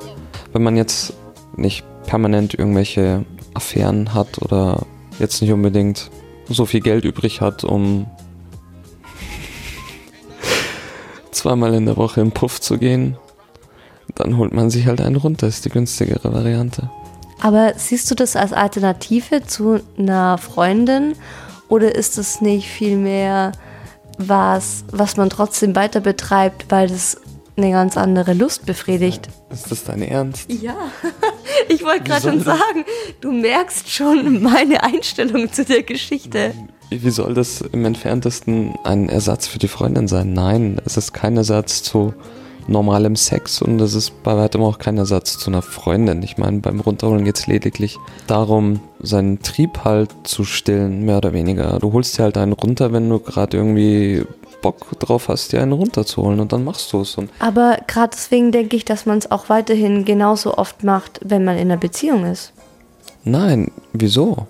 Wenn 0.54 0.64
man 0.64 0.76
jetzt 0.76 1.14
nicht 1.56 1.84
permanent 2.06 2.54
irgendwelche 2.54 3.26
Affären 3.54 4.14
hat 4.14 4.42
oder 4.42 4.86
jetzt 5.20 5.42
nicht 5.42 5.52
unbedingt 5.52 6.10
so 6.50 6.66
viel 6.66 6.82
Geld 6.82 7.06
übrig 7.06 7.42
hat, 7.42 7.64
um 7.64 8.08
zweimal 11.32 11.74
in 11.74 11.86
der 11.86 11.98
Woche 11.98 12.22
im 12.22 12.32
Puff 12.32 12.60
zu 12.60 12.78
gehen, 12.78 13.18
dann 14.16 14.38
holt 14.38 14.54
man 14.54 14.70
sich 14.70 14.88
halt 14.88 15.02
einen 15.02 15.16
runter, 15.16 15.48
ist 15.48 15.66
die 15.66 15.70
günstigere 15.70 16.34
Variante. 16.34 16.90
Aber 17.42 17.74
siehst 17.76 18.10
du 18.12 18.16
das 18.16 18.36
als 18.36 18.54
Alternative 18.54 19.44
zu 19.46 19.80
einer 19.98 20.38
Freundin 20.38 21.16
oder 21.70 21.96
ist 21.96 22.18
es 22.18 22.42
nicht 22.42 22.68
vielmehr 22.68 23.54
was, 24.18 24.84
was 24.92 25.18
man 25.18 25.30
trotzdem 25.30 25.76
weiter 25.76 26.02
betreibt, 26.02 26.66
weil 26.70 26.88
das 26.88 27.18
eine 27.58 27.72
ganz 27.72 27.98
andere 27.98 28.34
Lust 28.34 28.66
befriedigt? 28.66 29.30
Ist 29.52 29.72
das 29.72 29.84
dein 29.84 30.02
Ernst? 30.02 30.52
Ja, 30.52 30.76
ich 31.70 31.84
wollte 31.84 32.04
gerade 32.04 32.22
schon 32.22 32.42
sagen, 32.42 32.86
du 33.20 33.32
merkst 33.32 33.90
schon 33.90 34.42
meine 34.42 34.84
Einstellung 34.84 35.52
zu 35.52 35.66
der 35.66 35.84
Geschichte. 35.84 36.54
Wie 36.90 37.10
soll 37.10 37.34
das 37.34 37.62
im 37.62 37.86
entferntesten 37.86 38.76
ein 38.84 39.08
Ersatz 39.08 39.48
für 39.48 39.60
die 39.60 39.70
Freundin 39.70 40.08
sein? 40.08 40.34
Nein, 40.34 40.82
es 40.86 40.98
ist 40.98 41.14
kein 41.14 41.38
Ersatz 41.38 41.84
zu 41.84 42.14
normalem 42.68 43.16
Sex 43.16 43.62
und 43.62 43.80
es 43.82 43.96
ist 43.96 44.24
bei 44.24 44.36
weitem 44.36 44.62
auch 44.62 44.78
kein 44.78 44.98
Ersatz 44.98 45.38
zu 45.38 45.50
einer 45.50 45.62
Freundin. 45.62 46.24
Ich 46.24 46.38
meine, 46.38 46.60
beim 46.60 46.80
Runterholen 46.80 47.26
geht 47.26 47.38
es 47.38 47.48
lediglich 47.48 47.98
darum, 48.28 48.80
seinen 49.00 49.42
Trieb 49.42 49.84
halt 49.84 50.10
zu 50.24 50.44
stillen, 50.44 51.06
mehr 51.06 51.18
oder 51.18 51.34
weniger. 51.34 51.80
Du 51.80 51.94
holst 51.94 52.18
dir 52.18 52.24
halt 52.24 52.38
einen 52.38 52.54
runter, 52.54 52.94
wenn 52.94 53.10
du 53.10 53.20
gerade 53.20 53.58
irgendwie 53.58 54.24
Bock 54.62 55.00
drauf 55.00 55.28
hast, 55.28 55.52
dir 55.52 55.62
einen 55.62 55.72
runterzuholen 55.72 56.40
und 56.40 56.54
dann 56.54 56.64
machst 56.64 56.94
du 56.94 57.02
es. 57.02 57.18
Aber 57.40 57.78
gerade 57.88 58.12
deswegen 58.14 58.52
denke 58.52 58.76
ich, 58.76 58.86
dass 58.86 59.06
man 59.06 59.18
es 59.18 59.32
auch 59.32 59.50
weiterhin 59.50 60.06
genauso 60.06 60.58
oft 60.58 60.84
macht, 60.84 61.20
wenn 61.24 61.44
man 61.44 61.56
in 61.56 61.72
einer 61.72 61.78
Beziehung 61.78 62.26
ist. 62.26 62.54
Nein, 63.24 63.72
wieso? 63.94 64.48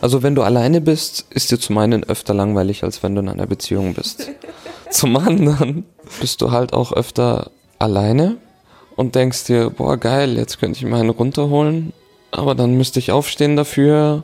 Also 0.00 0.22
wenn 0.22 0.34
du 0.34 0.42
alleine 0.42 0.80
bist, 0.80 1.26
ist 1.30 1.50
dir 1.50 1.58
zum 1.58 1.78
einen 1.78 2.04
öfter 2.04 2.34
langweilig, 2.34 2.84
als 2.84 3.02
wenn 3.02 3.14
du 3.14 3.22
in 3.22 3.28
einer 3.28 3.46
Beziehung 3.46 3.94
bist. 3.94 4.30
zum 4.90 5.16
anderen 5.16 5.84
bist 6.20 6.40
du 6.40 6.52
halt 6.52 6.72
auch 6.72 6.92
öfter 6.92 7.50
alleine 7.78 8.36
und 8.94 9.14
denkst 9.14 9.44
dir, 9.44 9.70
boah 9.70 9.96
geil, 9.96 10.36
jetzt 10.36 10.58
könnte 10.58 10.78
ich 10.78 10.84
mir 10.84 10.96
einen 10.96 11.10
runterholen, 11.10 11.92
aber 12.30 12.54
dann 12.54 12.74
müsste 12.76 12.98
ich 12.98 13.12
aufstehen 13.12 13.56
dafür. 13.56 14.22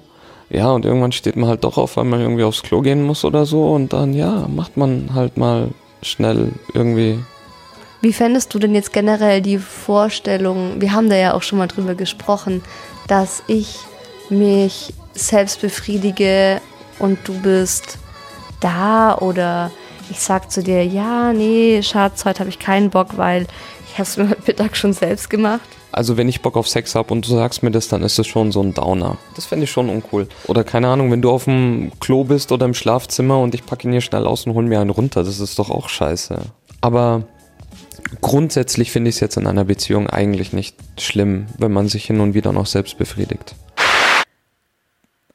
Ja, 0.52 0.70
und 0.70 0.84
irgendwann 0.84 1.12
steht 1.12 1.36
man 1.36 1.48
halt 1.48 1.64
doch 1.64 1.78
auf, 1.78 1.96
weil 1.96 2.04
man 2.04 2.20
irgendwie 2.20 2.44
aufs 2.44 2.62
Klo 2.62 2.82
gehen 2.82 3.02
muss 3.02 3.24
oder 3.24 3.46
so 3.46 3.72
und 3.72 3.94
dann, 3.94 4.12
ja, 4.12 4.46
macht 4.54 4.76
man 4.76 5.14
halt 5.14 5.38
mal 5.38 5.70
schnell 6.02 6.52
irgendwie. 6.74 7.18
Wie 8.02 8.12
fändest 8.12 8.52
du 8.52 8.58
denn 8.58 8.74
jetzt 8.74 8.92
generell 8.92 9.40
die 9.40 9.56
Vorstellung, 9.56 10.78
wir 10.78 10.92
haben 10.92 11.08
da 11.08 11.16
ja 11.16 11.32
auch 11.32 11.42
schon 11.42 11.58
mal 11.58 11.68
drüber 11.68 11.94
gesprochen, 11.94 12.62
dass 13.08 13.42
ich 13.46 13.78
mich 14.28 14.92
selbst 15.14 15.62
befriedige 15.62 16.60
und 16.98 17.18
du 17.24 17.40
bist 17.40 17.96
da 18.60 19.16
oder 19.16 19.70
ich 20.10 20.20
sag 20.20 20.50
zu 20.50 20.62
dir, 20.62 20.84
ja, 20.84 21.32
nee, 21.32 21.82
Schatz, 21.82 22.26
heute 22.26 22.40
habe 22.40 22.50
ich 22.50 22.58
keinen 22.58 22.90
Bock, 22.90 23.16
weil 23.16 23.46
ich 23.86 23.94
habe 23.94 24.02
es 24.02 24.16
mir 24.18 24.28
heute 24.28 24.42
Mittag 24.46 24.76
schon 24.76 24.92
selbst 24.92 25.30
gemacht. 25.30 25.68
Also 25.92 26.16
wenn 26.16 26.28
ich 26.28 26.40
Bock 26.40 26.56
auf 26.56 26.68
Sex 26.68 26.94
habe 26.94 27.12
und 27.12 27.28
du 27.28 27.36
sagst 27.36 27.62
mir 27.62 27.70
das, 27.70 27.88
dann 27.88 28.02
ist 28.02 28.18
das 28.18 28.26
schon 28.26 28.50
so 28.50 28.62
ein 28.62 28.72
Downer. 28.72 29.18
Das 29.36 29.44
fände 29.44 29.64
ich 29.64 29.70
schon 29.70 29.90
uncool. 29.90 30.26
Oder 30.48 30.64
keine 30.64 30.88
Ahnung, 30.88 31.12
wenn 31.12 31.20
du 31.20 31.30
auf 31.30 31.44
dem 31.44 31.92
Klo 32.00 32.24
bist 32.24 32.50
oder 32.50 32.64
im 32.64 32.72
Schlafzimmer 32.72 33.38
und 33.38 33.54
ich 33.54 33.66
packe 33.66 33.86
ihn 33.86 33.92
hier 33.92 34.00
schnell 34.00 34.26
aus 34.26 34.46
und 34.46 34.54
hol 34.54 34.64
mir 34.64 34.80
einen 34.80 34.90
runter, 34.90 35.22
das 35.22 35.38
ist 35.38 35.58
doch 35.58 35.70
auch 35.70 35.90
scheiße. 35.90 36.40
Aber 36.80 37.24
grundsätzlich 38.22 38.90
finde 38.90 39.10
ich 39.10 39.16
es 39.16 39.20
jetzt 39.20 39.36
in 39.36 39.46
einer 39.46 39.64
Beziehung 39.64 40.08
eigentlich 40.08 40.54
nicht 40.54 40.76
schlimm, 40.98 41.46
wenn 41.58 41.72
man 41.72 41.88
sich 41.88 42.06
hin 42.06 42.20
und 42.20 42.32
wieder 42.32 42.52
noch 42.52 42.66
selbst 42.66 42.96
befriedigt. 42.96 43.54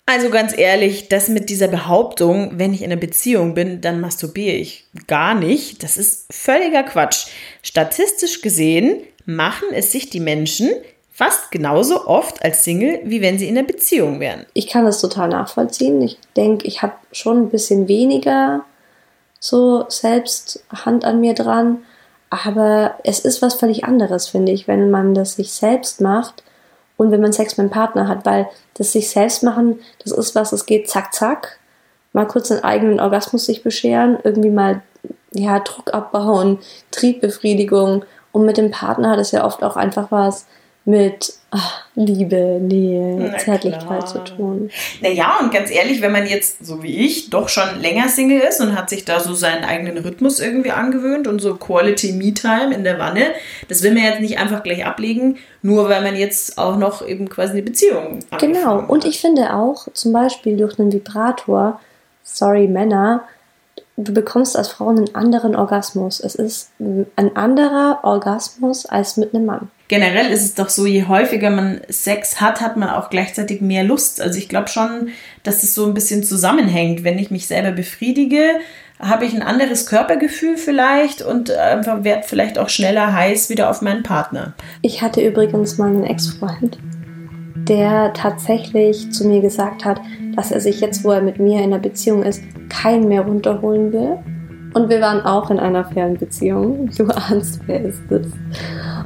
Also 0.07 0.29
ganz 0.29 0.57
ehrlich, 0.57 1.09
das 1.09 1.27
mit 1.27 1.49
dieser 1.49 1.67
Behauptung, 1.67 2.53
wenn 2.55 2.73
ich 2.73 2.81
in 2.81 2.91
einer 2.91 2.99
Beziehung 2.99 3.53
bin, 3.53 3.81
dann 3.81 3.99
masturbiere 3.99 4.55
ich 4.55 4.85
gar 5.05 5.35
nicht, 5.35 5.83
das 5.83 5.97
ist 5.97 6.33
völliger 6.33 6.83
Quatsch. 6.83 7.27
Statistisch 7.61 8.41
gesehen 8.41 9.01
machen 9.27 9.67
es 9.73 9.91
sich 9.91 10.09
die 10.09 10.19
Menschen 10.19 10.71
fast 11.11 11.51
genauso 11.51 12.07
oft 12.07 12.43
als 12.43 12.63
Single, 12.63 13.01
wie 13.03 13.21
wenn 13.21 13.37
sie 13.37 13.47
in 13.47 13.57
einer 13.57 13.67
Beziehung 13.67 14.19
wären. 14.19 14.45
Ich 14.53 14.67
kann 14.67 14.85
das 14.85 15.01
total 15.01 15.29
nachvollziehen. 15.29 16.01
Ich 16.01 16.17
denke, 16.35 16.65
ich 16.65 16.81
habe 16.81 16.93
schon 17.11 17.43
ein 17.43 17.49
bisschen 17.49 17.87
weniger 17.87 18.63
so 19.39 19.85
selbst 19.89 20.63
Hand 20.71 21.05
an 21.05 21.19
mir 21.19 21.33
dran. 21.33 21.79
Aber 22.29 22.95
es 23.03 23.19
ist 23.19 23.41
was 23.41 23.55
völlig 23.55 23.85
anderes, 23.85 24.27
finde 24.27 24.51
ich, 24.51 24.67
wenn 24.67 24.91
man 24.91 25.13
das 25.13 25.35
sich 25.35 25.51
selbst 25.51 26.01
macht 26.01 26.43
und 26.97 27.11
wenn 27.11 27.21
man 27.21 27.31
Sex 27.31 27.57
mit 27.57 27.65
einem 27.65 27.71
Partner 27.71 28.07
hat, 28.07 28.25
weil 28.25 28.47
das 28.73 28.91
sich 28.91 29.09
selbst 29.09 29.43
machen, 29.43 29.79
das 30.03 30.11
ist 30.11 30.35
was, 30.35 30.51
es 30.51 30.65
geht 30.65 30.89
zack, 30.89 31.13
zack. 31.13 31.59
Mal 32.13 32.27
kurz 32.27 32.51
einen 32.51 32.63
eigenen 32.63 32.99
Orgasmus 32.99 33.45
sich 33.45 33.63
bescheren, 33.63 34.17
irgendwie 34.23 34.49
mal 34.49 34.81
ja, 35.31 35.59
Druck 35.59 35.93
abbauen, 35.93 36.59
Triebbefriedigung. 36.91 38.03
Und 38.37 38.45
mit 38.45 38.57
dem 38.57 38.69
Partner 38.69 39.09
hat 39.09 39.19
es 39.19 39.31
ja 39.31 39.43
oft 39.43 39.63
auch 39.63 39.75
einfach 39.75 40.11
was 40.11 40.45
mit 40.85 41.33
ach, 41.49 41.85
Liebe, 41.95 42.59
Nähe, 42.61 43.31
Na 43.31 43.37
Zärtlichkeit 43.39 43.87
klar. 43.87 44.05
zu 44.05 44.19
tun. 44.19 44.69
Naja, 45.01 45.39
und 45.41 45.51
ganz 45.51 45.71
ehrlich, 45.71 46.01
wenn 46.01 46.11
man 46.11 46.27
jetzt, 46.27 46.63
so 46.63 46.83
wie 46.83 46.97
ich, 47.03 47.31
doch 47.31 47.49
schon 47.49 47.81
länger 47.81 48.09
Single 48.09 48.41
ist 48.41 48.61
und 48.61 48.77
hat 48.77 48.91
sich 48.91 49.05
da 49.05 49.19
so 49.19 49.33
seinen 49.33 49.63
eigenen 49.63 49.97
Rhythmus 49.97 50.39
irgendwie 50.39 50.69
angewöhnt 50.69 51.27
und 51.27 51.39
so 51.39 51.55
Quality 51.55 52.13
Me-Time 52.13 52.75
in 52.75 52.83
der 52.83 52.99
Wanne, 52.99 53.31
das 53.69 53.81
will 53.81 53.95
man 53.95 54.03
jetzt 54.03 54.21
nicht 54.21 54.37
einfach 54.37 54.61
gleich 54.61 54.85
ablegen, 54.85 55.37
nur 55.63 55.89
weil 55.89 56.03
man 56.03 56.15
jetzt 56.15 56.59
auch 56.59 56.77
noch 56.77 57.05
eben 57.05 57.27
quasi 57.27 57.53
eine 57.53 57.63
Beziehung 57.63 58.19
hat. 58.31 58.39
Genau, 58.39 58.83
und 58.87 59.03
ich 59.03 59.19
finde 59.19 59.55
auch, 59.55 59.87
zum 59.93 60.13
Beispiel 60.13 60.57
durch 60.57 60.77
einen 60.77 60.93
Vibrator, 60.93 61.81
sorry 62.21 62.67
Männer, 62.67 63.23
du 63.97 64.13
bekommst 64.13 64.55
als 64.55 64.69
Frau 64.69 64.89
einen 64.89 65.13
anderen 65.15 65.55
Orgasmus. 65.55 66.19
Es 66.19 66.35
ist 66.35 66.71
ein 66.79 67.35
anderer 67.35 67.99
Orgasmus 68.03 68.85
als 68.85 69.17
mit 69.17 69.33
einem 69.33 69.45
Mann 69.45 69.69
generell 69.87 70.31
ist 70.31 70.43
es 70.43 70.55
doch 70.55 70.69
so, 70.69 70.85
je 70.85 71.05
häufiger 71.05 71.49
man 71.49 71.81
Sex 71.89 72.41
hat, 72.41 72.61
hat 72.61 72.77
man 72.77 72.89
auch 72.89 73.09
gleichzeitig 73.09 73.61
mehr 73.61 73.83
Lust. 73.83 74.21
Also 74.21 74.37
ich 74.37 74.49
glaube 74.49 74.67
schon, 74.67 75.09
dass 75.43 75.63
es 75.63 75.73
so 75.73 75.85
ein 75.85 75.93
bisschen 75.93 76.23
zusammenhängt. 76.23 77.03
Wenn 77.03 77.19
ich 77.19 77.31
mich 77.31 77.47
selber 77.47 77.71
befriedige, 77.71 78.43
habe 78.99 79.25
ich 79.25 79.33
ein 79.33 79.43
anderes 79.43 79.85
Körpergefühl 79.85 80.57
vielleicht 80.57 81.21
und 81.21 81.51
einfach 81.51 82.03
werde 82.03 82.23
vielleicht 82.25 82.57
auch 82.57 82.69
schneller 82.69 83.13
heiß 83.13 83.49
wieder 83.49 83.69
auf 83.69 83.81
meinen 83.81 84.03
Partner. 84.03 84.53
Ich 84.81 85.01
hatte 85.01 85.21
übrigens 85.21 85.77
mal 85.77 85.89
einen 85.89 86.03
Ex-Freund, 86.03 86.79
der 87.55 88.13
tatsächlich 88.13 89.11
zu 89.11 89.27
mir 89.27 89.41
gesagt 89.41 89.85
hat, 89.85 90.01
dass 90.35 90.51
er 90.51 90.61
sich 90.61 90.81
jetzt, 90.81 91.03
wo 91.03 91.11
er 91.11 91.21
mit 91.21 91.39
mir 91.39 91.59
in 91.59 91.65
einer 91.65 91.79
Beziehung 91.79 92.23
ist, 92.23 92.41
keinen 92.69 93.07
mehr 93.07 93.21
runterholen 93.21 93.91
will. 93.93 94.17
Und 94.73 94.89
wir 94.89 95.01
waren 95.01 95.21
auch 95.21 95.49
in 95.49 95.59
einer 95.59 95.85
Fernbeziehung. 95.85 96.89
Du 96.97 97.07
ahnst, 97.07 97.61
wer 97.65 97.83
ist 97.83 98.11
es. 98.11 98.27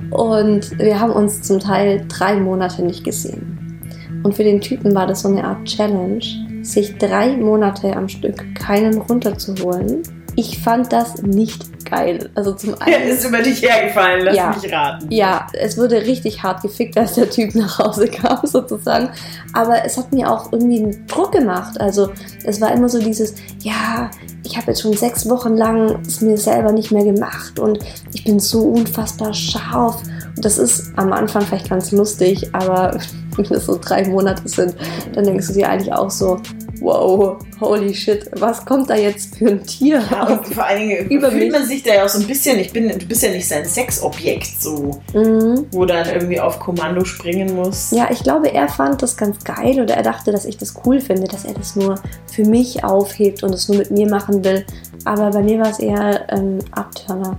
Und 0.09 0.77
wir 0.77 0.99
haben 0.99 1.13
uns 1.13 1.41
zum 1.41 1.59
Teil 1.59 2.05
drei 2.09 2.35
Monate 2.35 2.83
nicht 2.83 3.03
gesehen. 3.03 3.79
Und 4.23 4.35
für 4.35 4.43
den 4.43 4.61
Typen 4.61 4.93
war 4.93 5.07
das 5.07 5.21
so 5.21 5.29
eine 5.29 5.43
Art 5.43 5.65
Challenge, 5.65 6.23
sich 6.61 6.97
drei 6.97 7.37
Monate 7.37 7.95
am 7.95 8.07
Stück 8.07 8.53
keinen 8.55 8.97
runterzuholen. 8.97 10.03
ich 10.35 10.59
fand 10.59 10.93
das 10.93 11.21
nicht 11.23 11.70
geil. 11.85 12.29
Also 12.35 12.53
zum 12.53 12.79
einen. 12.81 13.07
Ja, 13.07 13.13
ist 13.13 13.25
über 13.25 13.41
dich 13.41 13.61
hergefallen, 13.61 14.25
lass 14.25 14.35
ja, 14.35 14.55
mich 14.55 14.71
raten. 14.71 15.07
Ja, 15.11 15.47
es 15.53 15.77
wurde 15.77 16.01
richtig 16.01 16.43
hart 16.43 16.61
gefickt, 16.61 16.97
als 16.97 17.13
der 17.13 17.29
Typ 17.29 17.55
nach 17.55 17.79
Hause 17.79 18.07
kam, 18.09 18.39
sozusagen. 18.45 19.09
Aber 19.53 19.83
es 19.85 19.97
hat 19.97 20.11
mir 20.13 20.31
auch 20.31 20.51
irgendwie 20.51 20.79
einen 20.79 21.07
Druck 21.07 21.31
gemacht. 21.31 21.79
Also 21.79 22.11
es 22.43 22.61
war 22.61 22.71
immer 22.71 22.89
so 22.89 22.99
dieses, 22.99 23.35
ja, 23.59 24.09
ich 24.43 24.57
habe 24.57 24.67
jetzt 24.67 24.81
schon 24.81 24.93
sechs 24.93 25.29
Wochen 25.29 25.55
lang 25.55 25.99
es 26.05 26.21
mir 26.21 26.37
selber 26.37 26.71
nicht 26.71 26.91
mehr 26.91 27.03
gemacht 27.03 27.59
und 27.59 27.79
ich 28.13 28.23
bin 28.23 28.39
so 28.39 28.61
unfassbar 28.61 29.33
scharf. 29.33 30.01
Das 30.37 30.57
ist 30.57 30.91
am 30.95 31.13
Anfang 31.13 31.43
vielleicht 31.43 31.69
ganz 31.69 31.91
lustig, 31.91 32.49
aber 32.53 32.99
wenn 33.35 33.45
das 33.45 33.65
so 33.65 33.79
drei 33.79 34.07
Monate 34.07 34.47
sind, 34.47 34.75
dann 35.13 35.25
denkst 35.25 35.47
du 35.47 35.53
dir 35.53 35.69
eigentlich 35.69 35.93
auch 35.93 36.09
so, 36.09 36.39
wow, 36.81 37.37
holy 37.59 37.93
shit, 37.93 38.29
was 38.33 38.65
kommt 38.65 38.89
da 38.89 38.95
jetzt 38.95 39.37
für 39.37 39.49
ein 39.49 39.63
Tier? 39.63 40.03
Ja, 40.11 40.27
und 40.27 40.47
vor 40.47 40.65
allen 40.65 40.79
Dingen 40.79 41.09
über 41.09 41.31
fühlt 41.31 41.51
man 41.51 41.65
sich 41.65 41.83
da 41.83 41.93
ja 41.93 42.05
auch 42.05 42.09
so 42.09 42.19
ein 42.19 42.27
bisschen, 42.27 42.59
ich 42.59 42.73
bin, 42.73 42.89
du 42.89 43.05
bist 43.05 43.23
ja 43.23 43.29
nicht 43.29 43.47
sein 43.47 43.65
Sexobjekt 43.65 44.61
so, 44.61 44.99
mhm. 45.13 45.67
wo 45.71 45.85
dann 45.85 46.09
irgendwie 46.09 46.39
auf 46.39 46.59
Kommando 46.59 47.05
springen 47.05 47.55
muss. 47.55 47.91
Ja, 47.91 48.09
ich 48.11 48.23
glaube, 48.23 48.51
er 48.51 48.67
fand 48.67 49.01
das 49.01 49.15
ganz 49.15 49.43
geil 49.43 49.79
oder 49.79 49.95
er 49.95 50.03
dachte, 50.03 50.31
dass 50.31 50.45
ich 50.45 50.57
das 50.57 50.73
cool 50.85 50.99
finde, 50.99 51.27
dass 51.27 51.45
er 51.45 51.53
das 51.53 51.75
nur 51.75 51.95
für 52.25 52.43
mich 52.43 52.83
aufhebt 52.83 53.43
und 53.43 53.53
es 53.53 53.69
nur 53.69 53.77
mit 53.77 53.91
mir 53.91 54.09
machen 54.09 54.43
will. 54.43 54.65
Aber 55.05 55.31
bei 55.31 55.41
mir 55.41 55.59
war 55.59 55.69
es 55.69 55.79
eher 55.79 56.29
ein 56.29 56.59
ähm, 56.59 56.59
Abturner. 56.71 57.37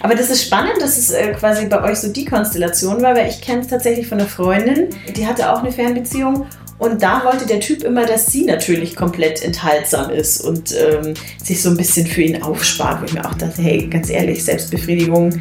Aber 0.00 0.14
das 0.14 0.30
ist 0.30 0.44
spannend, 0.44 0.80
dass 0.80 0.98
es 0.98 1.10
äh, 1.10 1.32
quasi 1.32 1.66
bei 1.66 1.82
euch 1.82 1.98
so 1.98 2.12
die 2.12 2.24
Konstellation 2.24 3.02
war, 3.02 3.14
weil 3.14 3.28
ich 3.28 3.40
kenne 3.40 3.60
es 3.60 3.68
tatsächlich 3.68 4.06
von 4.06 4.18
einer 4.18 4.28
Freundin, 4.28 4.88
die 5.16 5.26
hatte 5.26 5.52
auch 5.52 5.60
eine 5.60 5.72
Fernbeziehung 5.72 6.46
und 6.78 7.02
da 7.02 7.24
wollte 7.24 7.44
der 7.44 7.58
Typ 7.60 7.82
immer, 7.82 8.06
dass 8.06 8.26
sie 8.26 8.44
natürlich 8.44 8.94
komplett 8.94 9.42
enthaltsam 9.42 10.10
ist 10.10 10.40
und 10.40 10.72
ähm, 10.76 11.14
sich 11.42 11.60
so 11.60 11.70
ein 11.70 11.76
bisschen 11.76 12.06
für 12.06 12.22
ihn 12.22 12.42
aufspart, 12.42 13.00
wo 13.00 13.04
ich 13.04 13.14
mir 13.14 13.24
auch 13.24 13.34
dachte, 13.34 13.60
hey, 13.60 13.88
ganz 13.88 14.10
ehrlich, 14.10 14.44
Selbstbefriedigung, 14.44 15.32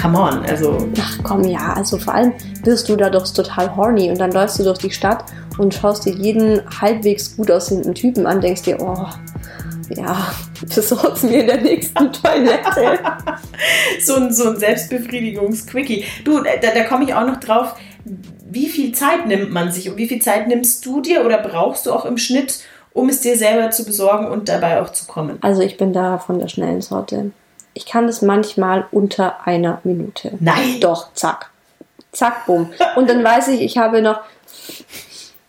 come 0.00 0.18
on. 0.18 0.44
Also. 0.44 0.88
Ach 1.00 1.18
komm, 1.22 1.44
ja, 1.44 1.74
also 1.74 1.98
vor 1.98 2.14
allem 2.14 2.32
wirst 2.64 2.88
du 2.88 2.96
da 2.96 3.10
doch 3.10 3.28
total 3.32 3.74
horny 3.76 4.10
und 4.10 4.18
dann 4.18 4.32
läufst 4.32 4.58
du 4.58 4.64
durch 4.64 4.78
die 4.78 4.90
Stadt 4.90 5.24
und 5.58 5.72
schaust 5.72 6.04
dir 6.04 6.14
jeden 6.14 6.60
halbwegs 6.80 7.36
gut 7.36 7.50
aussehenden 7.50 7.94
Typen 7.94 8.26
an, 8.26 8.40
denkst 8.40 8.62
dir, 8.62 8.80
oh, 8.80 9.06
ja, 9.96 10.32
besorg's 10.74 11.22
mir 11.22 11.40
in 11.40 11.46
der 11.46 11.60
nächsten 11.60 12.12
Toilette. 12.12 12.98
so 14.00 14.16
ein, 14.16 14.32
so 14.32 14.50
ein 14.50 14.56
Selbstbefriedigungs-Quickie. 14.56 16.04
Du, 16.24 16.42
da, 16.42 16.50
da 16.60 16.84
komme 16.84 17.04
ich 17.04 17.14
auch 17.14 17.26
noch 17.26 17.38
drauf 17.38 17.74
wie 18.52 18.68
viel 18.68 18.92
Zeit 18.92 19.26
nimmt 19.26 19.50
man 19.50 19.72
sich 19.72 19.88
und 19.88 19.96
wie 19.96 20.08
viel 20.08 20.20
Zeit 20.20 20.46
nimmst 20.46 20.84
du 20.84 21.00
dir 21.00 21.24
oder 21.24 21.38
brauchst 21.38 21.86
du 21.86 21.92
auch 21.92 22.04
im 22.04 22.18
Schnitt, 22.18 22.60
um 22.92 23.08
es 23.08 23.20
dir 23.20 23.36
selber 23.36 23.70
zu 23.70 23.84
besorgen 23.84 24.26
und 24.26 24.48
dabei 24.48 24.82
auch 24.82 24.90
zu 24.90 25.06
kommen? 25.06 25.38
Also 25.40 25.62
ich 25.62 25.76
bin 25.76 25.92
da 25.92 26.18
von 26.18 26.38
der 26.38 26.48
schnellen 26.48 26.82
Sorte. 26.82 27.30
Ich 27.74 27.86
kann 27.86 28.06
das 28.06 28.20
manchmal 28.20 28.86
unter 28.90 29.46
einer 29.46 29.80
Minute. 29.84 30.32
Nein. 30.40 30.80
Doch, 30.80 31.14
zack. 31.14 31.50
Zack, 32.12 32.44
bumm. 32.44 32.70
Und 32.96 33.08
dann 33.08 33.24
weiß 33.24 33.48
ich, 33.48 33.62
ich 33.62 33.78
habe 33.78 34.02
noch, 34.02 34.20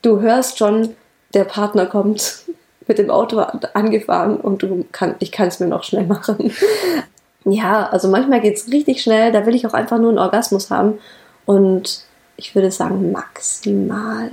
du 0.01 0.21
hörst 0.21 0.57
schon, 0.57 0.95
der 1.33 1.43
Partner 1.43 1.85
kommt 1.85 2.43
mit 2.87 2.97
dem 2.97 3.09
Auto 3.09 3.39
angefahren 3.73 4.37
und 4.37 4.61
du 4.61 4.85
kann, 4.91 5.15
ich 5.19 5.31
kann 5.31 5.47
es 5.47 5.59
mir 5.59 5.67
noch 5.67 5.83
schnell 5.83 6.05
machen. 6.05 6.51
Ja, 7.45 7.89
also 7.89 8.07
manchmal 8.07 8.39
geht 8.39 8.55
es 8.55 8.71
richtig 8.71 9.03
schnell, 9.03 9.33
da 9.33 9.45
will 9.45 9.53
ich 9.53 9.67
auch 9.67 9.73
einfach 9.73 9.99
nur 9.99 10.07
einen 10.09 10.17
Orgasmus 10.17 10.71
haben. 10.71 10.99
Und 11.45 12.05
ich 12.37 12.55
würde 12.55 12.71
sagen 12.71 13.11
maximal 13.11 14.31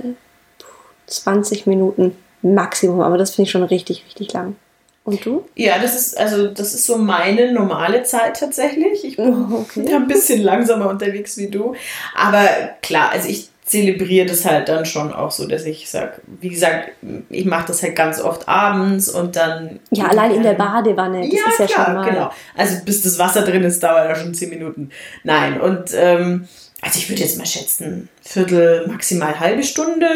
20 1.07 1.67
Minuten 1.67 2.15
Maximum, 2.41 3.01
aber 3.01 3.17
das 3.17 3.31
finde 3.31 3.47
ich 3.47 3.51
schon 3.51 3.63
richtig, 3.63 4.05
richtig 4.05 4.31
lang. 4.33 4.55
Und 5.03 5.25
du? 5.25 5.45
Ja, 5.55 5.79
das 5.79 5.95
ist 5.95 6.17
also 6.17 6.47
das 6.47 6.73
ist 6.73 6.85
so 6.85 6.97
meine 6.97 7.51
normale 7.51 8.03
Zeit 8.03 8.39
tatsächlich. 8.39 9.03
Ich 9.03 9.17
bin 9.17 9.53
okay. 9.53 9.93
ein 9.93 10.07
bisschen 10.07 10.41
langsamer 10.41 10.89
unterwegs 10.89 11.37
wie 11.37 11.49
du, 11.49 11.75
aber 12.15 12.47
klar, 12.81 13.09
also 13.11 13.27
ich 13.27 13.50
zelebriere 13.71 14.25
das 14.25 14.43
halt 14.43 14.67
dann 14.67 14.85
schon 14.85 15.13
auch 15.13 15.31
so, 15.31 15.47
dass 15.47 15.65
ich 15.65 15.89
sage, 15.89 16.15
wie 16.41 16.49
gesagt, 16.49 16.91
ich 17.29 17.45
mache 17.45 17.67
das 17.67 17.81
halt 17.81 17.95
ganz 17.95 18.19
oft 18.19 18.47
abends 18.49 19.07
und 19.07 19.37
dann. 19.37 19.79
Ja, 19.91 20.07
allein 20.07 20.35
in 20.35 20.43
der 20.43 20.53
Badewanne. 20.53 21.21
Das 21.21 21.31
ja, 21.31 21.47
ist 21.47 21.59
ja 21.59 21.65
klar, 21.67 21.85
schon 21.85 21.95
mal. 21.95 22.09
genau. 22.09 22.31
Also 22.57 22.83
bis 22.83 23.01
das 23.01 23.17
Wasser 23.17 23.43
drin 23.43 23.63
ist, 23.63 23.81
dauert 23.81 24.09
ja 24.09 24.15
schon 24.15 24.33
10 24.33 24.49
Minuten. 24.49 24.89
Nein, 25.23 25.61
und 25.61 25.91
ähm, 25.95 26.49
also 26.81 26.99
ich 26.99 27.09
würde 27.09 27.21
jetzt 27.21 27.37
mal 27.37 27.45
schätzen, 27.45 28.09
Viertel, 28.21 28.87
maximal 28.87 29.39
halbe 29.39 29.63
Stunde. 29.63 30.07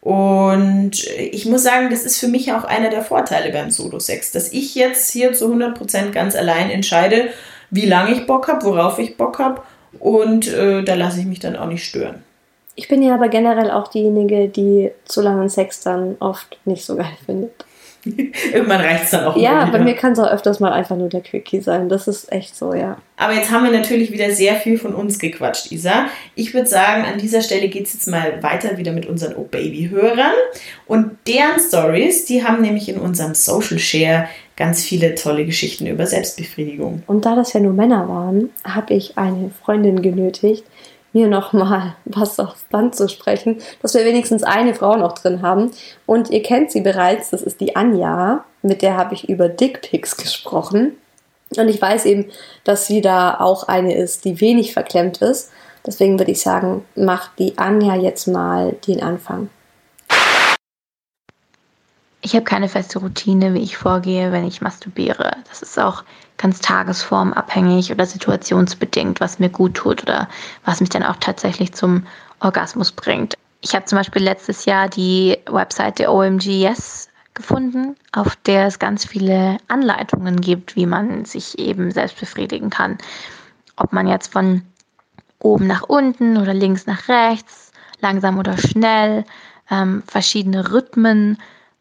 Und 0.00 1.04
ich 1.18 1.44
muss 1.44 1.62
sagen, 1.62 1.90
das 1.90 2.04
ist 2.04 2.18
für 2.18 2.28
mich 2.28 2.50
auch 2.54 2.64
einer 2.64 2.88
der 2.88 3.02
Vorteile 3.02 3.52
beim 3.52 3.70
Solo-Sex, 3.70 4.32
dass 4.32 4.50
ich 4.50 4.74
jetzt 4.74 5.10
hier 5.10 5.34
zu 5.34 5.52
100% 5.52 6.12
ganz 6.12 6.34
allein 6.34 6.70
entscheide, 6.70 7.28
wie 7.68 7.84
lange 7.84 8.12
ich 8.12 8.26
Bock 8.26 8.48
habe, 8.48 8.64
worauf 8.64 8.98
ich 8.98 9.18
Bock 9.18 9.38
habe. 9.38 9.60
Und 9.98 10.48
äh, 10.48 10.82
da 10.82 10.94
lasse 10.94 11.20
ich 11.20 11.26
mich 11.26 11.40
dann 11.40 11.56
auch 11.56 11.66
nicht 11.66 11.84
stören. 11.84 12.22
Ich 12.80 12.88
bin 12.88 13.02
ja 13.02 13.12
aber 13.12 13.28
generell 13.28 13.70
auch 13.70 13.88
diejenige, 13.88 14.48
die 14.48 14.90
zu 15.04 15.20
langen 15.20 15.50
Sex 15.50 15.82
dann 15.82 16.16
oft 16.18 16.58
nicht 16.64 16.82
so 16.82 16.96
geil 16.96 17.12
findet. 17.26 17.52
Irgendwann 18.06 18.80
reicht 18.80 19.04
es 19.04 19.10
dann 19.10 19.26
auch. 19.26 19.36
Ja, 19.36 19.66
bei 19.66 19.80
mir 19.80 19.92
kann 19.92 20.12
es 20.12 20.18
auch 20.18 20.30
öfters 20.30 20.60
mal 20.60 20.72
einfach 20.72 20.96
nur 20.96 21.10
der 21.10 21.20
Quickie 21.20 21.60
sein. 21.60 21.90
Das 21.90 22.08
ist 22.08 22.32
echt 22.32 22.56
so, 22.56 22.72
ja. 22.72 22.96
Aber 23.18 23.34
jetzt 23.34 23.50
haben 23.50 23.64
wir 23.64 23.70
natürlich 23.70 24.10
wieder 24.12 24.30
sehr 24.30 24.54
viel 24.54 24.78
von 24.78 24.94
uns 24.94 25.18
gequatscht, 25.18 25.70
Isa. 25.70 26.06
Ich 26.36 26.54
würde 26.54 26.68
sagen, 26.68 27.04
an 27.04 27.18
dieser 27.18 27.42
Stelle 27.42 27.68
geht 27.68 27.84
es 27.84 27.92
jetzt 27.92 28.08
mal 28.08 28.42
weiter 28.42 28.78
wieder 28.78 28.92
mit 28.92 29.04
unseren 29.04 29.36
Oh 29.36 29.44
Baby-Hörern. 29.44 30.32
Und 30.86 31.18
deren 31.26 31.60
Stories, 31.60 32.24
die 32.24 32.42
haben 32.42 32.62
nämlich 32.62 32.88
in 32.88 32.98
unserem 32.98 33.34
Social 33.34 33.78
Share 33.78 34.26
ganz 34.56 34.82
viele 34.82 35.14
tolle 35.16 35.44
Geschichten 35.44 35.86
über 35.86 36.06
Selbstbefriedigung. 36.06 37.02
Und 37.06 37.26
da 37.26 37.36
das 37.36 37.52
ja 37.52 37.60
nur 37.60 37.74
Männer 37.74 38.08
waren, 38.08 38.48
habe 38.64 38.94
ich 38.94 39.18
eine 39.18 39.50
Freundin 39.62 40.00
genötigt, 40.00 40.64
mir 41.12 41.28
nochmal 41.28 41.96
was 42.04 42.38
aufs 42.38 42.64
Band 42.64 42.94
zu 42.94 43.08
sprechen, 43.08 43.58
dass 43.82 43.94
wir 43.94 44.04
wenigstens 44.04 44.42
eine 44.42 44.74
Frau 44.74 44.96
noch 44.96 45.12
drin 45.12 45.42
haben. 45.42 45.70
Und 46.06 46.30
ihr 46.30 46.42
kennt 46.42 46.70
sie 46.70 46.80
bereits, 46.80 47.30
das 47.30 47.42
ist 47.42 47.60
die 47.60 47.76
Anja, 47.76 48.44
mit 48.62 48.82
der 48.82 48.96
habe 48.96 49.14
ich 49.14 49.28
über 49.28 49.48
Dickpics 49.48 50.16
gesprochen. 50.16 50.96
Und 51.56 51.68
ich 51.68 51.80
weiß 51.82 52.06
eben, 52.06 52.26
dass 52.64 52.86
sie 52.86 53.00
da 53.00 53.40
auch 53.40 53.66
eine 53.66 53.94
ist, 53.94 54.24
die 54.24 54.40
wenig 54.40 54.72
verklemmt 54.72 55.18
ist. 55.18 55.50
Deswegen 55.84 56.18
würde 56.18 56.30
ich 56.30 56.42
sagen, 56.42 56.84
macht 56.94 57.32
die 57.38 57.58
Anja 57.58 57.96
jetzt 57.96 58.28
mal 58.28 58.72
den 58.86 59.02
Anfang. 59.02 59.48
Ich 62.22 62.34
habe 62.34 62.44
keine 62.44 62.68
feste 62.68 62.98
Routine, 62.98 63.54
wie 63.54 63.62
ich 63.62 63.78
vorgehe, 63.78 64.30
wenn 64.30 64.46
ich 64.46 64.60
masturbiere. 64.60 65.32
Das 65.48 65.62
ist 65.62 65.78
auch 65.78 66.04
ganz 66.40 66.60
tagesformabhängig 66.60 67.92
oder 67.92 68.06
situationsbedingt, 68.06 69.20
was 69.20 69.38
mir 69.38 69.50
gut 69.50 69.74
tut 69.74 70.02
oder 70.02 70.26
was 70.64 70.80
mich 70.80 70.88
dann 70.88 71.02
auch 71.02 71.16
tatsächlich 71.16 71.74
zum 71.74 72.06
Orgasmus 72.40 72.92
bringt. 72.92 73.34
Ich 73.60 73.74
habe 73.74 73.84
zum 73.84 73.98
Beispiel 73.98 74.22
letztes 74.22 74.64
Jahr 74.64 74.88
die 74.88 75.36
Webseite 75.50 76.10
OMG 76.10 76.46
Yes 76.46 77.10
gefunden, 77.34 77.94
auf 78.12 78.36
der 78.46 78.66
es 78.66 78.78
ganz 78.78 79.04
viele 79.04 79.58
Anleitungen 79.68 80.40
gibt, 80.40 80.76
wie 80.76 80.86
man 80.86 81.26
sich 81.26 81.58
eben 81.58 81.90
selbst 81.90 82.18
befriedigen 82.18 82.70
kann. 82.70 82.96
Ob 83.76 83.92
man 83.92 84.08
jetzt 84.08 84.32
von 84.32 84.62
oben 85.40 85.66
nach 85.66 85.82
unten 85.82 86.38
oder 86.38 86.54
links 86.54 86.86
nach 86.86 87.08
rechts, 87.08 87.70
langsam 88.00 88.38
oder 88.38 88.56
schnell, 88.56 89.26
ähm, 89.70 90.02
verschiedene 90.06 90.72
Rhythmen, 90.72 91.38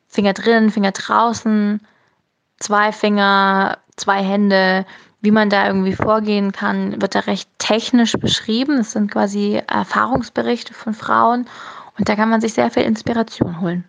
Finger 0.09 0.33
drin, 0.33 0.69
Finger 0.69 0.91
draußen, 0.91 1.79
zwei 2.59 2.91
Finger, 2.91 3.77
zwei 3.95 4.23
Hände, 4.23 4.85
wie 5.21 5.31
man 5.31 5.49
da 5.49 5.67
irgendwie 5.67 5.95
vorgehen 5.95 6.51
kann, 6.51 7.01
wird 7.01 7.15
da 7.15 7.19
recht 7.19 7.49
technisch 7.57 8.13
beschrieben. 8.13 8.77
Das 8.77 8.91
sind 8.91 9.11
quasi 9.11 9.61
Erfahrungsberichte 9.67 10.73
von 10.73 10.93
Frauen 10.93 11.47
und 11.97 12.07
da 12.07 12.15
kann 12.15 12.29
man 12.29 12.41
sich 12.41 12.53
sehr 12.53 12.71
viel 12.71 12.83
Inspiration 12.83 13.59
holen. 13.59 13.83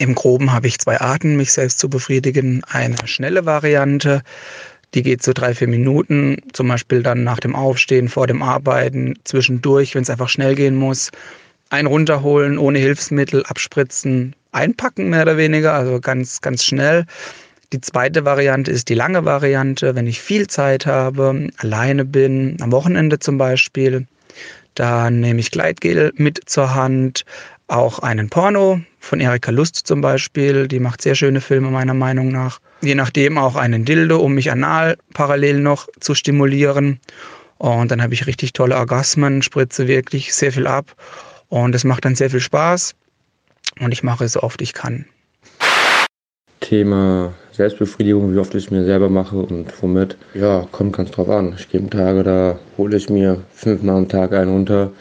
Im 0.00 0.14
Groben 0.14 0.52
habe 0.52 0.68
ich 0.68 0.78
zwei 0.78 1.00
Arten, 1.00 1.36
mich 1.36 1.52
selbst 1.52 1.78
zu 1.80 1.88
befriedigen. 1.88 2.62
Eine 2.68 2.96
schnelle 3.06 3.46
Variante, 3.46 4.22
die 4.94 5.02
geht 5.02 5.22
so 5.22 5.32
drei, 5.32 5.54
vier 5.54 5.68
Minuten, 5.68 6.38
zum 6.52 6.68
Beispiel 6.68 7.02
dann 7.02 7.24
nach 7.24 7.40
dem 7.40 7.56
Aufstehen, 7.56 8.08
vor 8.08 8.26
dem 8.26 8.42
Arbeiten, 8.42 9.18
zwischendurch, 9.24 9.94
wenn 9.94 10.02
es 10.02 10.10
einfach 10.10 10.28
schnell 10.28 10.54
gehen 10.54 10.76
muss. 10.76 11.10
Ein 11.70 11.86
runterholen, 11.86 12.58
ohne 12.58 12.78
Hilfsmittel, 12.78 13.44
abspritzen, 13.44 14.34
einpacken, 14.52 15.10
mehr 15.10 15.22
oder 15.22 15.36
weniger, 15.36 15.74
also 15.74 16.00
ganz, 16.00 16.40
ganz 16.40 16.64
schnell. 16.64 17.04
Die 17.74 17.82
zweite 17.82 18.24
Variante 18.24 18.70
ist 18.70 18.88
die 18.88 18.94
lange 18.94 19.26
Variante, 19.26 19.94
wenn 19.94 20.06
ich 20.06 20.22
viel 20.22 20.46
Zeit 20.46 20.86
habe, 20.86 21.48
alleine 21.58 22.06
bin, 22.06 22.56
am 22.62 22.72
Wochenende 22.72 23.18
zum 23.18 23.36
Beispiel. 23.36 24.06
Dann 24.74 25.20
nehme 25.20 25.40
ich 25.40 25.50
Gleitgel 25.50 26.12
mit 26.16 26.40
zur 26.46 26.74
Hand, 26.74 27.26
auch 27.66 27.98
einen 27.98 28.30
Porno 28.30 28.80
von 28.98 29.20
Erika 29.20 29.50
Lust 29.50 29.86
zum 29.86 30.00
Beispiel, 30.00 30.66
die 30.66 30.80
macht 30.80 31.02
sehr 31.02 31.14
schöne 31.14 31.42
Filme 31.42 31.70
meiner 31.70 31.92
Meinung 31.92 32.28
nach. 32.28 32.58
Je 32.80 32.94
nachdem 32.94 33.36
auch 33.36 33.56
einen 33.56 33.84
Dildo, 33.84 34.18
um 34.18 34.32
mich 34.32 34.50
anal 34.50 34.96
parallel 35.12 35.60
noch 35.60 35.88
zu 36.00 36.14
stimulieren. 36.14 37.00
Und 37.58 37.90
dann 37.90 38.00
habe 38.00 38.14
ich 38.14 38.26
richtig 38.26 38.54
tolle 38.54 38.76
Orgasmen, 38.76 39.42
spritze 39.42 39.88
wirklich 39.88 40.34
sehr 40.34 40.52
viel 40.52 40.66
ab. 40.66 40.94
Und 41.48 41.74
es 41.74 41.84
macht 41.84 42.06
dann 42.06 42.14
sehr 42.14 42.30
viel 42.30 42.40
Spaß 42.40 42.94
und 43.80 43.92
ich 43.92 44.02
mache 44.02 44.24
es 44.24 44.32
so 44.32 44.42
oft 44.42 44.62
ich 44.62 44.72
kann. 44.72 45.04
Thema 46.60 47.34
Selbstbefriedigung, 47.58 48.32
wie 48.32 48.38
oft 48.38 48.54
ich 48.54 48.66
es 48.66 48.70
mir 48.70 48.84
selber 48.84 49.08
mache 49.08 49.36
und 49.36 49.66
womit. 49.82 50.16
Ja, 50.32 50.68
kommt 50.70 50.96
ganz 50.96 51.10
drauf 51.10 51.28
an. 51.28 51.56
Ich 51.58 51.68
gebe 51.68 51.90
Tage, 51.90 52.22
da 52.22 52.56
hole 52.78 52.96
ich 52.96 53.10
mir 53.10 53.42
fünfmal 53.52 53.96
am 53.96 54.08
Tag 54.08 54.32
einen 54.32 54.52
runter. 54.52 54.92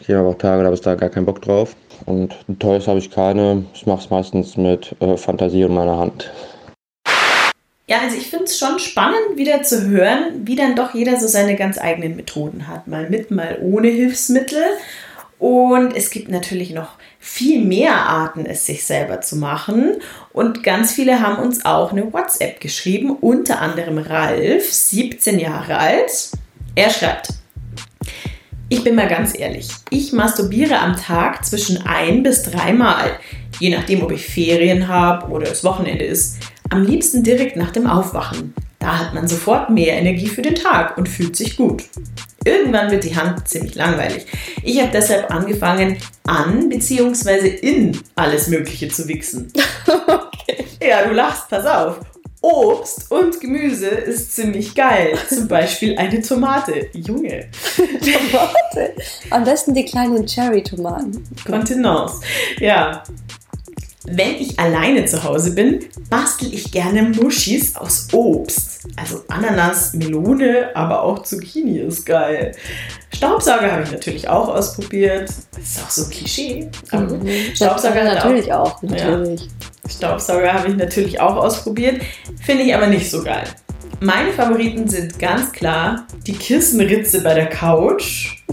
Ich 0.00 0.06
gebe 0.06 0.20
aber 0.20 0.28
auch 0.28 0.38
Tage, 0.38 0.60
da 0.60 0.66
habe 0.66 0.76
ich 0.76 0.80
da 0.80 0.94
gar 0.94 1.08
keinen 1.08 1.26
Bock 1.26 1.42
drauf. 1.42 1.74
Und 2.06 2.36
Toys 2.60 2.86
habe 2.86 3.00
ich 3.00 3.10
keine. 3.10 3.64
Ich 3.74 3.84
mache 3.84 4.04
es 4.04 4.10
meistens 4.10 4.56
mit 4.56 4.94
äh, 5.00 5.16
Fantasie 5.16 5.64
und 5.64 5.74
meiner 5.74 5.98
Hand. 5.98 6.30
Ja, 7.88 7.98
also 8.04 8.16
ich 8.16 8.28
finde 8.30 8.44
es 8.44 8.56
schon 8.56 8.78
spannend, 8.78 9.34
wieder 9.34 9.64
zu 9.64 9.88
hören, 9.88 10.42
wie 10.44 10.54
dann 10.54 10.76
doch 10.76 10.94
jeder 10.94 11.18
so 11.18 11.26
seine 11.26 11.56
ganz 11.56 11.78
eigenen 11.78 12.14
Methoden 12.14 12.68
hat. 12.68 12.86
Mal 12.86 13.10
mit, 13.10 13.32
mal 13.32 13.58
ohne 13.60 13.88
Hilfsmittel. 13.88 14.62
Und 15.38 15.94
es 15.94 16.10
gibt 16.10 16.28
natürlich 16.28 16.72
noch 16.72 16.94
viel 17.20 17.64
mehr 17.64 17.94
Arten, 17.94 18.44
es 18.44 18.66
sich 18.66 18.84
selber 18.84 19.20
zu 19.20 19.36
machen. 19.36 19.96
Und 20.32 20.64
ganz 20.64 20.92
viele 20.92 21.20
haben 21.20 21.42
uns 21.42 21.64
auch 21.64 21.92
eine 21.92 22.12
WhatsApp 22.12 22.60
geschrieben, 22.60 23.10
unter 23.10 23.60
anderem 23.60 23.98
Ralf, 23.98 24.72
17 24.72 25.38
Jahre 25.38 25.78
alt. 25.78 26.30
Er 26.74 26.90
schreibt, 26.90 27.28
ich 28.68 28.84
bin 28.84 28.96
mal 28.96 29.08
ganz 29.08 29.38
ehrlich, 29.38 29.68
ich 29.90 30.12
masturbiere 30.12 30.78
am 30.78 30.96
Tag 30.96 31.44
zwischen 31.44 31.86
ein 31.86 32.22
bis 32.22 32.42
dreimal, 32.42 33.12
je 33.60 33.74
nachdem, 33.74 34.02
ob 34.02 34.12
ich 34.12 34.26
Ferien 34.26 34.88
habe 34.88 35.28
oder 35.28 35.50
es 35.50 35.64
Wochenende 35.64 36.04
ist. 36.04 36.36
Am 36.70 36.84
liebsten 36.84 37.22
direkt 37.22 37.56
nach 37.56 37.70
dem 37.70 37.86
Aufwachen. 37.86 38.52
Da 38.78 38.98
hat 38.98 39.14
man 39.14 39.26
sofort 39.26 39.70
mehr 39.70 39.94
Energie 39.94 40.28
für 40.28 40.42
den 40.42 40.54
Tag 40.54 40.98
und 40.98 41.08
fühlt 41.08 41.34
sich 41.34 41.56
gut. 41.56 41.84
Irgendwann 42.44 42.90
wird 42.90 43.04
die 43.04 43.16
Hand 43.16 43.48
ziemlich 43.48 43.74
langweilig. 43.74 44.26
Ich 44.62 44.80
habe 44.80 44.90
deshalb 44.92 45.30
angefangen, 45.30 45.98
an 46.26 46.68
bzw. 46.68 47.48
in 47.48 47.98
alles 48.14 48.48
Mögliche 48.48 48.88
zu 48.88 49.08
wichsen. 49.08 49.52
okay. 49.86 50.64
Ja, 50.82 51.04
du 51.06 51.14
lachst, 51.14 51.48
pass 51.48 51.66
auf. 51.66 52.00
Obst 52.40 53.10
und 53.10 53.40
Gemüse 53.40 53.88
ist 53.88 54.36
ziemlich 54.36 54.74
geil. 54.74 55.18
Zum 55.28 55.48
Beispiel 55.48 55.98
eine 55.98 56.22
Tomate. 56.22 56.88
Junge. 56.92 57.48
Tomate. 57.76 58.94
Am 59.30 59.44
besten 59.44 59.74
die 59.74 59.84
kleinen 59.84 60.24
Cherry-Tomaten. 60.26 61.24
Kontenance. 61.44 62.20
Ja. 62.60 63.02
Wenn 64.04 64.36
ich 64.36 64.58
alleine 64.58 65.04
zu 65.06 65.22
Hause 65.24 65.54
bin, 65.54 65.80
bastel 66.08 66.54
ich 66.54 66.70
gerne 66.70 67.02
Muschis 67.02 67.74
aus 67.74 68.08
Obst. 68.12 68.86
Also 68.96 69.22
Ananas, 69.28 69.92
Melone, 69.94 70.70
aber 70.74 71.02
auch 71.02 71.24
Zucchini 71.24 71.80
ist 71.80 72.06
geil. 72.06 72.52
Staubsauger 73.14 73.72
habe 73.72 73.82
ich 73.82 73.90
natürlich 73.90 74.28
auch 74.28 74.48
ausprobiert. 74.48 75.28
Das 75.28 75.58
ist 75.58 75.84
auch 75.84 75.90
so 75.90 76.04
ein 76.04 76.10
Klischee. 76.10 76.70
Mhm. 76.92 77.28
Staubsauger 77.54 78.04
natürlich 78.04 78.52
auch, 78.52 78.76
auch 78.76 78.82
natürlich. 78.82 79.42
Ja. 79.42 79.90
Staubsauger 79.90 80.52
habe 80.52 80.68
ich 80.68 80.76
natürlich 80.76 81.20
auch 81.20 81.36
ausprobiert, 81.36 82.02
finde 82.44 82.62
ich 82.62 82.74
aber 82.74 82.86
nicht 82.86 83.10
so 83.10 83.22
geil. 83.24 83.44
Meine 84.00 84.32
Favoriten 84.32 84.86
sind 84.86 85.18
ganz 85.18 85.50
klar 85.50 86.06
die 86.24 86.34
Kissenritze 86.34 87.20
bei 87.22 87.34
der 87.34 87.46
Couch. 87.46 88.44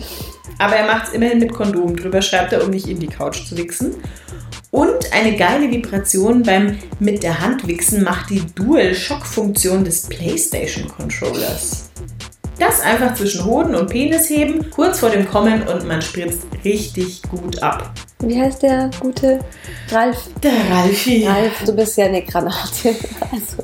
Aber 0.57 0.75
er 0.75 0.87
macht 0.87 1.07
es 1.07 1.13
immerhin 1.13 1.39
mit 1.39 1.53
Kondom 1.53 1.95
drüber, 1.95 2.21
schreibt 2.21 2.53
er, 2.53 2.63
um 2.63 2.69
nicht 2.69 2.87
in 2.87 2.99
die 2.99 3.07
Couch 3.07 3.45
zu 3.45 3.57
wichsen. 3.57 3.95
Und 4.75 5.13
eine 5.13 5.37
geile 5.37 5.71
Vibration 5.71 6.43
beim 6.43 6.77
mit 6.99 7.23
der 7.23 7.39
Hand 7.39 7.65
wichsen 7.65 8.03
macht 8.03 8.29
die 8.29 8.41
Dual-Shock-Funktion 8.55 9.85
des 9.85 10.01
PlayStation-Controllers. 10.07 11.91
Das 12.59 12.81
einfach 12.81 13.13
zwischen 13.13 13.45
Hoden 13.45 13.73
und 13.73 13.89
Penis 13.89 14.29
heben, 14.29 14.69
kurz 14.71 14.99
vor 14.99 15.11
dem 15.11 15.29
Kommen 15.29 15.65
und 15.65 15.87
man 15.87 16.01
spritzt 16.01 16.41
richtig 16.65 17.21
gut 17.21 17.63
ab. 17.63 17.89
Wie 18.19 18.37
heißt 18.37 18.63
der 18.63 18.91
gute 18.99 19.39
Ralf? 19.89 20.27
Der 20.43 20.69
Ralfi. 20.69 21.25
Ralf, 21.25 21.63
du 21.65 21.73
bist 21.73 21.97
ja 21.97 22.07
eine 22.07 22.21
Granate. 22.21 22.95
Also. 23.31 23.63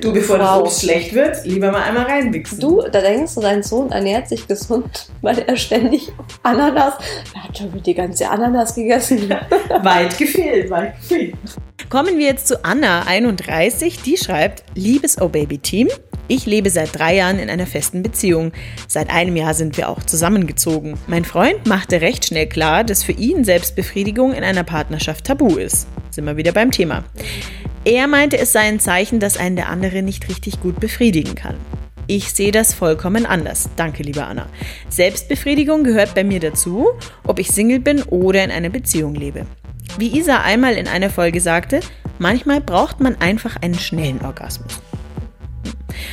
Du, 0.00 0.12
bevor 0.12 0.38
wow. 0.38 0.44
das 0.44 0.60
Obst 0.60 0.80
schlecht 0.82 1.14
wird, 1.14 1.44
lieber 1.44 1.72
mal 1.72 1.82
einmal 1.82 2.04
reinwichsen. 2.04 2.60
Du, 2.60 2.82
da 2.82 3.00
denkst 3.00 3.34
du, 3.34 3.40
dein 3.40 3.62
Sohn 3.62 3.90
ernährt 3.90 4.28
sich 4.28 4.46
gesund, 4.46 5.08
weil 5.22 5.38
er 5.38 5.56
ständig 5.56 6.12
Ananas, 6.42 6.94
er 7.34 7.44
hat 7.44 7.56
schon 7.56 7.82
die 7.82 7.94
ganze 7.94 8.28
Ananas 8.28 8.74
gegessen. 8.74 9.30
weit 9.82 10.18
gefehlt, 10.18 10.70
weit 10.70 11.00
gefehlt. 11.00 11.34
Kommen 11.88 12.18
wir 12.18 12.26
jetzt 12.26 12.48
zu 12.48 12.64
Anna, 12.64 13.02
31, 13.06 14.02
die 14.02 14.16
schreibt, 14.16 14.64
liebes 14.74 15.20
Oh 15.20 15.28
Baby 15.28 15.58
Team, 15.58 15.88
ich 16.28 16.46
lebe 16.46 16.70
seit 16.70 16.98
drei 16.98 17.16
Jahren 17.16 17.38
in 17.38 17.50
einer 17.50 17.66
festen 17.66 18.02
Beziehung. 18.02 18.52
Seit 18.88 19.10
einem 19.10 19.36
Jahr 19.36 19.52
sind 19.52 19.76
wir 19.76 19.90
auch 19.90 20.02
zusammengezogen. 20.02 20.98
Mein 21.06 21.24
Freund 21.24 21.66
machte 21.66 22.00
recht 22.00 22.24
schnell 22.24 22.48
klar, 22.48 22.82
dass 22.82 23.02
für 23.02 23.12
ihn 23.12 23.44
Selbstbefriedigung 23.44 24.32
in 24.32 24.42
einer 24.42 24.64
Partnerschaft 24.64 25.26
tabu 25.26 25.56
ist. 25.56 25.86
Sind 26.10 26.24
wir 26.24 26.36
wieder 26.38 26.52
beim 26.52 26.70
Thema. 26.70 27.04
Er 27.86 28.06
meinte, 28.06 28.38
es 28.38 28.52
sei 28.52 28.60
ein 28.60 28.80
Zeichen, 28.80 29.20
dass 29.20 29.36
einen 29.36 29.56
der 29.56 29.68
andere 29.68 30.02
nicht 30.02 30.26
richtig 30.30 30.60
gut 30.60 30.80
befriedigen 30.80 31.34
kann. 31.34 31.56
Ich 32.06 32.32
sehe 32.32 32.50
das 32.50 32.72
vollkommen 32.72 33.26
anders. 33.26 33.68
Danke, 33.76 34.02
liebe 34.02 34.24
Anna. 34.24 34.46
Selbstbefriedigung 34.88 35.84
gehört 35.84 36.14
bei 36.14 36.24
mir 36.24 36.40
dazu, 36.40 36.88
ob 37.26 37.38
ich 37.38 37.50
Single 37.50 37.80
bin 37.80 38.02
oder 38.04 38.42
in 38.42 38.50
einer 38.50 38.70
Beziehung 38.70 39.14
lebe. 39.14 39.46
Wie 39.98 40.18
Isa 40.18 40.40
einmal 40.40 40.74
in 40.74 40.88
einer 40.88 41.10
Folge 41.10 41.42
sagte, 41.42 41.80
manchmal 42.18 42.62
braucht 42.62 43.00
man 43.00 43.16
einfach 43.20 43.56
einen 43.60 43.78
schnellen 43.78 44.22
Orgasmus. 44.22 44.80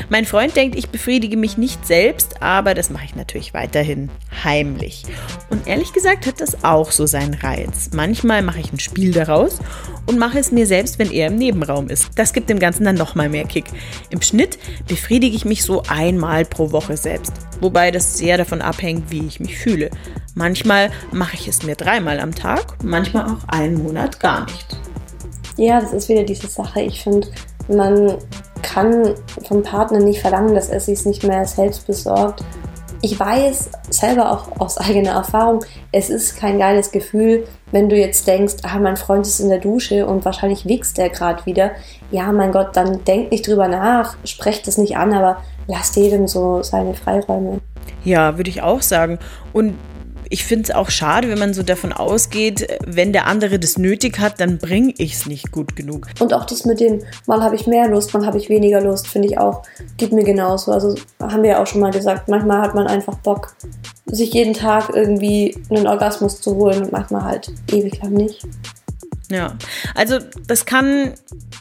Mein 0.10 0.26
Freund 0.26 0.56
denkt, 0.56 0.76
ich 0.76 0.90
befriedige 0.90 1.38
mich 1.38 1.58
nicht 1.58 1.86
selbst, 1.86 2.42
aber 2.42 2.74
das 2.74 2.90
mache 2.90 3.06
ich 3.06 3.16
natürlich 3.16 3.54
weiterhin 3.54 4.10
heimlich. 4.44 5.04
Und 5.50 5.68
ehrlich 5.68 5.94
gesagt 5.94 6.26
hat 6.28 6.42
das 6.42 6.64
auch 6.64 6.92
so 6.92 7.06
seinen 7.06 7.34
Reiz. 7.34 7.92
Manchmal 7.94 8.42
mache 8.42 8.60
ich 8.60 8.72
ein 8.72 8.80
Spiel 8.80 9.12
daraus 9.12 9.60
und 10.06 10.20
mache 10.20 10.40
es 10.40 10.52
mir 10.52 10.66
selbst, 10.66 11.00
wenn 11.00 11.12
er 11.12 11.28
im 11.28 11.36
Nebenraum 11.36 11.90
ist. 11.90 12.10
Das 12.16 12.34
gibt 12.34 12.50
dem 12.50 12.60
Ganzen 12.60 12.86
dann 12.86 12.96
nochmal 12.96 13.30
mehr 13.30 13.46
Kick. 13.46 13.66
Im 14.10 14.22
Schnitt 14.22 14.58
befriedige 14.88 15.36
ich 15.36 15.46
mich 15.46 15.64
so 15.64 15.84
einmal 15.88 16.46
pro 16.46 16.72
Woche 16.72 16.98
selbst. 16.98 17.34
Wobei 17.60 17.92
das 17.92 18.18
sehr 18.18 18.38
davon 18.38 18.62
abhängt, 18.62 19.12
wie 19.12 19.26
ich 19.26 19.40
mich 19.40 19.58
fühle. 19.58 19.92
Manchmal 20.36 20.92
mache 21.12 21.36
ich 21.36 21.48
es 21.48 21.64
mir 21.64 21.76
dreimal 21.76 22.20
am 22.20 22.34
Tag, 22.34 22.84
manchmal 22.84 23.26
auch 23.26 23.48
einen 23.48 23.84
Monat 23.84 24.20
gar 24.20 24.46
nicht. 24.46 24.78
Ja, 25.58 25.82
das 25.82 25.94
ist 25.94 26.10
wieder 26.10 26.24
diese 26.24 26.48
Sache. 26.48 26.82
Ich 26.82 27.04
finde, 27.04 27.28
man 27.68 28.18
kann 28.62 29.16
vom 29.48 29.64
Partner 29.64 30.00
nicht 30.00 30.22
verlangen, 30.22 30.56
dass 30.56 30.70
er 30.70 30.80
sich 30.80 31.06
nicht 31.06 31.24
mehr 31.24 31.46
selbst 31.46 31.88
besorgt. 31.88 32.44
Ich 33.04 33.20
weiß 33.20 33.72
selber 33.90 34.32
auch 34.32 34.60
aus 34.60 34.78
eigener 34.78 35.12
Erfahrung, 35.12 35.66
es 35.92 36.12
ist 36.12 36.38
kein 36.38 36.60
geiles 36.60 36.92
Gefühl, 36.92 37.48
wenn 37.72 37.90
du 37.90 37.96
jetzt 37.96 38.28
denkst, 38.28 38.58
ah, 38.62 38.78
mein 38.78 38.96
Freund 38.96 39.26
ist 39.26 39.40
in 39.40 39.50
der 39.50 39.58
Dusche 39.58 40.06
und 40.06 40.24
wahrscheinlich 40.24 40.66
wichst 40.68 40.98
der 40.98 41.10
gerade 41.10 41.46
wieder. 41.48 41.72
Ja, 42.12 42.32
mein 42.32 42.52
Gott, 42.52 42.76
dann 42.76 43.04
denk 43.04 43.32
nicht 43.32 43.48
drüber 43.48 43.68
nach, 43.68 44.18
sprecht 44.24 44.68
das 44.68 44.78
nicht 44.78 44.98
an, 44.98 45.14
aber 45.14 45.38
lasst 45.68 45.96
jedem 45.96 46.28
so 46.28 46.62
seine 46.62 46.94
Freiräume. 46.94 47.60
Ja, 48.04 48.38
würde 48.38 48.50
ich 48.50 48.62
auch 48.62 48.82
sagen. 48.82 49.18
Und 49.54 49.76
ich 50.32 50.46
finde 50.46 50.64
es 50.64 50.72
auch 50.72 50.90
schade, 50.90 51.30
wenn 51.30 51.38
man 51.38 51.54
so 51.54 51.62
davon 51.62 51.92
ausgeht, 51.92 52.68
wenn 52.86 53.12
der 53.12 53.28
andere 53.28 53.60
das 53.60 53.78
nötig 53.78 54.20
hat, 54.20 54.40
dann 54.40 54.58
bringe 54.58 54.94
ich 54.98 55.14
es 55.14 55.26
nicht 55.26 55.52
gut 55.52 55.76
genug. 55.76 56.08
Und 56.20 56.34
auch 56.34 56.46
das 56.46 56.64
mit 56.64 56.80
dem, 56.80 57.02
mal 57.28 57.44
habe 57.44 57.56
ich 57.56 57.68
mehr 57.68 57.90
Lust, 57.90 58.14
mal 58.14 58.26
habe 58.26 58.38
ich 58.38 58.48
weniger 58.48 58.82
Lust, 58.82 59.08
finde 59.08 59.28
ich 59.28 59.38
auch, 59.38 59.64
geht 59.98 60.14
mir 60.14 60.24
genauso. 60.24 60.72
Also 60.72 60.96
haben 61.20 61.44
wir 61.44 61.52
ja 61.52 61.62
auch 61.62 61.68
schon 61.68 61.82
mal 61.82 61.92
gesagt, 61.92 62.30
manchmal 62.30 62.62
hat 62.62 62.74
man 62.74 62.88
einfach 62.88 63.16
Bock, 63.16 63.56
sich 64.06 64.34
jeden 64.34 64.54
Tag 64.54 64.90
irgendwie 64.94 65.58
einen 65.70 65.86
Orgasmus 65.86 66.40
zu 66.40 66.56
holen 66.56 66.84
und 66.84 66.92
manchmal 66.94 67.26
halt 67.26 67.52
ewig 67.70 68.02
lang 68.02 68.14
nicht. 68.14 68.46
Ja, 69.32 69.58
also 69.96 70.20
das 70.46 70.66
kann 70.66 71.14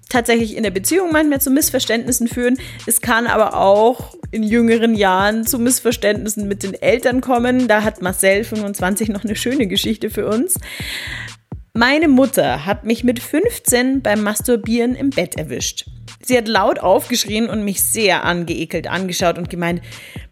tatsächlich 0.09 0.57
in 0.57 0.65
der 0.65 0.73
Beziehung 0.73 1.13
manchmal 1.13 1.41
zu 1.41 1.51
Missverständnissen 1.51 2.27
führen. 2.27 2.59
Es 2.87 3.01
kann 3.01 3.29
aber 3.29 3.55
auch 3.55 4.15
in 4.33 4.43
jüngeren 4.43 4.95
Jahren 4.95 5.47
zu 5.47 5.59
Missverständnissen 5.59 6.49
mit 6.49 6.65
den 6.65 6.75
Eltern 6.75 7.21
kommen. 7.21 7.69
Da 7.69 7.85
hat 7.85 8.03
Marcel 8.03 8.43
25 8.43 9.09
noch 9.09 9.25
eine 9.25 9.37
schöne 9.37 9.69
Geschichte 9.69 10.11
für 10.11 10.27
uns. 10.27 10.59
Meine 11.73 12.09
Mutter 12.09 12.67
hat 12.67 12.85
mich 12.85 13.05
mit 13.05 13.21
15 13.21 14.03
beim 14.03 14.23
Masturbieren 14.23 14.97
im 14.97 15.11
Bett 15.11 15.37
erwischt. 15.37 15.87
Sie 16.23 16.37
hat 16.37 16.49
laut 16.49 16.81
aufgeschrien 16.81 17.49
und 17.49 17.65
mich 17.65 17.83
sehr 17.83 18.25
angeekelt 18.25 18.89
angeschaut 18.89 19.39
und 19.39 19.49
gemeint, 19.49 19.81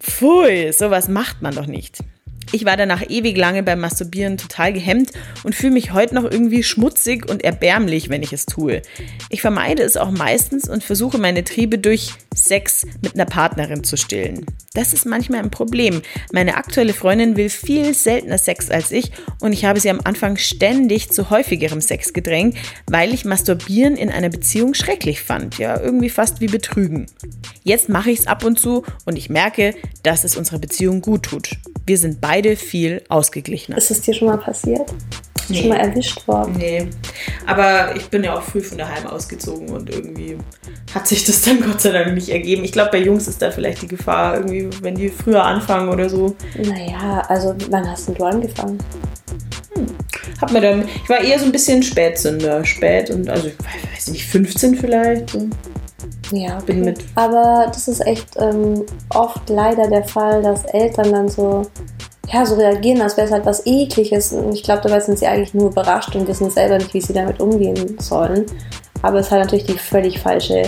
pfui, 0.00 0.72
sowas 0.72 1.08
macht 1.08 1.40
man 1.40 1.54
doch 1.54 1.66
nicht. 1.66 1.98
Ich 2.50 2.64
war 2.64 2.78
danach 2.78 3.02
ewig 3.08 3.36
lange 3.36 3.62
beim 3.62 3.80
Masturbieren 3.80 4.38
total 4.38 4.72
gehemmt 4.72 5.12
und 5.44 5.54
fühle 5.54 5.72
mich 5.72 5.92
heute 5.92 6.14
noch 6.14 6.24
irgendwie 6.24 6.62
schmutzig 6.62 7.28
und 7.28 7.44
erbärmlich, 7.44 8.08
wenn 8.08 8.22
ich 8.22 8.32
es 8.32 8.46
tue. 8.46 8.80
Ich 9.28 9.42
vermeide 9.42 9.82
es 9.82 9.98
auch 9.98 10.10
meistens 10.10 10.68
und 10.68 10.82
versuche 10.82 11.18
meine 11.18 11.44
Triebe 11.44 11.78
durch 11.78 12.14
Sex 12.34 12.86
mit 13.02 13.14
einer 13.14 13.26
Partnerin 13.26 13.84
zu 13.84 13.96
stillen. 13.96 14.46
Das 14.72 14.94
ist 14.94 15.04
manchmal 15.04 15.40
ein 15.40 15.50
Problem. 15.50 16.00
Meine 16.32 16.56
aktuelle 16.56 16.94
Freundin 16.94 17.36
will 17.36 17.50
viel 17.50 17.92
seltener 17.92 18.38
Sex 18.38 18.70
als 18.70 18.92
ich 18.92 19.10
und 19.40 19.52
ich 19.52 19.64
habe 19.64 19.80
sie 19.80 19.90
am 19.90 20.00
Anfang 20.04 20.36
ständig 20.36 21.10
zu 21.10 21.30
häufigerem 21.30 21.80
Sex 21.80 22.12
gedrängt, 22.12 22.56
weil 22.86 23.12
ich 23.12 23.24
Masturbieren 23.24 23.96
in 23.96 24.08
einer 24.08 24.30
Beziehung 24.30 24.72
schrecklich 24.72 25.20
fand. 25.20 25.58
Ja, 25.58 25.78
irgendwie 25.80 26.10
fast 26.10 26.40
wie 26.40 26.46
Betrügen. 26.46 27.06
Jetzt 27.62 27.88
mache 27.88 28.10
ich 28.10 28.20
es 28.20 28.26
ab 28.26 28.44
und 28.44 28.58
zu 28.58 28.84
und 29.04 29.16
ich 29.16 29.28
merke, 29.28 29.74
dass 30.02 30.24
es 30.24 30.36
unserer 30.36 30.58
Beziehung 30.58 31.02
gut 31.02 31.24
tut. 31.24 31.50
Wir 31.88 31.96
sind 31.96 32.20
beide 32.20 32.54
viel 32.56 33.02
ausgeglichener. 33.08 33.78
Ist 33.78 33.90
es 33.90 34.02
dir 34.02 34.12
schon 34.12 34.28
mal 34.28 34.36
passiert? 34.36 34.92
Nee. 35.48 35.60
schon 35.60 35.68
mal 35.70 35.76
erwischt 35.76 36.28
worden? 36.28 36.54
Nee. 36.58 36.86
Aber 37.46 37.96
ich 37.96 38.10
bin 38.10 38.22
ja 38.22 38.36
auch 38.36 38.42
früh 38.42 38.60
von 38.60 38.76
daheim 38.76 39.06
ausgezogen 39.06 39.70
und 39.70 39.88
irgendwie 39.88 40.36
hat 40.94 41.08
sich 41.08 41.24
das 41.24 41.40
dann 41.40 41.62
Gott 41.66 41.80
sei 41.80 41.92
Dank 41.92 42.12
nicht 42.12 42.28
ergeben. 42.28 42.62
Ich 42.64 42.72
glaube, 42.72 42.90
bei 42.90 42.98
Jungs 42.98 43.26
ist 43.26 43.40
da 43.40 43.50
vielleicht 43.50 43.80
die 43.80 43.88
Gefahr, 43.88 44.34
irgendwie, 44.34 44.68
wenn 44.82 44.96
die 44.96 45.08
früher 45.08 45.42
anfangen 45.42 45.88
oder 45.88 46.10
so. 46.10 46.36
Naja, 46.58 47.22
also 47.26 47.56
wann 47.70 47.90
hast 47.90 48.08
denn 48.08 48.16
du 48.16 48.24
angefangen? 48.24 48.76
Hm. 49.74 49.86
Hab 50.42 50.52
mir 50.52 50.60
dann, 50.60 50.86
ich 50.86 51.08
war 51.08 51.22
eher 51.22 51.38
so 51.38 51.46
ein 51.46 51.52
bisschen 51.52 51.82
Spätzünder, 51.82 52.66
spät 52.66 53.08
und 53.08 53.30
also 53.30 53.48
ich 53.48 53.56
weiß 53.94 54.08
nicht, 54.08 54.26
15 54.26 54.76
vielleicht. 54.76 55.30
So. 55.30 55.48
Ja, 56.32 56.56
okay. 56.56 56.66
bin 56.66 56.84
mit. 56.84 56.98
Aber 57.14 57.66
das 57.68 57.88
ist 57.88 58.04
echt 58.06 58.28
ähm, 58.38 58.84
oft 59.10 59.48
leider 59.48 59.88
der 59.88 60.04
Fall, 60.04 60.42
dass 60.42 60.64
Eltern 60.64 61.12
dann 61.12 61.28
so, 61.28 61.62
ja, 62.30 62.44
so 62.44 62.56
reagieren, 62.56 63.00
als 63.00 63.16
wäre 63.16 63.26
es 63.26 63.32
halt 63.32 63.46
was 63.46 63.64
Ekliges. 63.66 64.32
Und 64.32 64.52
ich 64.52 64.62
glaube, 64.62 64.82
dabei 64.82 65.00
sind 65.00 65.18
sie 65.18 65.26
eigentlich 65.26 65.54
nur 65.54 65.70
überrascht 65.70 66.14
und 66.14 66.28
wissen 66.28 66.50
selber 66.50 66.78
nicht, 66.78 66.94
wie 66.94 67.00
sie 67.00 67.12
damit 67.12 67.40
umgehen 67.40 67.96
sollen. 67.98 68.46
Aber 69.02 69.18
es 69.18 69.26
ist 69.26 69.32
halt 69.32 69.44
natürlich 69.44 69.66
die 69.66 69.78
völlig 69.78 70.20
falsche 70.20 70.64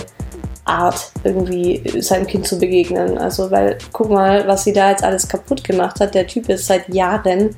Art, 0.64 1.10
irgendwie 1.24 1.82
seinem 2.00 2.26
Kind 2.26 2.46
zu 2.46 2.58
begegnen. 2.58 3.18
Also, 3.18 3.50
weil, 3.50 3.76
guck 3.92 4.10
mal, 4.10 4.46
was 4.46 4.64
sie 4.64 4.72
da 4.72 4.90
jetzt 4.90 5.02
alles 5.02 5.28
kaputt 5.28 5.64
gemacht 5.64 6.00
hat. 6.00 6.14
Der 6.14 6.26
Typ 6.26 6.48
ist 6.48 6.66
seit 6.66 6.88
Jahren 6.88 7.56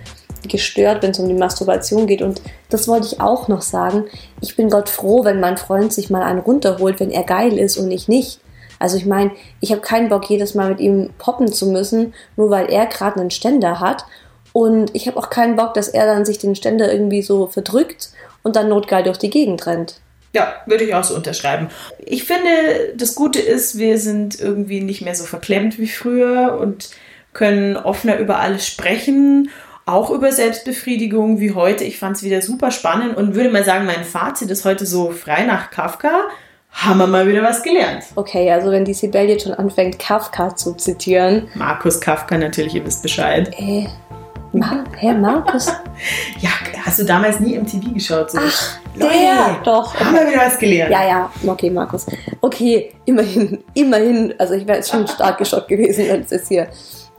gestört, 0.49 1.03
wenn 1.03 1.11
es 1.11 1.19
um 1.19 1.29
die 1.29 1.35
Masturbation 1.35 2.07
geht. 2.07 2.23
Und 2.23 2.43
das 2.71 2.89
wollte 2.89 3.07
ich 3.07 3.21
auch 3.21 3.49
noch 3.49 3.63
sagen. 3.63 4.05
Ich 4.41 4.57
bin 4.57 4.71
Gott 4.71 4.89
froh, 4.89 5.25
wenn 5.25 5.41
mein 5.41 5.57
Freund 5.57 5.93
sich 5.93 6.11
mal 6.11 6.23
einen 6.23 6.41
runterholt, 6.41 7.01
wenn 7.01 7.11
er 7.11 7.25
geil 7.25 7.59
ist 7.59 7.77
und 7.77 7.91
ich 7.91 8.09
nicht. 8.09 8.41
Also 8.79 8.97
ich 8.97 9.07
meine, 9.07 9.31
ich 9.61 9.71
habe 9.71 9.81
keinen 9.81 10.09
Bock, 10.09 10.29
jedes 10.29 10.55
Mal 10.55 10.71
mit 10.71 10.81
ihm 10.81 11.11
poppen 11.19 11.53
zu 11.53 11.67
müssen, 11.67 12.15
nur 12.37 12.51
weil 12.51 12.69
er 12.69 12.87
gerade 12.87 13.21
einen 13.21 13.31
Ständer 13.31 13.79
hat. 13.79 14.05
Und 14.53 14.95
ich 14.95 15.07
habe 15.07 15.19
auch 15.19 15.31
keinen 15.31 15.57
Bock, 15.57 15.75
dass 15.75 15.89
er 15.89 16.07
dann 16.07 16.25
sich 16.25 16.39
den 16.39 16.57
Ständer 16.57 16.93
irgendwie 16.93 17.23
so 17.23 17.47
verdrückt 17.47 18.11
und 18.43 18.57
dann 18.57 18.69
notgeil 18.69 19.05
durch 19.05 19.19
die 19.19 19.31
Gegend 19.31 19.67
rennt. 19.67 20.01
Ja, 20.35 20.55
würde 20.67 20.85
ich 20.85 20.95
auch 20.95 21.05
so 21.05 21.15
unterschreiben. 21.15 21.69
Ich 21.99 22.25
finde, 22.25 22.95
das 22.97 23.15
Gute 23.15 23.39
ist, 23.39 23.79
wir 23.79 23.99
sind 23.99 24.41
irgendwie 24.41 24.81
nicht 24.81 25.03
mehr 25.03 25.15
so 25.15 25.25
verklemmt 25.25 25.79
wie 25.79 25.89
früher 25.89 26.59
und 26.61 26.91
können 27.35 27.77
offener 27.77 28.19
über 28.19 28.41
alles 28.41 28.67
sprechen 28.67 29.51
auch 29.87 30.11
über 30.11 30.33
Selbstbefriedigung 30.33 31.41
wie 31.41 31.53
heute. 31.53 31.85
Ich 31.85 31.99
fand 31.99 32.17
es 32.17 32.23
wieder 32.23 32.43
super 32.43 32.71
spannend 32.71 33.17
und 33.17 33.35
würde 33.35 33.51
mal 33.51 33.65
sagen, 33.65 33.87
mein 33.87 34.05
Fazit 34.05 34.51
ist 34.51 34.65
heute 34.65 34.87
so 34.87 35.11
frei 35.11 35.45
nach 35.45 35.71
Kafka. 35.71 36.11
Haben 36.71 36.99
wir 36.99 37.07
mal 37.07 37.29
wieder 37.29 37.43
was 37.43 37.63
gelernt. 37.63 38.05
Okay, 38.15 38.51
also 38.51 38.71
wenn 38.71 38.85
die 38.85 38.95
Sibel 38.95 39.29
jetzt 39.29 39.45
schon 39.45 39.53
anfängt, 39.53 39.99
Kafka 39.99 40.57
zu 40.57 40.75
zitieren. 40.75 41.49
Markus 41.55 42.01
Kafka 42.01 42.39
natürlich, 42.39 42.75
ihr 42.75 42.87
wisst 42.87 43.03
Bescheid. 43.03 43.53
Äh, 43.59 43.87
Ma 44.53 44.85
Herr 44.99 45.15
Markus? 45.15 45.67
ja, 46.41 46.51
hast 46.85 46.99
du 46.99 47.05
damals 47.05 47.41
nie 47.41 47.59
MTV 47.59 47.95
geschaut? 47.95 48.31
So? 48.31 48.39
Ach, 48.39 48.79
Leute, 48.95 49.13
der, 49.15 49.61
doch. 49.65 49.95
Haben 49.99 50.15
wir 50.15 50.29
wieder 50.29 50.47
was 50.47 50.59
gelernt. 50.59 50.93
Ja, 50.93 51.07
ja, 51.07 51.31
okay, 51.47 51.71
Markus. 51.71 52.07
Okay, 52.41 52.93
immerhin, 53.07 53.65
immerhin, 53.75 54.35
also 54.39 54.55
ich 54.55 54.67
wäre 54.67 54.79
jetzt 54.79 54.91
schon 54.91 55.07
stark 55.09 55.39
geschockt 55.39 55.69
gewesen, 55.69 56.07
wenn 56.09 56.21
es 56.21 56.31
jetzt 56.31 56.49
hier 56.49 56.69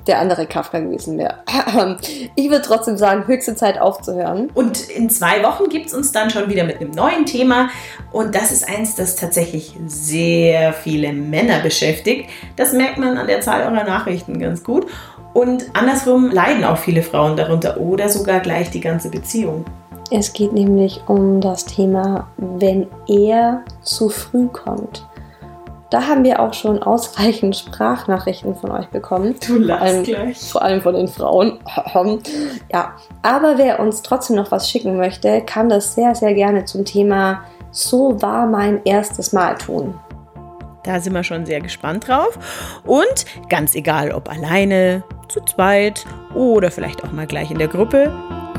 der 0.07 0.19
andere 0.19 0.45
Kafka 0.45 0.79
gewesen 0.79 1.17
wäre. 1.17 1.39
Ich 2.35 2.49
würde 2.49 2.63
trotzdem 2.65 2.97
sagen, 2.97 3.27
höchste 3.27 3.55
Zeit 3.55 3.79
aufzuhören. 3.79 4.49
Und 4.53 4.89
in 4.89 5.09
zwei 5.09 5.43
Wochen 5.43 5.69
gibt 5.69 5.87
es 5.87 5.93
uns 5.93 6.11
dann 6.11 6.29
schon 6.29 6.49
wieder 6.49 6.63
mit 6.63 6.81
einem 6.81 6.91
neuen 6.91 7.25
Thema. 7.25 7.69
Und 8.11 8.35
das 8.35 8.51
ist 8.51 8.67
eins, 8.67 8.95
das 8.95 9.15
tatsächlich 9.15 9.75
sehr 9.87 10.73
viele 10.73 11.13
Männer 11.13 11.59
beschäftigt. 11.59 12.29
Das 12.55 12.73
merkt 12.73 12.97
man 12.97 13.17
an 13.17 13.27
der 13.27 13.41
Zahl 13.41 13.61
eurer 13.61 13.83
Nachrichten 13.83 14.39
ganz 14.39 14.63
gut. 14.63 14.87
Und 15.33 15.65
andersrum 15.73 16.29
leiden 16.29 16.63
auch 16.63 16.77
viele 16.77 17.01
Frauen 17.01 17.35
darunter 17.35 17.79
oder 17.79 18.09
sogar 18.09 18.39
gleich 18.39 18.69
die 18.69 18.81
ganze 18.81 19.09
Beziehung. 19.09 19.65
Es 20.11 20.31
geht 20.31 20.53
nämlich 20.53 21.01
um 21.07 21.41
das 21.41 21.65
Thema, 21.65 22.27
wenn 22.37 22.87
er 23.07 23.63
zu 23.81 24.09
früh 24.09 24.47
kommt. 24.47 25.07
Da 25.93 26.07
haben 26.07 26.23
wir 26.23 26.39
auch 26.39 26.55
schon 26.55 26.81
ausreichend 26.81 27.55
Sprachnachrichten 27.55 28.55
von 28.55 28.71
euch 28.71 28.87
bekommen. 28.87 29.35
Du 29.45 29.59
lachst 29.59 30.05
gleich. 30.05 30.39
Vor 30.39 30.63
allem 30.63 30.81
von 30.81 30.95
den 30.95 31.07
Frauen. 31.07 31.59
ja, 32.73 32.95
aber 33.21 33.59
wer 33.59 33.79
uns 33.79 34.01
trotzdem 34.01 34.37
noch 34.37 34.49
was 34.49 34.67
schicken 34.67 34.97
möchte, 34.97 35.41
kann 35.41 35.69
das 35.69 35.93
sehr, 35.93 36.15
sehr 36.15 36.33
gerne 36.33 36.65
zum 36.65 36.83
Thema 36.83 37.43
So 37.69 38.19
war 38.23 38.47
mein 38.47 38.81
erstes 38.85 39.33
Mal 39.33 39.55
tun. 39.55 39.93
Da 40.81 40.99
sind 40.99 41.13
wir 41.13 41.23
schon 41.23 41.45
sehr 41.45 41.61
gespannt 41.61 42.07
drauf. 42.07 42.39
Und 42.87 43.25
ganz 43.47 43.75
egal, 43.75 44.13
ob 44.13 44.31
alleine, 44.31 45.03
zu 45.27 45.41
zweit 45.41 46.05
oder 46.33 46.71
vielleicht 46.71 47.03
auch 47.03 47.11
mal 47.11 47.27
gleich 47.27 47.51
in 47.51 47.59
der 47.59 47.67
Gruppe, 47.67 48.11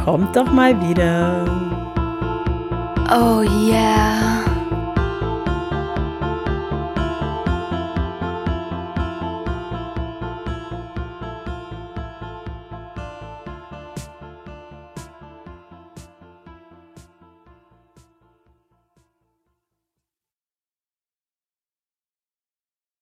kommt 0.04 0.36
doch 0.36 0.52
mal 0.52 0.80
wieder. 0.88 1.44
Oh 3.10 3.42
yeah. 3.42 4.53